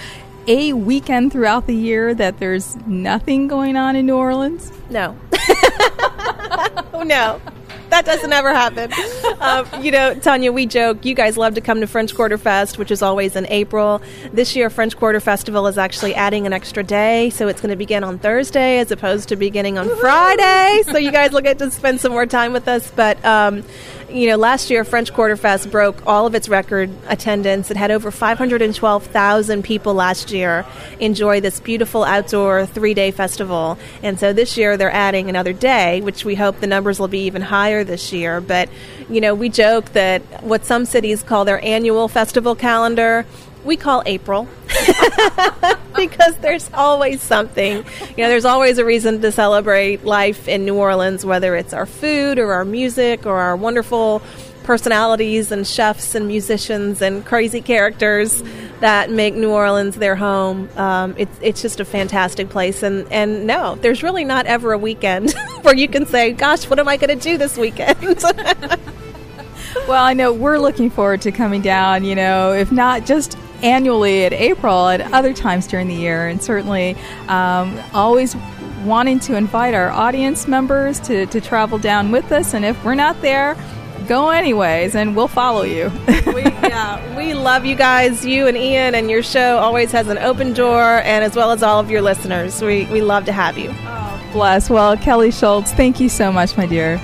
a 0.49 0.73
weekend 0.73 1.31
throughout 1.31 1.67
the 1.67 1.77
year 1.77 2.15
that 2.15 2.39
there's 2.41 2.75
nothing 2.87 3.47
going 3.47 3.77
on 3.77 3.95
in 3.95 4.07
New 4.07 4.17
Orleans? 4.17 4.73
No. 4.91 5.17
no 7.05 7.41
that 7.91 8.05
doesn't 8.05 8.33
ever 8.33 8.55
happen. 8.55 8.93
Um, 9.41 9.67
you 9.83 9.91
know, 9.91 10.15
Tanya, 10.15 10.53
we 10.53 10.67
joke. 10.67 11.05
You 11.05 11.15
guys 11.15 11.37
love 11.37 11.55
to 11.55 11.61
come 11.61 11.81
to 11.81 11.87
French 11.87 12.15
Quarter 12.15 12.39
Fest, 12.39 12.79
which 12.79 12.91
is 12.91 13.03
always 13.03 13.37
in 13.37 13.47
April. 13.47 14.03
This 14.33 14.57
year, 14.57 14.71
French 14.71 14.97
Quarter 14.97 15.21
Festival 15.21 15.67
is 15.67 15.79
actually 15.79 16.15
adding 16.15 16.47
an 16.47 16.53
extra 16.53 16.83
day, 16.83 17.31
so 17.31 17.49
it's 17.49 17.61
going 17.61 17.71
to 17.71 17.77
begin 17.77 18.05
on 18.05 18.19
Thursday 18.19 18.79
as 18.79 18.91
opposed 18.91 19.29
to 19.31 19.37
beginning 19.37 19.79
on 19.79 19.89
Friday. 19.97 20.83
So 20.85 20.99
you 20.99 21.13
guys 21.13 21.33
will 21.33 21.41
get 21.41 21.59
to 21.59 21.71
spend 21.71 22.01
some 22.01 22.13
more 22.13 22.27
time 22.27 22.53
with 22.53 22.69
us. 22.69 22.91
But 22.91 23.23
um, 23.25 23.65
you 24.11 24.29
know, 24.29 24.37
last 24.37 24.71
year 24.71 24.85
French 24.85 25.13
Quarter 25.13 25.37
Fest 25.37 25.71
broke 25.71 26.07
all 26.07 26.27
of 26.27 26.35
its 26.35 26.49
record 26.49 26.91
attendance. 27.09 27.71
It 27.71 27.77
had 27.77 27.91
over 27.91 28.11
512,000 28.11 29.63
people 29.63 29.95
last 29.95 30.31
year 30.31 30.65
enjoy 30.99 31.41
this 31.41 31.61
beautiful 31.61 32.05
outdoor 32.05 32.67
three 32.67 32.95
day 32.95 33.11
festival. 33.11 33.79
And 34.03 34.19
so 34.19 34.33
this 34.33 34.57
year 34.57 34.77
they're 34.77 34.91
adding 34.91 35.29
another 35.29 35.53
day, 35.53 36.01
which 36.01 36.25
we 36.25 36.35
hope 36.35 36.61
the 36.61 36.67
numbers 36.67 36.99
will 36.99 37.09
be 37.09 37.21
even 37.21 37.43
higher 37.43 37.85
this 37.85 38.13
year. 38.13 38.41
But, 38.41 38.69
you 39.11 39.21
know, 39.21 39.35
we 39.35 39.49
joke 39.49 39.93
that 39.93 40.23
what 40.43 40.65
some 40.65 40.85
cities 40.85 41.23
call 41.23 41.45
their 41.45 41.63
annual 41.65 42.09
festival 42.09 42.55
calendar 42.55 43.27
we 43.65 43.77
call 43.77 44.03
April 44.07 44.49
because 45.97 46.37
there's 46.39 46.71
always 46.73 47.21
something. 47.21 47.85
You 48.17 48.25
know, 48.25 48.29
there's 48.29 48.45
always 48.45 48.79
a 48.79 48.85
reason 48.85 49.21
to 49.23 49.33
celebrate 49.33 50.05
life 50.05 50.49
in 50.49 50.65
New 50.65 50.77
Orleans, 50.77 51.25
whether 51.25 51.57
it's 51.57 51.73
our 51.73 51.87
food 51.87 52.39
or 52.39 52.53
our 52.53 52.65
music 52.65 53.27
or 53.27 53.39
our 53.39 53.57
wonderful 53.57 54.23
personalities 54.69 55.51
and 55.51 55.67
chefs 55.67 56.15
and 56.15 56.29
musicians 56.29 57.01
and 57.01 57.25
crazy 57.25 57.63
characters 57.63 58.43
that 58.81 59.11
make 59.11 59.35
New 59.35 59.51
Orleans 59.51 59.97
their 59.97 60.15
home. 60.15 60.69
Um, 60.77 61.15
it's 61.17 61.39
it's 61.41 61.63
just 61.63 61.81
a 61.81 61.87
fantastic 61.87 62.51
place, 62.51 62.83
and 62.83 63.11
and 63.11 63.47
no, 63.47 63.77
there's 63.77 64.03
really 64.03 64.25
not 64.25 64.45
ever 64.45 64.73
a 64.73 64.79
weekend 64.79 65.33
where 65.63 65.75
you 65.75 65.89
can 65.89 66.05
say, 66.05 66.33
"Gosh, 66.33 66.69
what 66.69 66.79
am 66.79 66.87
I 66.87 66.99
going 66.99 67.19
to 67.19 67.23
do 67.23 67.39
this 67.39 67.57
weekend?" 67.57 67.99
well, 69.89 70.05
I 70.05 70.13
know 70.13 70.35
we're 70.35 70.59
looking 70.59 70.91
forward 70.91 71.23
to 71.23 71.33
coming 71.33 71.63
down. 71.63 72.05
You 72.05 72.15
know, 72.15 72.53
if 72.53 72.71
not 72.71 73.07
just 73.07 73.39
annually 73.63 74.25
at 74.25 74.33
April, 74.33 74.89
at 74.89 75.01
other 75.13 75.33
times 75.33 75.67
during 75.67 75.89
the 75.89 75.95
year, 75.95 76.29
and 76.29 76.43
certainly 76.43 76.97
um, 77.29 77.79
always 77.93 78.37
wanting 78.85 79.19
to 79.21 79.37
invite 79.37 79.75
our 79.75 79.91
audience 79.91 80.47
members 80.47 81.01
to, 81.01 81.27
to 81.27 81.41
travel 81.41 81.79
down 81.79 82.11
with 82.11 82.31
us. 82.33 82.55
And 82.55 82.65
if 82.65 82.83
we're 82.85 82.95
not 82.95 83.21
there, 83.21 83.57
go 84.07 84.31
anyways, 84.31 84.95
and 84.95 85.15
we'll 85.15 85.29
follow 85.29 85.63
you. 85.63 85.91
we, 86.27 86.43
yeah, 86.43 87.17
we 87.17 87.35
love 87.35 87.65
you 87.65 87.75
guys. 87.75 88.25
You 88.25 88.47
and 88.47 88.57
Ian 88.57 88.95
and 88.95 89.11
your 89.11 89.23
show 89.23 89.59
always 89.59 89.93
has 89.93 90.09
an 90.09 90.19
open 90.19 90.53
door, 90.53 91.01
and 91.05 91.25
as 91.25 91.37
well 91.37 91.51
as 91.51 91.63
all 91.63 91.81
of 91.81 91.91
your 91.91 92.03
listeners. 92.03 92.61
We, 92.63 92.87
we 92.87 93.03
love 93.03 93.25
to 93.27 93.33
have 93.33 93.59
you. 93.59 93.71
Oh, 93.71 94.31
bless. 94.33 94.71
Well, 94.71 94.97
Kelly 94.97 95.31
Schultz, 95.31 95.73
thank 95.73 96.01
you 96.01 96.09
so 96.09 96.33
much, 96.33 96.57
my 96.57 96.67
dear. 96.67 97.01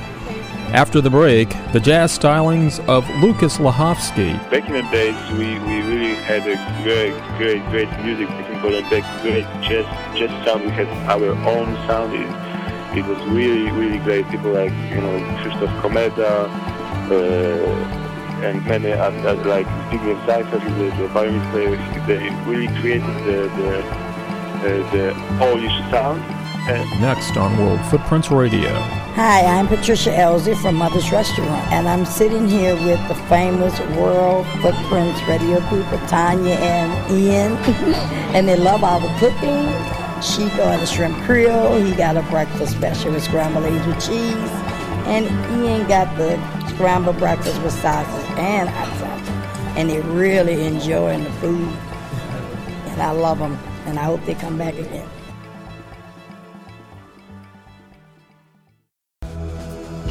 After 0.74 1.00
the 1.00 1.08
break, 1.08 1.50
the 1.72 1.78
jazz 1.78 2.18
stylings 2.18 2.84
of 2.88 3.08
Lucas 3.22 3.58
Lahovsky. 3.58 4.34
Back 4.50 4.68
in 4.68 4.72
the 4.72 4.82
days, 4.90 5.14
we, 5.38 5.56
we 5.60 5.82
really 5.82 6.16
had 6.16 6.42
a 6.48 6.56
great, 6.82 7.14
great, 7.38 7.62
great 7.70 8.04
music. 8.04 8.26
That 8.26 8.90
back 8.90 9.22
great 9.22 9.44
jazz, 9.62 9.86
jazz 10.18 10.44
sound. 10.44 10.64
We 10.64 10.70
had 10.70 10.88
our 11.08 11.30
own 11.46 11.76
sound. 11.86 12.12
It, 12.12 12.98
it 12.98 13.06
was 13.06 13.22
really, 13.28 13.70
really 13.70 13.98
great. 13.98 14.28
People 14.30 14.50
like, 14.50 14.72
you 14.90 15.00
know, 15.00 15.16
Krzysztof 15.38 15.80
Komeda, 15.80 16.50
uh, 17.08 18.42
and 18.42 18.66
many 18.66 18.90
others 18.90 19.46
like 19.46 19.66
Zbigniew 19.66 20.26
Seifert, 20.26 20.60
the, 20.60 21.02
the 21.02 21.08
violin 21.14 21.40
player. 21.52 21.76
They 22.08 22.30
really 22.50 22.66
created 22.80 23.14
the, 23.22 23.46
the, 23.58 23.78
uh, 23.78 24.90
the 24.90 25.36
Polish 25.38 25.78
sound. 25.92 26.33
And 26.66 26.88
Next 26.98 27.36
on 27.36 27.58
World 27.58 27.78
Footprints 27.90 28.30
Radio. 28.30 28.72
Hi, 28.72 29.42
I'm 29.42 29.68
Patricia 29.68 30.16
Elsie 30.16 30.54
from 30.54 30.76
Mother's 30.76 31.12
Restaurant, 31.12 31.70
and 31.70 31.86
I'm 31.86 32.06
sitting 32.06 32.48
here 32.48 32.74
with 32.74 33.06
the 33.06 33.14
famous 33.28 33.78
World 33.98 34.46
Footprints 34.62 35.22
radio 35.24 35.60
people, 35.68 35.98
Tanya 36.08 36.54
and 36.54 37.12
Ian, 37.12 37.52
and 38.34 38.48
they 38.48 38.56
love 38.56 38.82
all 38.82 38.98
the 38.98 39.14
cooking. 39.18 39.66
She 40.22 40.48
got 40.56 40.82
a 40.82 40.86
shrimp 40.86 41.18
creole, 41.24 41.78
he 41.82 41.94
got 41.94 42.16
a 42.16 42.22
breakfast 42.22 42.72
special 42.72 43.12
with 43.12 43.24
scrambled 43.24 43.66
eggs 43.66 43.86
with 43.86 44.00
cheese, 44.00 44.50
and 45.04 45.26
Ian 45.62 45.86
got 45.86 46.16
the 46.16 46.38
scrambled 46.68 47.18
breakfast 47.18 47.60
with 47.60 47.74
sausage 47.74 48.38
and 48.38 48.70
hot 48.70 48.88
sauce. 48.96 49.28
And 49.76 49.90
they're 49.90 50.00
really 50.00 50.64
enjoying 50.64 51.24
the 51.24 51.30
food, 51.32 51.68
and 52.86 53.02
I 53.02 53.10
love 53.10 53.38
them, 53.38 53.58
and 53.84 53.98
I 53.98 54.04
hope 54.04 54.24
they 54.24 54.34
come 54.34 54.56
back 54.56 54.76
again. 54.76 55.06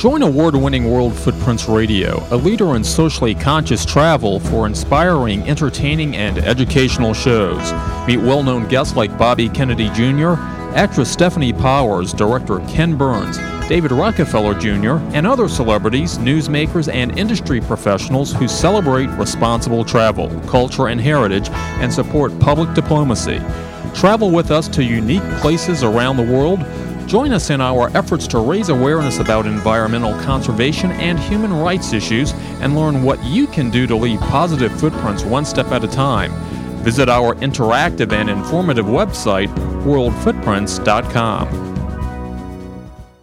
Join 0.03 0.21
award 0.21 0.53
winning 0.57 0.91
World 0.91 1.15
Footprints 1.15 1.69
Radio, 1.69 2.21
a 2.29 2.35
leader 2.35 2.75
in 2.75 2.83
socially 2.83 3.33
conscious 3.33 3.85
travel 3.85 4.41
for 4.41 4.67
inspiring, 4.67 5.47
entertaining, 5.47 6.17
and 6.17 6.39
educational 6.39 7.13
shows. 7.13 7.71
Meet 8.05 8.17
well 8.17 8.43
known 8.43 8.67
guests 8.67 8.97
like 8.97 9.17
Bobby 9.17 9.47
Kennedy 9.47 9.87
Jr., 9.91 10.33
actress 10.75 11.15
Stefanie 11.15 11.57
Powers, 11.57 12.11
director 12.11 12.59
Ken 12.67 12.97
Burns, 12.97 13.37
David 13.69 13.93
Rockefeller 13.93 14.55
Jr., 14.55 14.95
and 15.15 15.25
other 15.25 15.47
celebrities, 15.47 16.17
newsmakers, 16.17 16.93
and 16.93 17.17
industry 17.17 17.61
professionals 17.61 18.33
who 18.33 18.49
celebrate 18.49 19.07
responsible 19.11 19.85
travel, 19.85 20.27
culture, 20.49 20.89
and 20.89 20.99
heritage 20.99 21.47
and 21.79 21.93
support 21.93 22.37
public 22.41 22.73
diplomacy. 22.73 23.39
Travel 23.95 24.31
with 24.31 24.51
us 24.51 24.67
to 24.67 24.83
unique 24.83 25.23
places 25.39 25.81
around 25.81 26.17
the 26.17 26.23
world 26.23 26.59
Join 27.13 27.31
us 27.31 27.51
in 27.51 27.61
our 27.61 27.95
efforts 27.95 28.25
to 28.29 28.39
raise 28.39 28.69
awareness 28.69 29.19
about 29.19 29.45
environmental 29.45 30.19
conservation 30.21 30.91
and 30.93 31.19
human 31.19 31.53
rights 31.53 31.93
issues 31.93 32.31
and 32.59 32.75
learn 32.75 33.03
what 33.03 33.23
you 33.23 33.45
can 33.45 33.69
do 33.69 33.85
to 33.85 33.95
leave 33.95 34.19
positive 34.21 34.71
footprints 34.79 35.23
one 35.23 35.45
step 35.45 35.67
at 35.67 35.83
a 35.83 35.87
time. 35.87 36.31
Visit 36.83 37.09
our 37.09 37.35
interactive 37.35 38.13
and 38.13 38.31
informative 38.31 38.87
website, 38.87 39.53
worldfootprints.com. 39.83 41.47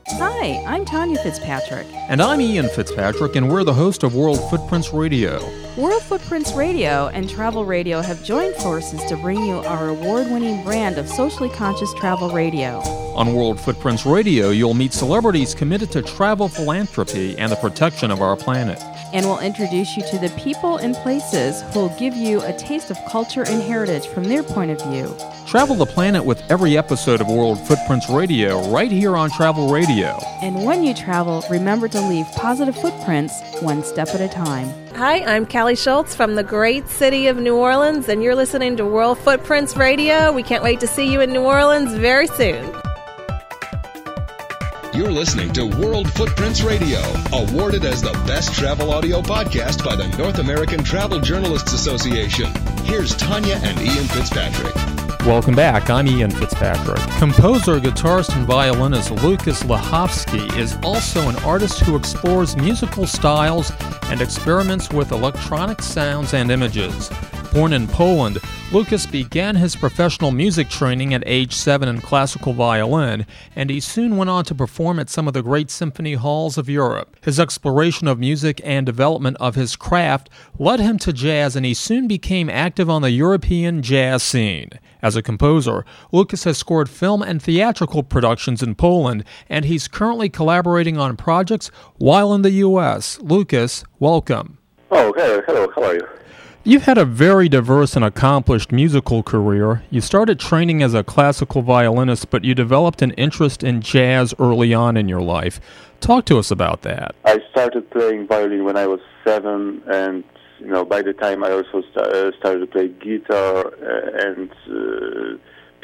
Hi, 0.06 0.64
I'm 0.68 0.84
Tanya 0.84 1.20
Fitzpatrick. 1.20 1.88
And 1.92 2.22
I'm 2.22 2.40
Ian 2.40 2.68
Fitzpatrick, 2.68 3.34
and 3.34 3.50
we're 3.50 3.64
the 3.64 3.74
host 3.74 4.04
of 4.04 4.14
World 4.14 4.38
Footprints 4.50 4.92
Radio. 4.92 5.40
World 5.76 6.02
Footprints 6.02 6.52
Radio 6.52 7.06
and 7.08 7.30
Travel 7.30 7.64
Radio 7.64 8.00
have 8.00 8.24
joined 8.24 8.56
forces 8.56 9.04
to 9.04 9.16
bring 9.16 9.38
you 9.44 9.58
our 9.60 9.88
award 9.88 10.26
winning 10.26 10.64
brand 10.64 10.98
of 10.98 11.08
socially 11.08 11.48
conscious 11.48 11.94
travel 11.94 12.28
radio. 12.28 12.80
On 13.14 13.34
World 13.34 13.60
Footprints 13.60 14.04
Radio, 14.04 14.50
you'll 14.50 14.74
meet 14.74 14.92
celebrities 14.92 15.54
committed 15.54 15.92
to 15.92 16.02
travel 16.02 16.48
philanthropy 16.48 17.38
and 17.38 17.52
the 17.52 17.56
protection 17.56 18.10
of 18.10 18.20
our 18.20 18.36
planet. 18.36 18.82
And 19.12 19.26
we'll 19.26 19.40
introduce 19.40 19.96
you 19.96 20.04
to 20.10 20.18
the 20.18 20.28
people 20.38 20.76
and 20.76 20.94
places 20.96 21.62
who 21.72 21.80
will 21.80 21.98
give 21.98 22.14
you 22.14 22.40
a 22.42 22.52
taste 22.52 22.90
of 22.90 22.98
culture 23.08 23.42
and 23.42 23.62
heritage 23.62 24.06
from 24.06 24.24
their 24.24 24.42
point 24.42 24.70
of 24.70 24.80
view. 24.82 25.16
Travel 25.46 25.76
the 25.76 25.86
planet 25.86 26.24
with 26.24 26.42
every 26.50 26.78
episode 26.78 27.20
of 27.20 27.28
World 27.28 27.58
Footprints 27.66 28.08
Radio 28.08 28.70
right 28.70 28.90
here 28.90 29.16
on 29.16 29.30
Travel 29.30 29.72
Radio. 29.72 30.18
And 30.42 30.64
when 30.64 30.84
you 30.84 30.94
travel, 30.94 31.44
remember 31.50 31.88
to 31.88 32.00
leave 32.00 32.26
positive 32.36 32.76
footprints 32.76 33.34
one 33.60 33.82
step 33.82 34.08
at 34.08 34.20
a 34.20 34.28
time. 34.28 34.68
Hi, 34.94 35.24
I'm 35.24 35.46
Kelly 35.46 35.76
Schultz 35.76 36.14
from 36.14 36.34
the 36.34 36.44
great 36.44 36.88
city 36.88 37.26
of 37.26 37.36
New 37.36 37.56
Orleans, 37.56 38.08
and 38.08 38.22
you're 38.22 38.34
listening 38.34 38.76
to 38.76 38.84
World 38.84 39.18
Footprints 39.18 39.76
Radio. 39.76 40.30
We 40.30 40.42
can't 40.42 40.62
wait 40.62 40.78
to 40.80 40.86
see 40.86 41.10
you 41.10 41.20
in 41.20 41.32
New 41.32 41.42
Orleans 41.42 41.94
very 41.94 42.26
soon. 42.26 42.70
You're 44.92 45.12
listening 45.12 45.52
to 45.52 45.66
World 45.66 46.10
Footprints 46.14 46.62
Radio, 46.62 46.98
awarded 47.32 47.84
as 47.84 48.02
the 48.02 48.10
best 48.26 48.52
travel 48.52 48.90
audio 48.90 49.22
podcast 49.22 49.84
by 49.84 49.94
the 49.94 50.08
North 50.18 50.40
American 50.40 50.82
Travel 50.82 51.20
Journalists 51.20 51.72
Association. 51.72 52.52
Here's 52.82 53.14
Tanya 53.16 53.54
and 53.62 53.78
Ian 53.78 54.04
Fitzpatrick. 54.06 54.74
Welcome 55.24 55.54
back. 55.54 55.88
I'm 55.90 56.08
Ian 56.08 56.32
Fitzpatrick. 56.32 56.98
Composer, 57.18 57.78
guitarist, 57.78 58.34
and 58.34 58.44
violinist 58.48 59.12
Lucas 59.12 59.62
Lechowski 59.62 60.58
is 60.58 60.76
also 60.82 61.28
an 61.28 61.36
artist 61.44 61.78
who 61.82 61.94
explores 61.94 62.56
musical 62.56 63.06
styles 63.06 63.70
and 64.06 64.20
experiments 64.20 64.90
with 64.90 65.12
electronic 65.12 65.82
sounds 65.82 66.34
and 66.34 66.50
images. 66.50 67.08
Born 67.52 67.72
in 67.72 67.88
Poland, 67.88 68.38
Lucas 68.70 69.06
began 69.06 69.56
his 69.56 69.74
professional 69.74 70.30
music 70.30 70.68
training 70.68 71.12
at 71.14 71.24
age 71.26 71.52
seven 71.52 71.88
in 71.88 72.00
classical 72.00 72.52
violin, 72.52 73.26
and 73.56 73.68
he 73.68 73.80
soon 73.80 74.16
went 74.16 74.30
on 74.30 74.44
to 74.44 74.54
perform 74.54 75.00
at 75.00 75.10
some 75.10 75.26
of 75.26 75.34
the 75.34 75.42
great 75.42 75.68
symphony 75.68 76.14
halls 76.14 76.56
of 76.56 76.68
Europe. 76.68 77.16
His 77.22 77.40
exploration 77.40 78.06
of 78.06 78.20
music 78.20 78.60
and 78.62 78.86
development 78.86 79.36
of 79.40 79.56
his 79.56 79.74
craft 79.74 80.30
led 80.60 80.78
him 80.78 80.96
to 80.98 81.12
jazz, 81.12 81.56
and 81.56 81.66
he 81.66 81.74
soon 81.74 82.06
became 82.06 82.48
active 82.48 82.88
on 82.88 83.02
the 83.02 83.10
European 83.10 83.82
jazz 83.82 84.22
scene. 84.22 84.70
As 85.02 85.16
a 85.16 85.22
composer, 85.22 85.84
Lucas 86.12 86.44
has 86.44 86.56
scored 86.56 86.88
film 86.88 87.20
and 87.20 87.42
theatrical 87.42 88.04
productions 88.04 88.62
in 88.62 88.76
Poland, 88.76 89.24
and 89.48 89.64
he's 89.64 89.88
currently 89.88 90.28
collaborating 90.28 90.98
on 90.98 91.16
projects 91.16 91.72
while 91.98 92.32
in 92.32 92.42
the 92.42 92.52
U.S. 92.52 93.18
Lucas, 93.20 93.82
welcome. 93.98 94.58
Oh, 94.92 95.12
hey, 95.16 95.40
hello, 95.48 95.68
how 95.74 95.82
are 95.82 95.94
you? 95.94 96.08
You've 96.62 96.82
had 96.82 96.98
a 96.98 97.06
very 97.06 97.48
diverse 97.48 97.96
and 97.96 98.04
accomplished 98.04 98.70
musical 98.70 99.22
career. 99.22 99.82
You 99.88 100.02
started 100.02 100.38
training 100.38 100.82
as 100.82 100.92
a 100.92 101.02
classical 101.02 101.62
violinist, 101.62 102.28
but 102.28 102.44
you 102.44 102.54
developed 102.54 103.00
an 103.00 103.12
interest 103.12 103.64
in 103.64 103.80
jazz 103.80 104.34
early 104.38 104.74
on 104.74 104.98
in 104.98 105.08
your 105.08 105.22
life. 105.22 105.58
Talk 106.00 106.26
to 106.26 106.38
us 106.38 106.50
about 106.50 106.82
that. 106.82 107.14
I 107.24 107.38
started 107.50 107.88
playing 107.90 108.26
violin 108.26 108.64
when 108.64 108.76
I 108.76 108.86
was 108.86 109.00
seven, 109.24 109.82
and 109.86 110.22
you 110.58 110.66
know, 110.66 110.84
by 110.84 111.00
the 111.00 111.14
time 111.14 111.42
I 111.42 111.50
also 111.50 111.80
st- 111.80 111.96
uh, 111.96 112.30
started 112.38 112.60
to 112.60 112.66
play 112.66 112.88
guitar 112.88 113.66
uh, 113.66 114.26
and 114.28 114.50
uh, 114.68 115.38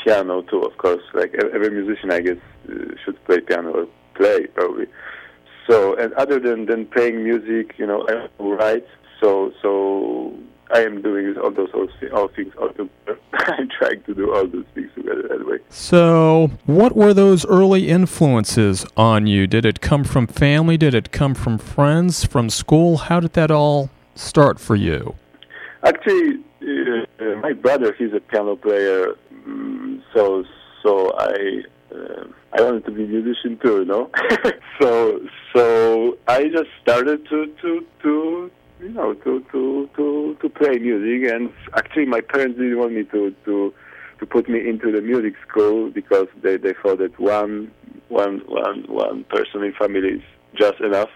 piano 0.05 0.43
too. 0.43 0.61
Of 0.61 0.77
course, 0.77 1.03
like 1.15 1.35
every 1.55 1.71
musician, 1.71 2.13
I 2.13 2.21
guess, 2.21 2.37
uh, 2.69 2.95
should 3.03 3.25
play 3.25 3.41
piano 3.41 3.71
or 3.73 3.87
play 4.15 4.47
probably. 4.49 4.89
So, 5.67 5.97
and 5.97 6.13
other 6.15 6.39
than 6.39 6.67
than 6.67 6.85
playing 6.85 7.25
music, 7.25 7.79
you 7.79 7.87
know, 7.87 8.07
I 8.11 8.29
write. 8.39 8.87
So, 9.23 9.53
so 9.63 10.37
I 10.73 10.81
am 10.81 11.01
doing 11.03 11.37
all 11.39 11.51
those 11.51 11.71
all, 11.75 11.89
all 12.15 12.29
things 12.29 12.53
all 12.59 12.69
together. 12.71 13.19
I'm 13.33 13.69
trying 13.69 14.03
to 14.03 14.15
do 14.15 14.35
all 14.35 14.47
those 14.47 14.65
things 14.75 14.91
together 14.95 15.23
that 15.29 15.47
way. 15.47 15.59
So, 15.69 16.51
what 16.67 16.97
were 16.97 17.15
those 17.15 17.47
early 17.47 17.89
influences 17.89 18.85
on 18.97 19.27
you? 19.27 19.47
Did 19.47 19.65
it 19.65 19.81
come 19.81 20.05
from 20.05 20.27
family? 20.27 20.77
Did 20.77 20.95
it 20.95 21.13
come 21.13 21.35
from 21.35 21.59
friends? 21.59 22.25
From 22.25 22.51
school? 22.51 22.97
How 22.97 23.21
did 23.21 23.35
that 23.35 23.51
all 23.51 23.91
start 24.15 24.59
for 24.59 24.75
you? 24.75 25.15
Actually, 25.85 26.41
uh, 26.63 27.37
my 27.43 27.53
brother 27.53 27.95
he's 27.97 28.13
a 28.13 28.21
piano 28.21 28.57
player, 28.57 29.15
um, 29.47 30.03
so 30.13 30.45
so 30.83 31.13
I 31.19 31.63
uh, 31.95 32.25
I 32.53 32.63
wanted 32.63 32.85
to 32.87 32.91
be 32.91 33.05
a 33.05 33.07
musician 33.07 33.59
too, 33.63 33.79
you 33.79 33.85
know. 33.85 34.11
so 34.81 35.21
so 35.55 36.19
I 36.27 36.45
just 36.45 36.71
started 36.83 37.29
to 37.29 37.47
to 37.63 37.87
to 38.03 38.51
you 38.81 38.91
know, 38.91 39.15
to 39.15 39.45
to 39.53 39.89
to 39.97 40.37
to 40.41 40.49
play 40.49 40.79
music. 40.79 41.33
And 41.33 41.53
actually, 41.75 42.07
my 42.07 42.21
parents 42.21 42.59
didn't 42.59 42.79
want 42.79 42.93
me 42.93 43.05
to 43.05 43.35
to 43.45 43.75
to 44.19 44.27
put 44.27 44.49
me 44.49 44.69
into 44.69 44.91
the 44.93 45.01
music 45.01 45.35
school 45.49 45.91
because 45.91 46.27
they 46.43 46.57
they 46.57 46.75
thought 46.83 46.99
that 46.99 47.19
one 47.19 47.71
one 48.09 48.39
one 48.47 48.85
one 48.89 49.25
person 49.25 49.63
in 49.63 49.73
family 49.73 50.09
is 50.09 50.23
just 50.55 50.81
enough. 50.81 51.11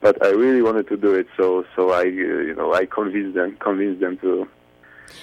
But 0.00 0.24
I 0.24 0.30
really 0.30 0.60
wanted 0.60 0.88
to 0.88 0.96
do 0.96 1.14
it, 1.14 1.26
so 1.36 1.64
so 1.74 1.90
I 1.90 2.02
uh, 2.02 2.04
you 2.04 2.54
know 2.54 2.74
I 2.74 2.86
convinced 2.86 3.34
them 3.34 3.56
convinced 3.56 4.00
them 4.00 4.18
to 4.18 4.46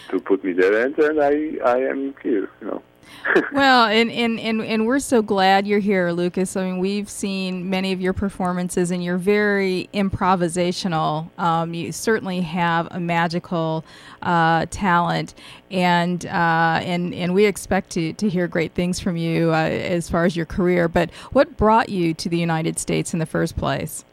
to 0.09 0.19
put 0.19 0.43
me 0.43 0.53
there, 0.53 0.85
and 0.85 0.97
and 0.97 1.21
I 1.21 1.57
I 1.65 1.77
am 1.77 2.15
here, 2.23 2.49
you 2.61 2.67
know. 2.67 2.81
well, 3.53 3.85
and, 3.85 4.09
and, 4.11 4.39
and, 4.39 4.61
and 4.61 4.87
we're 4.87 4.99
so 4.99 5.21
glad 5.21 5.67
you're 5.67 5.79
here, 5.79 6.11
Lucas. 6.11 6.55
I 6.55 6.65
mean, 6.65 6.79
we've 6.79 7.09
seen 7.09 7.69
many 7.69 7.91
of 7.91 8.01
your 8.01 8.13
performances, 8.13 8.91
and 8.91 9.03
you're 9.03 9.17
very 9.17 9.89
improvisational. 9.93 11.29
Um, 11.39 11.73
you 11.73 11.91
certainly 11.91 12.41
have 12.41 12.87
a 12.91 12.99
magical 12.99 13.85
uh, 14.21 14.65
talent, 14.69 15.33
and 15.69 16.25
uh, 16.25 16.79
and 16.83 17.13
and 17.13 17.33
we 17.33 17.45
expect 17.45 17.91
to, 17.91 18.13
to 18.13 18.29
hear 18.29 18.47
great 18.47 18.73
things 18.73 18.99
from 18.99 19.17
you 19.17 19.51
uh, 19.51 19.57
as 19.57 20.09
far 20.09 20.25
as 20.25 20.35
your 20.35 20.45
career. 20.45 20.87
But 20.87 21.11
what 21.31 21.57
brought 21.57 21.89
you 21.89 22.13
to 22.15 22.29
the 22.29 22.37
United 22.37 22.79
States 22.79 23.13
in 23.13 23.19
the 23.19 23.25
first 23.25 23.55
place? 23.55 24.03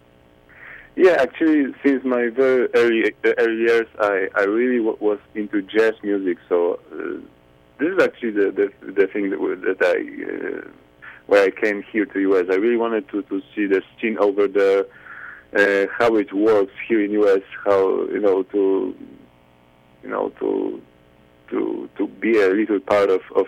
Yeah, 0.97 1.13
actually, 1.13 1.73
since 1.85 2.05
my 2.05 2.29
very 2.29 2.69
early 2.75 3.15
early 3.39 3.59
years, 3.59 3.87
I 4.01 4.29
I 4.35 4.43
really 4.43 4.79
w- 4.79 4.97
was 5.01 5.19
into 5.35 5.63
jazz 5.63 5.95
music, 6.03 6.39
so 6.49 6.81
uh, 6.93 7.21
this 7.79 7.89
is 7.89 8.03
actually 8.03 8.33
the 8.33 8.51
the, 8.51 8.93
the 8.93 9.07
thing 9.07 9.31
that 9.31 9.39
that 9.39 9.87
I 9.87 10.67
uh, 10.67 10.71
where 11.27 11.45
I 11.45 11.51
came 11.51 11.83
here 11.83 12.07
to 12.07 12.21
US. 12.33 12.47
I 12.51 12.57
really 12.57 12.77
wanted 12.77 13.09
to 13.11 13.23
to 13.23 13.43
see 13.55 13.67
the 13.67 13.83
scene 14.01 14.19
over 14.19 14.49
there, 14.49 14.85
uh, 15.57 15.87
how 15.99 16.17
it 16.17 16.33
works 16.33 16.73
here 16.89 17.05
in 17.05 17.13
US, 17.13 17.43
how 17.65 18.05
you 18.07 18.21
know 18.21 18.43
to 18.43 18.95
you 20.03 20.09
know 20.09 20.31
to 20.41 20.83
to 21.51 21.89
to 21.97 22.07
be 22.07 22.41
a 22.41 22.49
little 22.49 22.81
part 22.81 23.11
of 23.11 23.21
of 23.37 23.47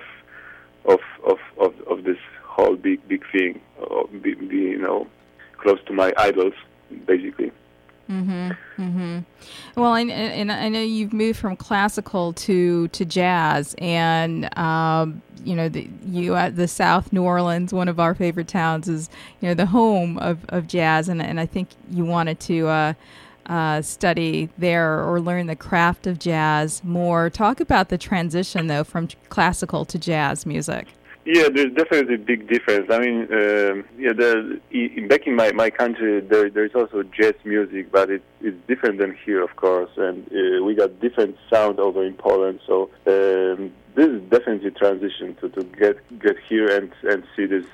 of 0.84 1.00
of 1.26 1.38
of, 1.58 1.74
of 1.88 2.04
this 2.04 2.18
whole 2.44 2.76
big 2.76 3.06
big 3.08 3.24
thing, 3.32 3.60
uh, 3.80 4.04
be, 4.22 4.34
be 4.34 4.56
you 4.56 4.78
know 4.78 5.06
close 5.58 5.78
to 5.86 5.92
my 5.92 6.12
idols 6.16 6.54
basically. 7.06 7.52
Mm-hmm. 8.10 8.82
Mm-hmm. 8.82 9.18
Well, 9.80 9.92
I, 9.92 10.00
and 10.00 10.50
I 10.50 10.68
know 10.68 10.80
you've 10.80 11.12
moved 11.12 11.38
from 11.38 11.54
classical 11.54 12.32
to 12.32 12.88
to 12.88 13.04
jazz, 13.04 13.76
and 13.78 14.56
um, 14.58 15.22
you 15.44 15.54
know 15.54 15.68
the 15.68 15.88
you 16.06 16.34
at 16.34 16.56
the 16.56 16.66
South 16.66 17.12
New 17.12 17.22
Orleans, 17.22 17.72
one 17.72 17.86
of 17.88 18.00
our 18.00 18.14
favorite 18.16 18.48
towns, 18.48 18.88
is 18.88 19.08
you 19.40 19.48
know 19.48 19.54
the 19.54 19.66
home 19.66 20.18
of, 20.18 20.44
of 20.48 20.66
jazz, 20.66 21.08
and 21.08 21.22
and 21.22 21.38
I 21.38 21.46
think 21.46 21.68
you 21.90 22.04
wanted 22.04 22.40
to. 22.40 22.66
Uh, 22.68 22.94
uh, 23.46 23.82
study 23.82 24.48
there 24.58 25.02
or 25.02 25.20
learn 25.20 25.48
the 25.48 25.56
craft 25.56 26.06
of 26.06 26.20
jazz 26.20 26.84
more. 26.84 27.28
Talk 27.28 27.58
about 27.58 27.88
the 27.88 27.98
transition, 27.98 28.68
though, 28.68 28.84
from 28.84 29.08
classical 29.28 29.84
to 29.86 29.98
jazz 29.98 30.46
music. 30.46 30.86
Yeah, 31.32 31.48
there's 31.48 31.72
definitely 31.74 32.16
a 32.16 32.18
big 32.18 32.48
difference. 32.48 32.88
I 32.90 32.98
mean, 32.98 33.22
uh, 33.30 33.74
yeah, 33.96 34.12
the, 34.12 34.58
back 35.08 35.28
in 35.28 35.36
my, 35.36 35.52
my 35.52 35.70
country, 35.70 36.20
there 36.20 36.50
there's 36.50 36.74
also 36.74 37.04
jazz 37.04 37.34
music, 37.44 37.92
but 37.92 38.10
it, 38.10 38.24
it's 38.40 38.56
different 38.66 38.98
than 38.98 39.16
here, 39.24 39.40
of 39.40 39.54
course, 39.54 39.90
and 39.96 40.26
uh, 40.26 40.64
we 40.64 40.74
got 40.74 40.98
different 40.98 41.36
sound 41.48 41.78
over 41.78 42.04
in 42.04 42.14
Poland. 42.14 42.58
So 42.66 42.90
um, 43.06 43.72
this 43.94 44.08
is 44.08 44.22
definitely 44.28 44.72
transition 44.72 45.36
to, 45.40 45.48
to 45.50 45.62
get 45.62 45.96
get 46.18 46.36
here 46.48 46.66
and 46.66 46.90
and 47.04 47.22
see 47.36 47.46
this, 47.46 47.66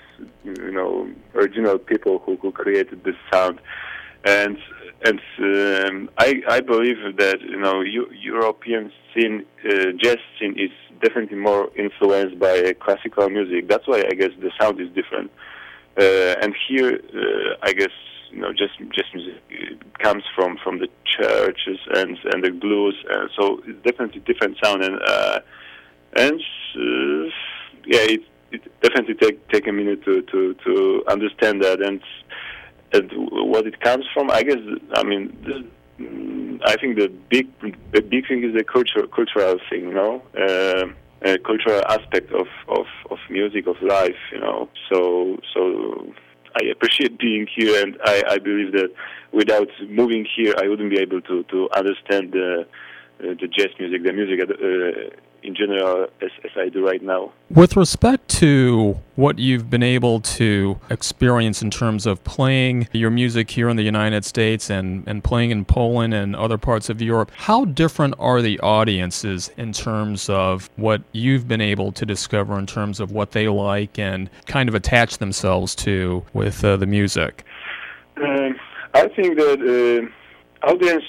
you 0.44 0.72
know, 0.72 1.08
original 1.34 1.78
people 1.78 2.18
who, 2.18 2.36
who 2.36 2.52
created 2.52 3.04
this 3.04 3.16
sound, 3.32 3.58
and 4.26 4.58
and 5.06 5.18
um, 5.38 6.10
I 6.18 6.42
I 6.46 6.60
believe 6.60 6.98
that 7.16 7.40
you 7.40 7.58
know 7.58 7.80
European 7.80 8.92
scene, 9.14 9.46
uh, 9.64 9.92
jazz 10.02 10.18
scene 10.38 10.58
is 10.58 10.72
definitely 11.00 11.38
more 11.38 11.70
influenced 11.76 12.38
by 12.38 12.74
classical 12.80 13.28
music. 13.28 13.68
That's 13.68 13.86
why 13.86 14.04
I 14.10 14.14
guess 14.14 14.30
the 14.40 14.50
sound 14.60 14.80
is 14.80 14.88
different. 14.90 15.30
Uh, 15.98 16.34
and 16.42 16.54
here, 16.68 17.00
uh, 17.14 17.56
I 17.62 17.72
guess 17.72 17.90
you 18.30 18.40
know, 18.40 18.52
just 18.52 18.78
just 18.90 19.14
music 19.14 19.40
comes 19.98 20.24
from 20.34 20.58
from 20.62 20.78
the 20.78 20.88
churches 21.04 21.78
and 21.94 22.18
and 22.32 22.44
the 22.44 22.50
blues, 22.50 22.96
and 23.08 23.30
so 23.38 23.62
it's 23.66 23.82
definitely 23.82 24.20
different 24.20 24.58
sound. 24.62 24.84
And 24.84 24.98
uh, 25.06 25.40
and 26.16 26.40
uh, 26.40 27.30
yeah, 27.86 28.00
it 28.00 28.22
it 28.52 28.80
definitely 28.82 29.14
take 29.14 29.48
take 29.48 29.66
a 29.66 29.72
minute 29.72 30.04
to 30.04 30.22
to 30.22 30.54
to 30.64 31.04
understand 31.08 31.62
that 31.62 31.80
and 31.80 32.00
and 32.92 33.10
what 33.50 33.66
it 33.66 33.80
comes 33.80 34.04
from. 34.12 34.30
I 34.30 34.42
guess 34.42 34.58
I 34.94 35.02
mean. 35.02 35.70
I 35.98 36.76
think 36.80 36.96
the 36.96 37.08
big 37.30 37.46
the 37.92 38.02
big 38.02 38.28
thing 38.28 38.44
is 38.44 38.54
the 38.54 38.64
cultural 38.64 39.06
cultural 39.08 39.56
thing, 39.70 39.88
you 39.88 39.94
know, 39.94 40.22
uh, 40.38 40.86
a 41.22 41.38
cultural 41.38 41.82
aspect 41.88 42.32
of, 42.32 42.46
of, 42.68 42.86
of 43.10 43.18
music 43.30 43.66
of 43.66 43.80
life, 43.82 44.16
you 44.32 44.40
know. 44.40 44.68
So 44.90 45.38
so 45.54 46.12
I 46.54 46.66
appreciate 46.66 47.18
being 47.18 47.46
here, 47.54 47.82
and 47.82 47.96
I, 48.04 48.22
I 48.30 48.38
believe 48.38 48.72
that 48.72 48.90
without 49.32 49.68
moving 49.88 50.26
here, 50.36 50.54
I 50.58 50.68
wouldn't 50.68 50.90
be 50.90 51.00
able 51.00 51.20
to 51.22 51.42
to 51.44 51.68
understand 51.74 52.32
the 52.32 52.66
uh, 53.20 53.34
the 53.40 53.48
jazz 53.48 53.72
music, 53.78 54.04
the 54.04 54.12
music 54.12 54.40
uh, 54.40 55.16
in 55.46 55.54
general, 55.54 56.08
as, 56.20 56.30
as 56.44 56.50
I 56.56 56.68
do 56.68 56.84
right 56.84 57.02
now. 57.02 57.32
With 57.50 57.76
respect 57.76 58.28
to 58.40 58.98
what 59.14 59.38
you've 59.38 59.70
been 59.70 59.82
able 59.82 60.20
to 60.20 60.78
experience 60.90 61.62
in 61.62 61.70
terms 61.70 62.04
of 62.04 62.22
playing 62.24 62.88
your 62.92 63.10
music 63.10 63.50
here 63.50 63.68
in 63.68 63.76
the 63.76 63.84
United 63.84 64.24
States 64.24 64.68
and, 64.68 65.06
and 65.06 65.22
playing 65.22 65.52
in 65.52 65.64
Poland 65.64 66.14
and 66.14 66.34
other 66.34 66.58
parts 66.58 66.90
of 66.90 67.00
Europe, 67.00 67.30
how 67.36 67.64
different 67.64 68.14
are 68.18 68.42
the 68.42 68.58
audiences 68.60 69.50
in 69.56 69.72
terms 69.72 70.28
of 70.28 70.68
what 70.76 71.02
you've 71.12 71.46
been 71.46 71.60
able 71.60 71.92
to 71.92 72.04
discover 72.04 72.58
in 72.58 72.66
terms 72.66 72.98
of 72.98 73.12
what 73.12 73.30
they 73.30 73.48
like 73.48 73.98
and 73.98 74.28
kind 74.46 74.68
of 74.68 74.74
attach 74.74 75.18
themselves 75.18 75.74
to 75.76 76.24
with 76.32 76.64
uh, 76.64 76.76
the 76.76 76.86
music? 76.86 77.44
Um, 78.16 78.58
I 78.94 79.08
think 79.08 79.36
that 79.36 80.10
uh, 80.62 80.66
audience 80.66 81.04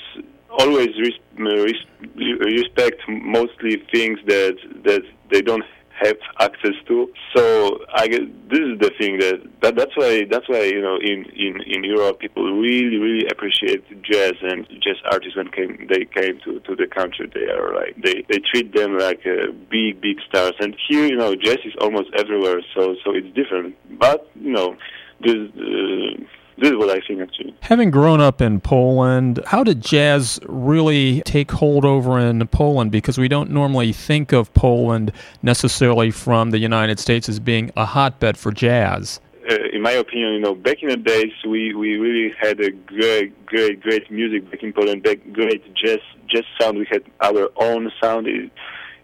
always 0.49 0.89
res- 0.99 1.85
respect 2.15 3.01
mostly 3.07 3.83
things 3.91 4.19
that 4.27 4.57
that 4.83 5.01
they 5.31 5.41
don't 5.41 5.63
have 6.03 6.17
access 6.39 6.75
to. 6.87 7.11
So 7.35 7.79
I 7.93 8.07
guess 8.07 8.21
this 8.49 8.59
is 8.59 8.79
the 8.79 8.91
thing 8.99 9.17
that, 9.19 9.41
that 9.61 9.75
that's 9.75 9.95
why 9.95 10.25
that's 10.29 10.47
why 10.47 10.63
you 10.63 10.81
know 10.81 10.97
in, 10.97 11.25
in, 11.35 11.61
in 11.65 11.83
Europe 11.83 12.19
people 12.19 12.43
really 12.59 12.97
really 12.97 13.25
appreciate 13.31 13.83
jazz 14.03 14.33
and 14.41 14.67
jazz 14.81 14.97
artists 15.11 15.35
when 15.35 15.49
came 15.49 15.87
they 15.89 16.05
came 16.05 16.39
to, 16.45 16.59
to 16.61 16.75
the 16.75 16.87
country 16.87 17.29
they 17.33 17.49
are 17.49 17.73
like 17.73 17.95
they, 18.03 18.23
they 18.29 18.39
treat 18.51 18.73
them 18.75 18.97
like 18.97 19.21
uh, 19.25 19.51
big 19.71 19.99
big 19.99 20.17
stars 20.29 20.53
and 20.59 20.75
here 20.87 21.05
you 21.05 21.15
know 21.15 21.35
jazz 21.35 21.57
is 21.65 21.73
almost 21.81 22.09
everywhere 22.17 22.61
so 22.75 22.95
so 23.03 23.13
it's 23.13 23.33
different 23.35 23.75
but 23.99 24.29
you 24.39 24.51
know 24.51 24.75
this. 25.21 25.49
Uh, 25.57 26.23
this 26.57 26.71
is 26.71 26.77
what 26.77 26.89
I 26.89 26.99
think 27.07 27.21
actually. 27.21 27.55
Having 27.61 27.91
grown 27.91 28.21
up 28.21 28.41
in 28.41 28.59
Poland, 28.59 29.39
how 29.45 29.63
did 29.63 29.81
jazz 29.81 30.39
really 30.47 31.21
take 31.21 31.51
hold 31.51 31.85
over 31.85 32.19
in 32.19 32.45
Poland? 32.47 32.91
Because 32.91 33.17
we 33.17 33.27
don't 33.27 33.51
normally 33.51 33.93
think 33.93 34.31
of 34.31 34.53
Poland 34.53 35.11
necessarily 35.41 36.11
from 36.11 36.51
the 36.51 36.59
United 36.59 36.99
States 36.99 37.29
as 37.29 37.39
being 37.39 37.71
a 37.75 37.85
hotbed 37.85 38.37
for 38.37 38.51
jazz. 38.51 39.19
Uh, 39.49 39.55
in 39.71 39.81
my 39.81 39.91
opinion, 39.91 40.33
you 40.33 40.39
know, 40.39 40.55
back 40.55 40.83
in 40.83 40.89
the 40.89 40.97
days, 40.97 41.31
we, 41.47 41.73
we 41.73 41.95
really 41.95 42.33
had 42.39 42.59
a 42.59 42.71
great, 42.71 43.45
great, 43.45 43.81
great 43.81 44.09
music 44.11 44.49
back 44.51 44.61
in 44.61 44.73
Poland, 44.73 45.03
back, 45.03 45.19
great 45.31 45.63
jazz 45.75 45.99
jazz 46.27 46.43
sound. 46.59 46.77
We 46.77 46.87
had 46.89 47.03
our 47.21 47.49
own 47.55 47.91
sound. 48.01 48.27
It, 48.27 48.51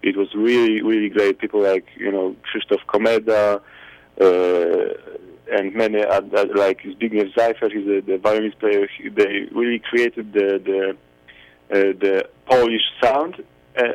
it 0.02 0.18
was 0.18 0.28
really, 0.36 0.82
really 0.82 1.10
great. 1.10 1.40
People 1.40 1.62
like, 1.62 1.86
you 1.96 2.12
know, 2.12 2.36
Krzysztof 2.44 2.80
Komeda, 2.88 3.62
uh, 4.20 4.94
and 5.52 5.74
many 5.76 6.04
other, 6.04 6.46
like 6.56 6.82
Zbigniew 6.84 7.34
Seifert, 7.36 7.72
he's 7.72 7.86
the, 7.86 8.02
the 8.06 8.18
violinist 8.18 8.60
player. 8.60 8.88
He, 8.98 9.10
they 9.10 9.48
really 9.52 9.80
created 9.80 10.34
the 10.34 10.60
the 10.64 10.98
uh, 11.72 11.94
the 12.00 12.30
Polish 12.50 12.82
sound, 13.02 13.44
uh, 13.78 13.94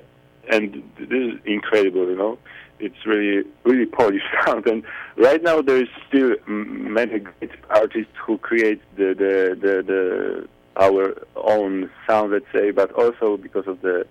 and 0.51 0.83
this 0.99 1.09
is 1.11 1.41
incredible. 1.45 2.09
You 2.09 2.17
know, 2.17 2.39
it's 2.79 3.07
really 3.07 3.45
really 3.65 3.87
Polish 3.87 4.23
sound. 4.47 4.67
And 4.67 4.83
right 5.17 5.43
now 5.43 5.63
there 5.63 5.81
is 5.83 5.89
still 6.09 6.37
many 6.47 7.21
great 7.21 7.51
artists 7.71 8.13
who 8.25 8.39
create 8.39 8.83
the 8.97 9.15
the 9.15 9.59
the, 9.61 9.83
the 9.83 10.49
our 10.77 11.15
own 11.37 11.91
sound, 12.07 12.33
let's 12.33 12.47
say, 12.53 12.71
but 12.71 12.93
also 12.93 13.37
because 13.37 13.67
of 13.67 13.81
the 13.81 14.07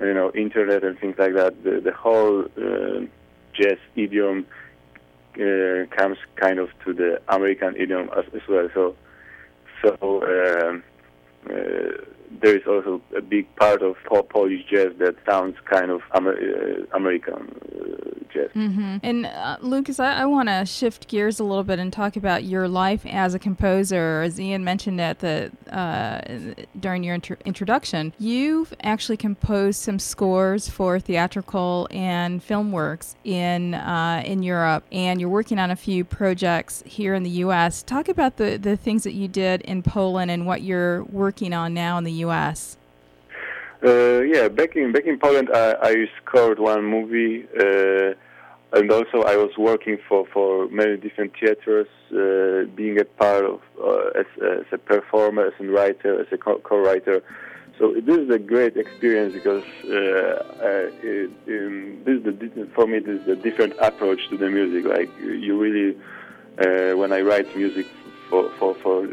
you 0.00 0.14
know 0.14 0.30
internet 0.32 0.84
and 0.84 0.98
things 0.98 1.16
like 1.18 1.34
that, 1.34 1.62
the 1.64 1.80
the 1.80 1.92
whole 1.92 2.44
uh, 2.56 3.00
jazz 3.54 3.78
idiom 3.96 4.46
uh, 5.36 5.86
comes 5.96 6.18
kind 6.36 6.58
of 6.58 6.68
to 6.84 6.92
the 6.92 7.20
American 7.28 7.76
idiom 7.76 8.10
as, 8.16 8.24
as 8.34 8.42
well. 8.48 8.68
So, 8.74 8.96
so 9.82 10.22
um, 10.22 10.82
uh, 11.48 12.04
there 12.40 12.56
is 12.56 12.62
also 12.66 13.00
a 13.16 13.20
big 13.20 13.54
part 13.56 13.82
of 13.82 13.96
Polish 14.28 14.64
jazz 14.70 14.92
that 14.98 15.16
sounds 15.28 15.56
kind 15.64 15.90
of 15.90 16.00
Amer- 16.14 16.38
uh, 16.38 16.96
American 16.96 17.32
uh, 17.34 18.12
jazz. 18.32 18.50
Mm-hmm. 18.54 18.98
And 19.02 19.26
uh, 19.26 19.58
Lucas, 19.60 20.00
I, 20.00 20.22
I 20.22 20.26
want 20.26 20.48
to 20.48 20.64
shift 20.64 21.08
gears 21.08 21.40
a 21.40 21.44
little 21.44 21.64
bit 21.64 21.78
and 21.78 21.92
talk 21.92 22.16
about 22.16 22.44
your 22.44 22.68
life 22.68 23.04
as 23.06 23.34
a 23.34 23.38
composer. 23.38 24.22
As 24.22 24.40
Ian 24.40 24.64
mentioned 24.64 25.00
at 25.00 25.18
the 25.18 25.50
uh, 25.70 26.20
during 26.78 27.04
your 27.04 27.14
inter- 27.14 27.38
introduction, 27.44 28.12
you've 28.18 28.72
actually 28.82 29.16
composed 29.16 29.80
some 29.80 29.98
scores 29.98 30.68
for 30.68 30.98
theatrical 30.98 31.88
and 31.90 32.42
film 32.42 32.72
works 32.72 33.16
in 33.24 33.74
uh, 33.74 34.22
in 34.24 34.42
Europe, 34.42 34.84
and 34.92 35.20
you're 35.20 35.30
working 35.30 35.58
on 35.58 35.70
a 35.70 35.76
few 35.76 36.04
projects 36.04 36.82
here 36.86 37.14
in 37.14 37.22
the 37.22 37.30
U.S. 37.30 37.82
Talk 37.82 38.08
about 38.08 38.36
the 38.36 38.56
the 38.56 38.76
things 38.76 39.04
that 39.04 39.12
you 39.12 39.28
did 39.28 39.62
in 39.62 39.82
Poland 39.82 40.30
and 40.30 40.46
what 40.46 40.62
you're 40.62 41.04
working 41.04 41.52
on 41.52 41.74
now 41.74 41.98
in 41.98 42.04
the 42.04 42.12
U.S. 42.26 42.76
Uh, 43.84 44.20
yeah, 44.20 44.46
back 44.48 44.76
in 44.76 44.92
back 44.92 45.06
in 45.06 45.18
Poland, 45.18 45.48
I, 45.52 45.74
I 45.82 45.94
scored 46.18 46.60
one 46.60 46.84
movie, 46.84 47.44
uh, 47.58 48.14
and 48.78 48.90
also 48.92 49.22
I 49.22 49.36
was 49.36 49.50
working 49.58 49.98
for, 50.08 50.24
for 50.32 50.68
many 50.68 50.96
different 50.96 51.32
theaters, 51.38 51.88
uh, 52.12 52.70
being 52.76 53.00
a 53.00 53.04
part 53.04 53.44
of 53.44 53.60
uh, 53.82 54.20
as, 54.20 54.26
as 54.60 54.66
a 54.70 54.78
performer, 54.78 55.46
as 55.46 55.54
a 55.58 55.64
writer, 55.64 56.20
as 56.20 56.28
a 56.30 56.38
co- 56.38 56.60
co-writer. 56.60 57.24
So 57.78 57.94
this 57.94 58.18
is 58.18 58.30
a 58.30 58.38
great 58.38 58.76
experience 58.76 59.32
because 59.34 59.64
uh, 59.84 59.90
uh, 59.90 60.90
it, 61.02 61.30
um, 61.48 62.04
this 62.04 62.18
is 62.18 62.24
the 62.24 62.68
for 62.76 62.86
me 62.86 63.00
this 63.00 63.20
is 63.22 63.26
a 63.26 63.36
different 63.36 63.74
approach 63.80 64.20
to 64.30 64.36
the 64.36 64.48
music. 64.48 64.84
Like 64.88 65.10
you 65.18 65.58
really, 65.58 65.98
when 66.94 67.12
I 67.12 67.20
write 67.22 67.56
music 67.56 67.86
for 68.32 68.50
for 68.58 68.74
for, 68.82 69.06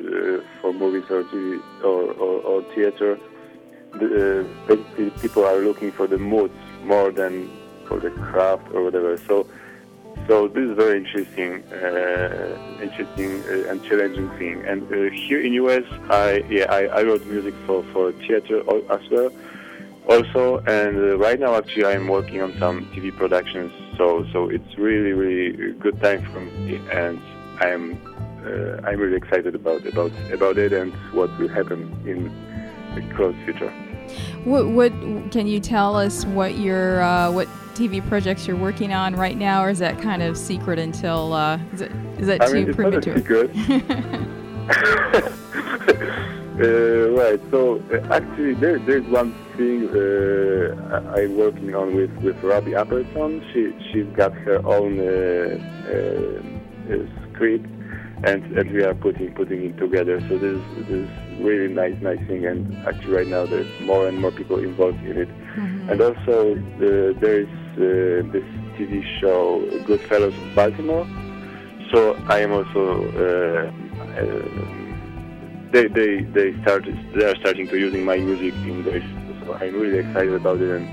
for 0.61 0.71
movies 0.73 1.03
or 1.11 1.23
TV 1.23 1.61
or, 1.83 2.13
or, 2.13 2.35
or 2.49 2.57
theater 2.73 3.19
the, 3.93 4.41
uh, 4.41 4.43
basically 4.67 5.09
people 5.21 5.45
are 5.45 5.57
looking 5.57 5.91
for 5.91 6.07
the 6.07 6.17
mood 6.17 6.51
more 6.83 7.11
than 7.11 7.49
for 7.87 7.99
the 7.99 8.11
craft 8.11 8.67
or 8.73 8.83
whatever. 8.83 9.17
So, 9.17 9.47
so 10.27 10.47
this 10.47 10.69
is 10.69 10.77
very 10.77 10.97
interesting, 10.97 11.63
uh, 11.73 12.79
interesting 12.81 13.41
uh, 13.43 13.71
and 13.71 13.83
challenging 13.83 14.29
thing. 14.37 14.63
And 14.65 14.83
uh, 14.83 15.13
here 15.15 15.41
in 15.41 15.53
US, 15.53 15.83
I 16.09 16.43
yeah 16.49 16.65
I, 16.69 16.85
I 16.85 17.03
wrote 17.03 17.25
music 17.25 17.53
for 17.65 17.83
for 17.91 18.11
theater 18.11 18.59
as 18.91 19.09
well, 19.09 19.31
also. 20.07 20.57
And 20.59 20.97
uh, 20.97 21.17
right 21.17 21.39
now, 21.39 21.55
actually, 21.55 21.85
I'm 21.85 22.07
working 22.07 22.41
on 22.41 22.55
some 22.59 22.85
TV 22.93 23.15
productions. 23.15 23.71
So 23.97 24.25
so 24.31 24.49
it's 24.49 24.77
really 24.77 25.13
really 25.13 25.73
good 25.73 25.99
time 26.01 26.23
for 26.31 26.41
me, 26.41 26.79
and 26.91 27.19
I'm 27.59 27.97
uh, 28.45 28.81
I'm 28.85 28.99
really 28.99 29.17
excited 29.17 29.55
about 29.55 29.85
about 29.85 30.11
about 30.31 30.57
it 30.57 30.73
and 30.73 30.93
what 31.13 31.29
will 31.37 31.49
happen 31.49 31.91
in 32.05 32.31
the 32.95 33.01
close 33.15 33.35
future. 33.45 33.71
What, 34.43 34.67
what 34.69 34.91
can 35.31 35.47
you 35.47 35.59
tell 35.59 35.95
us? 35.95 36.25
What 36.25 36.57
your 36.57 37.01
uh, 37.01 37.31
what 37.31 37.47
TV 37.73 38.05
projects 38.07 38.47
you're 38.47 38.57
working 38.57 38.93
on 38.93 39.15
right 39.15 39.37
now, 39.37 39.63
or 39.63 39.69
is 39.69 39.79
that 39.79 40.01
kind 40.01 40.21
of 40.21 40.37
secret 40.37 40.79
until 40.79 41.33
uh, 41.33 41.59
is, 41.73 41.81
it, 41.81 41.91
is 42.17 42.27
that 42.27 42.41
I 42.41 42.47
too 42.47 42.65
mean, 42.65 42.73
premature? 42.73 43.17
Secret. 43.17 43.51
uh, 46.59 47.09
right. 47.11 47.39
So 47.51 47.83
uh, 47.91 48.13
actually, 48.13 48.53
there, 48.55 48.79
there's 48.79 49.05
one 49.07 49.33
thing 49.57 49.89
uh, 49.89 51.13
I'm 51.15 51.37
working 51.37 51.75
on 51.75 51.95
with 51.95 52.11
with 52.17 52.41
Robbie 52.41 52.75
Appleton. 52.75 53.43
She 53.53 53.73
she's 53.91 54.07
got 54.15 54.33
her 54.33 54.65
own 54.65 54.99
uh, 54.99 55.57
script 57.33 57.69
and, 58.23 58.43
and 58.57 58.71
we 58.71 58.83
are 58.83 58.93
putting 58.93 59.33
putting 59.33 59.65
it 59.65 59.77
together. 59.77 60.19
So 60.27 60.37
this 60.37 60.61
this 60.77 60.89
is 60.89 61.09
really 61.39 61.73
nice 61.73 61.99
nice 62.01 62.19
thing, 62.27 62.45
and 62.45 62.75
actually 62.87 63.13
right 63.13 63.27
now 63.27 63.45
there's 63.45 63.69
more 63.81 64.07
and 64.07 64.19
more 64.19 64.31
people 64.31 64.59
involved 64.59 65.03
in 65.03 65.17
it. 65.17 65.29
Mm-hmm. 65.29 65.89
And 65.89 66.01
also 66.01 66.55
the, 66.79 67.15
there 67.19 67.41
is 67.41 67.47
uh, 67.77 68.31
this 68.31 68.43
TV 68.77 69.03
show 69.19 69.61
Goodfellas 69.87 70.35
of 70.35 70.55
Baltimore. 70.55 71.07
So 71.91 72.15
I 72.27 72.39
am 72.39 72.51
also 72.51 72.83
uh, 73.17 73.71
uh, 74.19 74.69
they 75.71 75.87
they 75.87 76.21
they 76.21 76.61
started 76.61 76.97
they 77.15 77.25
are 77.25 77.35
starting 77.37 77.67
to 77.69 77.77
using 77.77 78.03
my 78.03 78.17
music 78.17 78.53
in 78.67 78.83
this. 78.83 79.03
So 79.45 79.53
I'm 79.53 79.79
really 79.79 79.99
excited 79.99 80.33
about 80.33 80.59
it 80.61 80.69
and 80.69 80.87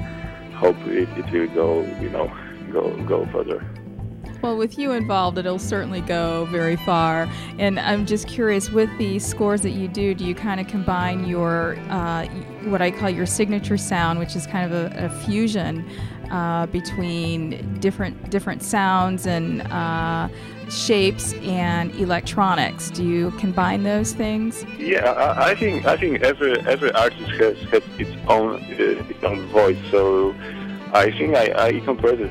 hope 0.54 0.76
it, 0.86 1.08
it 1.18 1.30
will 1.32 1.54
go 1.54 1.82
you 2.00 2.10
know 2.10 2.32
go 2.72 2.94
go 3.04 3.26
further. 3.26 3.64
Well, 4.46 4.56
with 4.56 4.78
you 4.78 4.92
involved, 4.92 5.38
it'll 5.38 5.58
certainly 5.58 6.02
go 6.02 6.44
very 6.44 6.76
far. 6.76 7.28
And 7.58 7.80
I'm 7.80 8.06
just 8.06 8.28
curious, 8.28 8.70
with 8.70 8.88
the 8.96 9.18
scores 9.18 9.60
that 9.62 9.70
you 9.70 9.88
do, 9.88 10.14
do 10.14 10.24
you 10.24 10.36
kind 10.36 10.60
of 10.60 10.68
combine 10.68 11.26
your 11.26 11.76
uh, 11.90 12.26
what 12.66 12.80
I 12.80 12.92
call 12.92 13.10
your 13.10 13.26
signature 13.26 13.76
sound, 13.76 14.20
which 14.20 14.36
is 14.36 14.46
kind 14.46 14.72
of 14.72 14.92
a, 14.92 15.06
a 15.06 15.10
fusion 15.24 15.84
uh, 16.30 16.66
between 16.66 17.80
different 17.80 18.30
different 18.30 18.62
sounds 18.62 19.26
and 19.26 19.62
uh, 19.62 20.28
shapes 20.70 21.32
and 21.42 21.92
electronics? 21.96 22.88
Do 22.90 23.02
you 23.02 23.32
combine 23.32 23.82
those 23.82 24.12
things? 24.12 24.64
Yeah, 24.78 25.10
I, 25.10 25.50
I 25.50 25.54
think 25.56 25.86
I 25.86 25.96
think 25.96 26.22
every 26.22 26.56
every 26.60 26.92
artist 26.92 27.30
has, 27.30 27.58
has 27.70 27.82
its 27.98 28.16
own 28.28 28.62
uh, 28.62 29.10
its 29.10 29.24
own 29.24 29.44
voice. 29.48 29.78
So 29.90 30.36
I 30.92 31.10
think 31.10 31.34
I, 31.34 31.52
I 31.56 31.70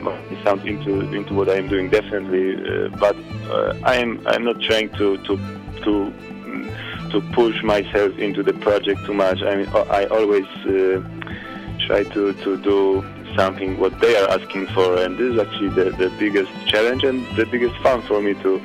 my 0.01 0.43
sound 0.43 0.65
into 0.67 1.01
into 1.13 1.33
what 1.33 1.49
I'm 1.49 1.67
doing 1.67 1.89
definitely, 1.89 2.55
uh, 2.55 2.89
but 2.97 3.15
uh, 3.49 3.77
I'm 3.83 4.25
I'm 4.27 4.43
not 4.43 4.61
trying 4.61 4.89
to 4.91 5.17
to 5.17 5.37
to 5.83 6.13
mm, 6.45 7.11
to 7.11 7.21
push 7.33 7.61
myself 7.63 8.17
into 8.17 8.43
the 8.43 8.53
project 8.53 9.05
too 9.05 9.13
much. 9.13 9.41
I 9.43 9.55
mean, 9.57 9.67
I 9.89 10.05
always 10.05 10.47
uh, 10.65 11.03
try 11.85 12.03
to 12.03 12.33
to 12.33 12.57
do 12.57 13.05
something 13.35 13.77
what 13.77 13.99
they 13.99 14.15
are 14.15 14.29
asking 14.29 14.67
for, 14.67 14.97
and 15.01 15.17
this 15.17 15.33
is 15.33 15.39
actually 15.39 15.69
the, 15.69 15.91
the 15.91 16.09
biggest 16.17 16.51
challenge 16.65 17.03
and 17.03 17.25
the 17.35 17.45
biggest 17.45 17.75
fun 17.77 18.01
for 18.03 18.21
me 18.21 18.33
to 18.35 18.61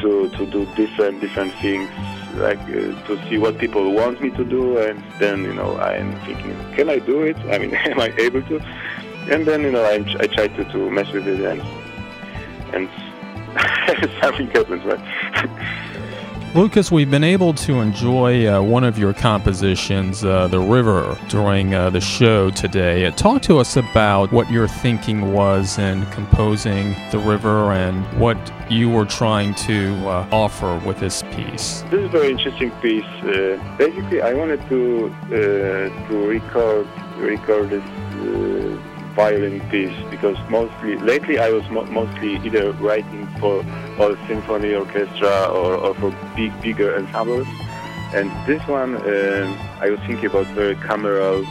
to 0.00 0.28
to 0.30 0.46
do 0.46 0.66
different 0.74 1.20
different 1.20 1.52
things 1.54 1.88
like 2.36 2.58
uh, 2.60 3.06
to 3.06 3.20
see 3.28 3.38
what 3.38 3.58
people 3.58 3.92
want 3.92 4.20
me 4.20 4.30
to 4.30 4.44
do 4.44 4.78
and 4.78 5.02
then 5.18 5.42
you 5.42 5.52
know 5.52 5.76
i'm 5.78 6.12
thinking 6.24 6.56
can 6.74 6.88
i 6.88 6.98
do 6.98 7.22
it 7.22 7.36
i 7.50 7.58
mean 7.58 7.74
am 7.92 8.00
i 8.00 8.08
able 8.18 8.42
to 8.42 8.58
and 9.30 9.46
then 9.46 9.62
you 9.62 9.72
know 9.72 9.84
I, 9.84 10.04
I 10.20 10.26
try 10.26 10.48
to, 10.48 10.64
to 10.64 10.90
mess 10.90 11.10
with 11.12 11.26
it 11.26 11.40
and 11.40 11.62
and 12.74 12.88
something 14.22 14.48
happens, 14.48 14.82
right? 14.84 15.48
Lucas, 16.54 16.92
we've 16.92 17.10
been 17.10 17.24
able 17.24 17.54
to 17.54 17.80
enjoy 17.80 18.46
uh, 18.46 18.60
one 18.60 18.84
of 18.84 18.98
your 18.98 19.14
compositions, 19.14 20.22
uh, 20.22 20.48
The 20.48 20.60
River, 20.60 21.16
during 21.28 21.72
uh, 21.72 21.88
the 21.88 22.00
show 22.00 22.50
today. 22.50 23.06
Uh, 23.06 23.10
talk 23.12 23.40
to 23.42 23.58
us 23.58 23.78
about 23.78 24.30
what 24.32 24.50
your 24.50 24.68
thinking 24.68 25.32
was 25.32 25.78
in 25.78 26.04
composing 26.06 26.94
The 27.10 27.18
River 27.18 27.72
and 27.72 28.04
what 28.20 28.36
you 28.70 28.90
were 28.90 29.06
trying 29.06 29.54
to 29.66 29.94
uh, 30.06 30.28
offer 30.30 30.78
with 30.84 31.00
this 31.00 31.22
piece. 31.34 31.80
This 31.90 32.00
is 32.00 32.04
a 32.04 32.08
very 32.08 32.30
interesting 32.32 32.70
piece. 32.82 33.04
Uh, 33.22 33.76
basically, 33.78 34.20
I 34.20 34.34
wanted 34.34 34.60
to 34.68 35.08
to 35.30 36.26
record 36.28 36.86
record 37.16 37.70
this 37.70 38.91
violin 39.14 39.60
piece 39.68 39.94
because 40.10 40.36
mostly 40.48 40.96
lately 40.96 41.38
I 41.38 41.50
was 41.50 41.68
mo- 41.70 41.84
mostly 41.84 42.36
either 42.36 42.72
writing 42.72 43.26
for 43.38 43.64
all 43.98 44.16
symphony 44.26 44.74
orchestra 44.74 45.46
or, 45.46 45.74
or 45.74 45.94
for 45.94 46.10
big 46.36 46.52
bigger 46.60 46.96
ensembles. 46.96 47.46
And 48.14 48.30
this 48.46 48.66
one 48.68 48.96
uh, 48.96 49.78
I 49.80 49.90
was 49.90 50.00
thinking 50.00 50.26
about 50.26 50.46
very 50.48 50.76
cameral 50.76 51.44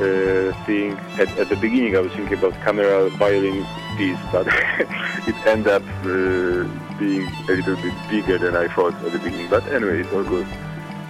uh, 0.00 0.52
thing. 0.66 0.92
At, 1.18 1.28
at, 1.38 1.48
the 1.48 1.56
beginning 1.56 1.96
I 1.96 2.00
was 2.00 2.12
thinking 2.12 2.38
about 2.38 2.54
cameral 2.62 3.10
violin 3.10 3.66
piece 3.96 4.18
but 4.32 4.46
it 5.28 5.36
ended 5.46 5.68
up 5.68 5.82
uh, 6.04 6.66
being 6.98 7.28
a 7.48 7.52
little 7.52 7.76
bit 7.76 7.94
bigger 8.10 8.38
than 8.38 8.56
I 8.56 8.68
thought 8.68 8.94
at 8.94 9.12
the 9.12 9.18
beginning. 9.18 9.48
But 9.48 9.66
anyway 9.68 10.00
it's 10.00 10.12
all 10.12 10.24
good. 10.24 10.46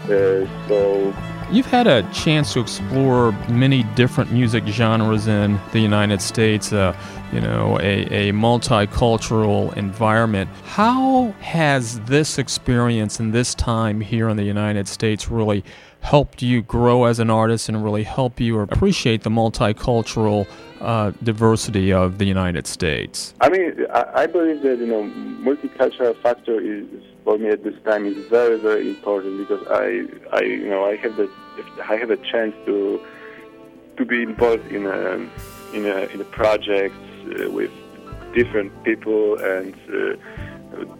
Uh, 0.04 0.68
so 0.68 1.14
You've 1.54 1.66
had 1.66 1.86
a 1.86 2.02
chance 2.12 2.52
to 2.54 2.60
explore 2.60 3.30
many 3.48 3.84
different 3.94 4.32
music 4.32 4.66
genres 4.66 5.28
in 5.28 5.60
the 5.70 5.78
United 5.78 6.20
States, 6.20 6.72
uh, 6.72 6.96
you 7.32 7.40
know, 7.40 7.78
a, 7.80 8.30
a 8.30 8.32
multicultural 8.32 9.72
environment. 9.76 10.50
How 10.64 11.30
has 11.38 12.00
this 12.06 12.38
experience 12.38 13.20
and 13.20 13.32
this 13.32 13.54
time 13.54 14.00
here 14.00 14.28
in 14.28 14.36
the 14.36 14.42
United 14.42 14.88
States 14.88 15.30
really 15.30 15.62
helped 16.00 16.42
you 16.42 16.60
grow 16.60 17.04
as 17.04 17.20
an 17.20 17.30
artist 17.30 17.68
and 17.68 17.84
really 17.84 18.02
help 18.02 18.40
you 18.40 18.58
appreciate 18.58 19.22
the 19.22 19.30
multicultural 19.30 20.48
uh, 20.80 21.12
diversity 21.22 21.92
of 21.92 22.18
the 22.18 22.24
United 22.24 22.66
States? 22.66 23.32
I 23.40 23.48
mean, 23.48 23.86
I, 23.94 24.22
I 24.22 24.26
believe 24.26 24.62
that, 24.62 24.80
you 24.80 24.86
know, 24.88 25.04
multicultural 25.04 26.20
factor 26.20 26.60
is 26.60 26.84
for 27.22 27.38
me 27.38 27.48
at 27.48 27.64
this 27.64 27.74
time 27.84 28.04
is 28.04 28.16
very 28.26 28.58
very 28.58 28.90
important 28.90 29.38
because 29.38 29.66
I 29.68 30.04
I 30.30 30.42
you 30.42 30.68
know 30.68 30.84
I 30.84 30.96
have 30.96 31.16
the 31.56 31.84
I 31.84 31.96
have 31.96 32.10
a 32.10 32.16
chance 32.16 32.54
to 32.66 33.00
to 33.96 34.04
be 34.04 34.22
involved 34.22 34.66
in 34.72 34.86
a 34.86 35.28
in 35.72 35.86
a 35.86 35.98
in 36.12 36.20
a 36.20 36.24
project 36.24 36.94
uh, 37.26 37.50
with 37.50 37.70
different 38.34 38.70
people 38.84 39.38
and 39.38 39.74
uh, 39.88 40.16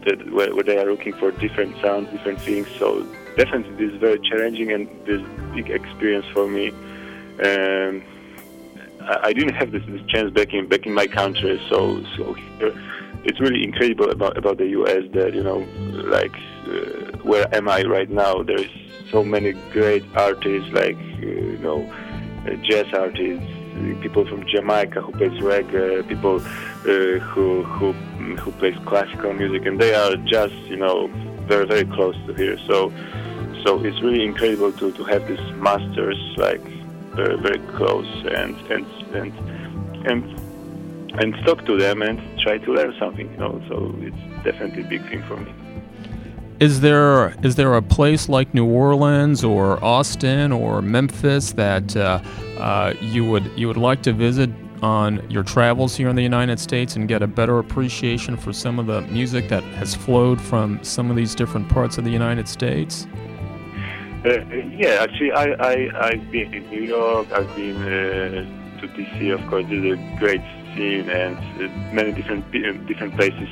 that, 0.04 0.32
where, 0.32 0.54
where, 0.54 0.62
they 0.62 0.78
are 0.78 0.86
looking 0.86 1.12
for 1.14 1.32
different 1.32 1.76
sounds, 1.82 2.08
different 2.10 2.40
things. 2.40 2.68
So 2.78 3.02
definitely 3.36 3.74
this 3.74 3.94
is 3.94 4.00
very 4.00 4.20
challenging 4.20 4.70
and 4.70 4.88
this 5.04 5.20
big 5.52 5.68
experience 5.70 6.26
for 6.32 6.46
me. 6.46 6.68
Um, 7.42 8.04
I, 9.02 9.18
I 9.24 9.32
didn't 9.32 9.54
have 9.54 9.72
this, 9.72 9.82
this 9.86 10.02
chance 10.06 10.32
back 10.32 10.54
in 10.54 10.68
back 10.68 10.86
in 10.86 10.94
my 10.94 11.06
country, 11.06 11.60
so 11.68 12.02
so 12.16 12.34
here 12.34 12.72
it's 13.24 13.40
really 13.40 13.64
incredible 13.64 14.10
about 14.10 14.36
about 14.36 14.58
the 14.58 14.68
U.S. 14.68 15.04
that 15.12 15.34
you 15.34 15.42
know, 15.42 15.66
like 16.16 16.34
uh, 16.68 17.18
where 17.22 17.52
am 17.54 17.68
I 17.68 17.82
right 17.82 18.08
now? 18.08 18.42
There's 18.42 18.70
so 19.10 19.24
many 19.24 19.52
great 19.72 20.04
artists, 20.16 20.70
like 20.72 20.96
uh, 20.96 21.26
you 21.26 21.58
know, 21.58 21.82
uh, 22.46 22.54
jazz 22.62 22.86
artists, 22.92 23.46
people 24.00 24.26
from 24.26 24.46
Jamaica 24.46 25.00
who 25.00 25.12
plays 25.12 25.40
reggae, 25.40 26.06
people 26.08 26.36
uh, 26.36 27.18
who 27.30 27.64
who 27.64 27.92
who 28.36 28.52
plays 28.52 28.76
classical 28.86 29.32
music, 29.32 29.66
and 29.66 29.80
they 29.80 29.94
are 29.94 30.16
just 30.16 30.54
you 30.72 30.76
know 30.76 31.08
very 31.46 31.66
very 31.66 31.84
close 31.84 32.16
to 32.26 32.34
here. 32.34 32.58
So 32.66 32.92
so 33.64 33.82
it's 33.84 34.00
really 34.02 34.24
incredible 34.24 34.72
to 34.72 34.92
to 34.92 35.04
have 35.04 35.26
these 35.26 35.46
masters 35.56 36.18
like 36.36 36.62
very 37.14 37.36
very 37.40 37.58
close 37.76 38.10
and 38.24 38.56
and 38.70 38.86
and 39.14 39.32
and 40.06 40.40
and 41.20 41.34
talk 41.46 41.64
to 41.66 41.76
them 41.78 42.02
and 42.02 42.20
try 42.40 42.58
to 42.58 42.72
learn 42.72 42.94
something. 42.98 43.30
You 43.32 43.38
know, 43.38 43.62
so 43.68 43.94
it's 43.98 44.44
definitely 44.44 44.82
a 44.82 44.88
big 44.88 45.08
thing 45.08 45.22
for 45.24 45.36
me. 45.36 45.52
Is 46.60 46.80
there 46.80 47.34
is 47.42 47.56
there 47.56 47.74
a 47.74 47.82
place 47.82 48.28
like 48.28 48.54
New 48.54 48.66
Orleans 48.66 49.42
or 49.42 49.82
Austin 49.84 50.52
or 50.52 50.80
Memphis 50.80 51.52
that 51.52 51.96
uh, 51.96 52.20
uh, 52.58 52.94
you 53.00 53.24
would 53.24 53.50
you 53.56 53.66
would 53.66 53.76
like 53.76 54.02
to 54.02 54.12
visit 54.12 54.50
on 54.80 55.28
your 55.28 55.42
travels 55.42 55.96
here 55.96 56.08
in 56.08 56.14
the 56.14 56.22
United 56.22 56.60
States 56.60 56.94
and 56.94 57.08
get 57.08 57.22
a 57.22 57.26
better 57.26 57.58
appreciation 57.58 58.36
for 58.36 58.52
some 58.52 58.78
of 58.78 58.86
the 58.86 59.00
music 59.02 59.48
that 59.48 59.64
has 59.64 59.94
flowed 59.94 60.40
from 60.40 60.82
some 60.84 61.10
of 61.10 61.16
these 61.16 61.34
different 61.34 61.68
parts 61.68 61.98
of 61.98 62.04
the 62.04 62.10
United 62.10 62.46
States? 62.46 63.06
Uh, 64.24 64.44
yeah, 64.76 64.98
actually, 65.00 65.32
I, 65.32 65.44
I 65.54 66.06
I've 66.08 66.30
been 66.30 66.54
in 66.54 66.70
New 66.70 66.82
York. 66.82 67.32
I've 67.32 67.54
been 67.56 67.82
uh, 67.82 68.80
to 68.80 68.88
DC. 68.88 69.34
Of 69.34 69.44
course, 69.50 69.64
it's 69.68 70.00
a 70.00 70.18
great 70.18 70.42
scene 70.74 71.10
and 71.10 71.36
uh, 71.36 71.92
many 71.92 72.12
different 72.12 72.44
uh, 72.54 72.72
different 72.86 73.16
places. 73.16 73.48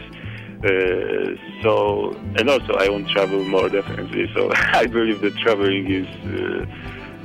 Uh, 0.65 1.35
so 1.63 2.13
and 2.37 2.49
also 2.49 2.75
I 2.75 2.89
want 2.89 3.09
to 3.09 3.13
travel 3.13 3.43
more 3.45 3.69
definitely. 3.69 4.31
So 4.35 4.51
I 4.55 4.87
believe 4.87 5.21
that 5.23 5.37
traveling 5.37 5.91
is 5.91 6.09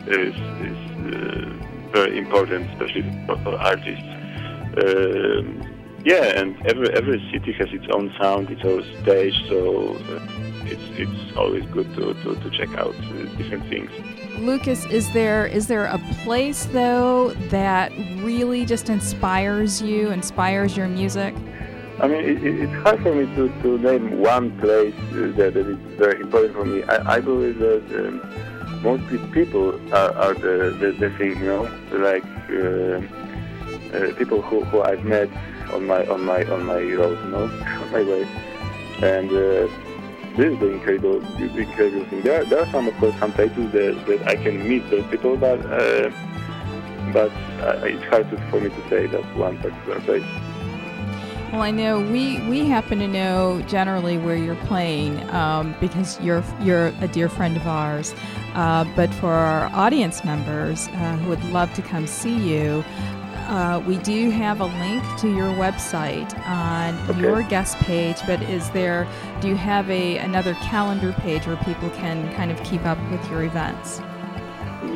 is, 0.07 0.35
is 0.35 0.87
very 1.91 2.17
important, 2.17 2.69
especially 2.71 3.03
for, 3.25 3.37
for 3.43 3.55
artists. 3.55 4.05
Um, 4.83 5.63
yeah, 6.03 6.39
and 6.39 6.55
every 6.65 6.89
every 6.93 7.19
city 7.31 7.51
has 7.53 7.67
its 7.71 7.85
own 7.93 8.13
sound, 8.19 8.49
its 8.49 8.63
own 8.63 8.83
stage, 9.01 9.35
so 9.49 9.97
it's 10.65 10.87
it's 10.97 11.37
always 11.37 11.65
good 11.65 11.93
to, 11.95 12.13
to, 12.13 12.35
to 12.35 12.49
check 12.51 12.69
out 12.77 12.93
different 13.37 13.67
things. 13.69 13.91
Lucas, 14.39 14.85
is 14.85 15.11
there 15.11 15.47
is 15.47 15.67
there 15.67 15.85
a 15.85 15.97
place 16.23 16.65
though 16.65 17.31
that 17.49 17.91
really 18.19 18.65
just 18.65 18.89
inspires 18.89 19.81
you, 19.81 20.11
inspires 20.11 20.77
your 20.77 20.87
music? 20.87 21.33
I 21.99 22.07
mean, 22.07 22.23
it, 22.23 22.43
it's 22.43 22.73
hard 22.83 23.01
for 23.01 23.13
me 23.15 23.25
to, 23.35 23.49
to 23.63 23.77
name 23.79 24.19
one 24.19 24.57
place 24.59 24.93
uh, 25.11 25.33
that, 25.37 25.53
that 25.55 25.67
is 25.67 25.77
very 25.97 26.21
important 26.21 26.53
for 26.53 26.65
me. 26.65 26.83
I, 26.83 27.15
I 27.15 27.19
believe 27.19 27.57
that 27.57 27.83
um, 27.99 28.83
mostly 28.83 29.17
people 29.31 29.73
are, 29.93 30.13
are 30.13 30.33
the, 30.35 30.75
the, 30.79 30.91
the 30.91 31.09
thing, 31.17 31.39
you 31.39 31.45
know, 31.45 31.63
like 31.91 32.23
uh, 32.51 33.01
uh, 33.97 34.13
people 34.15 34.41
who, 34.41 34.63
who 34.65 34.81
I've 34.81 35.03
met 35.03 35.29
on 35.73 35.85
my 35.85 36.05
on 36.07 36.23
my 36.23 36.45
on 36.45 36.65
my 36.65 36.79
road, 36.79 37.17
you 37.23 37.31
know, 37.31 37.43
on 37.81 37.91
my 37.91 38.03
way, 38.03 38.23
and 39.01 39.29
uh, 39.31 39.67
this 40.37 40.53
is 40.53 40.59
the 40.59 40.67
incredible, 40.67 41.19
the 41.19 41.57
incredible 41.57 42.05
thing. 42.05 42.21
There, 42.21 42.45
there 42.45 42.59
are 42.59 42.71
some, 42.71 42.87
of 42.87 42.93
course, 42.97 43.17
some 43.17 43.33
places 43.33 43.71
that, 43.71 44.05
that 44.05 44.27
I 44.27 44.35
can 44.35 44.67
meet 44.69 44.87
those 44.91 45.05
people, 45.07 45.35
but 45.35 45.59
uh, 45.65 46.11
but 47.11 47.31
uh, 47.61 47.81
it's 47.85 48.03
hard 48.05 48.27
for 48.51 48.61
me 48.61 48.69
to 48.69 48.89
say 48.89 49.07
that 49.07 49.23
one 49.35 49.57
particular 49.57 49.99
place. 50.01 50.23
Well, 51.51 51.61
I 51.61 51.71
know 51.71 52.01
we, 52.01 52.41
we 52.41 52.65
happen 52.65 52.99
to 52.99 53.07
know 53.07 53.61
generally 53.67 54.17
where 54.17 54.35
you're 54.35 54.55
playing 54.65 55.17
um, 55.29 55.75
because 55.79 56.19
you're 56.19 56.43
you're 56.59 56.87
a 56.99 57.07
dear 57.07 57.29
friend 57.29 57.55
of 57.55 57.65
ours. 57.65 58.13
Uh, 58.53 58.83
but 58.97 59.13
for 59.13 59.31
our 59.31 59.69
audience 59.73 60.25
members 60.25 60.89
uh, 60.89 61.15
who 61.17 61.29
would 61.29 61.43
love 61.45 61.73
to 61.75 61.81
come 61.81 62.05
see 62.05 62.35
you, 62.35 62.83
uh, 63.47 63.81
we 63.87 63.95
do 63.99 64.29
have 64.29 64.59
a 64.59 64.65
link 64.65 65.01
to 65.19 65.33
your 65.33 65.49
website 65.53 66.37
on 66.45 66.97
okay. 67.09 67.21
your 67.21 67.41
guest 67.43 67.77
page, 67.77 68.17
but 68.25 68.41
is 68.43 68.69
there, 68.71 69.07
do 69.39 69.47
you 69.47 69.55
have 69.55 69.89
a 69.89 70.17
another 70.17 70.53
calendar 70.55 71.13
page 71.13 71.47
where 71.47 71.55
people 71.57 71.89
can 71.91 72.29
kind 72.35 72.51
of 72.51 72.61
keep 72.65 72.85
up 72.85 72.97
with 73.09 73.25
your 73.29 73.43
events? 73.43 74.01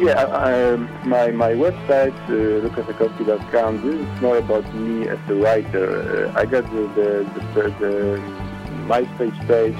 Yeah, 0.02 0.24
um, 0.24 0.89
my, 1.08 1.30
my 1.30 1.52
website, 1.54 2.18
uh, 2.26 2.68
lucasakowski.com, 2.68 3.82
this 3.86 4.02
is 4.02 4.22
more 4.22 4.38
about 4.38 4.66
me 4.74 5.08
as 5.08 5.20
a 5.30 5.36
writer. 5.36 6.26
Uh, 6.28 6.39
I 6.39 6.45
got 6.45 6.64
the, 6.72 6.88
the, 6.97 7.43
the, 7.54 7.70
the 7.80 8.22
MySpace 8.89 9.38
page 9.47 9.78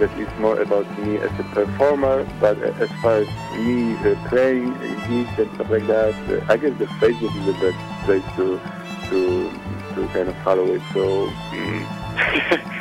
that 0.00 0.12
is 0.18 0.28
more 0.38 0.60
about 0.60 0.86
me 0.98 1.16
as 1.16 1.30
a 1.40 1.44
performer, 1.44 2.28
but 2.40 2.58
as 2.62 2.90
far 3.00 3.24
as 3.24 3.28
me 3.56 3.94
uh, 3.94 4.28
playing 4.28 4.74
gigs 5.08 5.38
and 5.38 5.50
stuff 5.54 5.70
like 5.70 5.86
that, 5.86 6.14
uh, 6.30 6.52
I 6.52 6.58
guess 6.58 6.78
the 6.78 6.84
Facebook 7.00 7.34
is 7.34 7.46
the 7.46 7.54
best 7.54 8.04
place 8.04 8.36
to 8.36 8.60
to 9.08 9.50
to 9.94 10.08
kind 10.08 10.28
of 10.28 10.36
follow 10.44 10.66
it. 10.74 10.82
So. 10.92 11.28
Mm. 11.52 12.70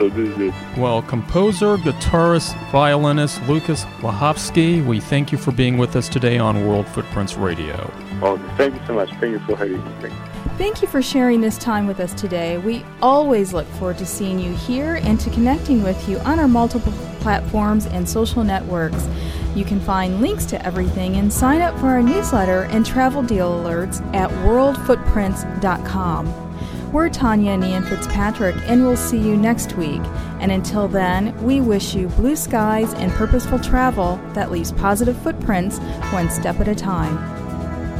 so 0.00 0.08
this 0.08 0.30
is 0.30 0.38
it. 0.38 0.54
Well, 0.78 1.02
composer, 1.02 1.76
guitarist, 1.76 2.56
violinist 2.70 3.42
Lucas 3.42 3.84
Lahovsky, 4.00 4.82
we 4.84 4.98
thank 4.98 5.30
you 5.30 5.38
for 5.38 5.52
being 5.52 5.76
with 5.76 5.94
us 5.94 6.08
today 6.08 6.38
on 6.38 6.66
World 6.66 6.88
Footprints 6.88 7.36
Radio. 7.36 7.92
Oh, 8.22 8.38
thank 8.56 8.74
you 8.74 8.80
so 8.86 8.94
much. 8.94 9.10
Thank 9.20 9.32
you 9.32 9.40
for 9.40 9.56
having 9.56 9.84
me. 10.02 10.08
Thank 10.56 10.80
you 10.82 10.88
for 10.88 11.02
sharing 11.02 11.42
this 11.42 11.58
time 11.58 11.86
with 11.86 12.00
us 12.00 12.14
today. 12.14 12.56
We 12.58 12.84
always 13.02 13.52
look 13.52 13.66
forward 13.66 13.98
to 13.98 14.06
seeing 14.06 14.38
you 14.38 14.54
here 14.54 15.00
and 15.02 15.20
to 15.20 15.28
connecting 15.30 15.82
with 15.82 16.08
you 16.08 16.18
on 16.20 16.38
our 16.38 16.48
multiple 16.48 16.92
platforms 17.20 17.84
and 17.86 18.08
social 18.08 18.42
networks. 18.42 19.06
You 19.54 19.64
can 19.64 19.80
find 19.80 20.20
links 20.20 20.46
to 20.46 20.64
everything 20.64 21.16
and 21.16 21.32
sign 21.32 21.60
up 21.60 21.76
for 21.78 21.88
our 21.88 22.02
newsletter 22.02 22.62
and 22.64 22.86
travel 22.86 23.22
deal 23.22 23.52
alerts 23.52 24.00
at 24.14 24.30
worldfootprints.com. 24.30 26.49
We're 26.92 27.08
Tanya 27.08 27.52
and 27.52 27.62
Ian 27.62 27.84
Fitzpatrick, 27.84 28.56
and 28.68 28.82
we'll 28.82 28.96
see 28.96 29.16
you 29.16 29.36
next 29.36 29.76
week. 29.76 30.00
And 30.40 30.50
until 30.50 30.88
then, 30.88 31.40
we 31.40 31.60
wish 31.60 31.94
you 31.94 32.08
blue 32.08 32.34
skies 32.34 32.92
and 32.94 33.12
purposeful 33.12 33.60
travel 33.60 34.18
that 34.32 34.50
leaves 34.50 34.72
positive 34.72 35.16
footprints 35.18 35.78
one 36.12 36.28
step 36.30 36.58
at 36.58 36.66
a 36.66 36.74
time. 36.74 37.16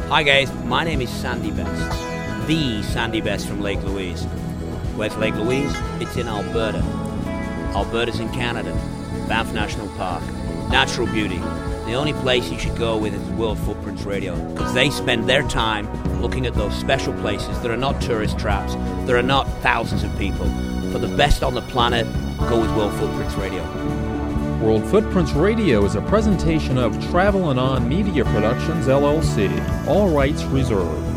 Hi, 0.09 0.23
guys. 0.23 0.53
My 0.65 0.83
name 0.83 0.99
is 0.99 1.09
Sandy 1.09 1.51
Best, 1.51 2.47
the 2.47 2.83
Sandy 2.83 3.21
Best 3.21 3.47
from 3.47 3.61
Lake 3.61 3.81
Louise. 3.83 4.25
Where's 4.97 5.15
Lake 5.15 5.35
Louise? 5.35 5.73
It's 6.01 6.17
in 6.17 6.27
Alberta. 6.27 6.79
Alberta's 7.73 8.19
in 8.19 8.27
Canada. 8.33 8.73
Banff 9.29 9.53
National 9.53 9.87
Park. 9.95 10.21
Natural 10.69 11.07
beauty. 11.07 11.39
The 11.85 11.93
only 11.93 12.13
place 12.13 12.49
you 12.49 12.59
should 12.59 12.77
go 12.77 12.97
with 12.97 13.13
is 13.13 13.21
World 13.31 13.57
Footprints 13.59 14.03
Radio 14.03 14.35
because 14.51 14.73
they 14.73 14.89
spend 14.89 15.27
their 15.27 15.43
time 15.47 15.87
looking 16.21 16.45
at 16.45 16.53
those 16.53 16.73
special 16.75 17.13
places 17.15 17.59
that 17.61 17.71
are 17.71 17.77
not 17.77 17.99
tourist 18.01 18.37
traps, 18.37 18.75
there 19.05 19.17
are 19.17 19.23
not 19.23 19.47
thousands 19.61 20.03
of 20.03 20.17
people. 20.17 20.45
For 20.91 20.99
the 20.99 21.13
best 21.17 21.43
on 21.43 21.53
the 21.53 21.61
planet, 21.63 22.05
go 22.49 22.61
with 22.61 22.75
World 22.75 22.93
Footprints 22.93 23.35
Radio. 23.35 23.63
World 24.61 24.85
Footprints 24.85 25.31
Radio 25.33 25.83
is 25.83 25.95
a 25.95 26.01
presentation 26.01 26.77
of 26.77 26.93
Travel 27.09 27.49
and 27.49 27.59
On 27.59 27.89
Media 27.89 28.23
Productions, 28.25 28.85
LLC. 28.85 29.87
All 29.87 30.09
rights 30.09 30.43
reserved. 30.43 31.10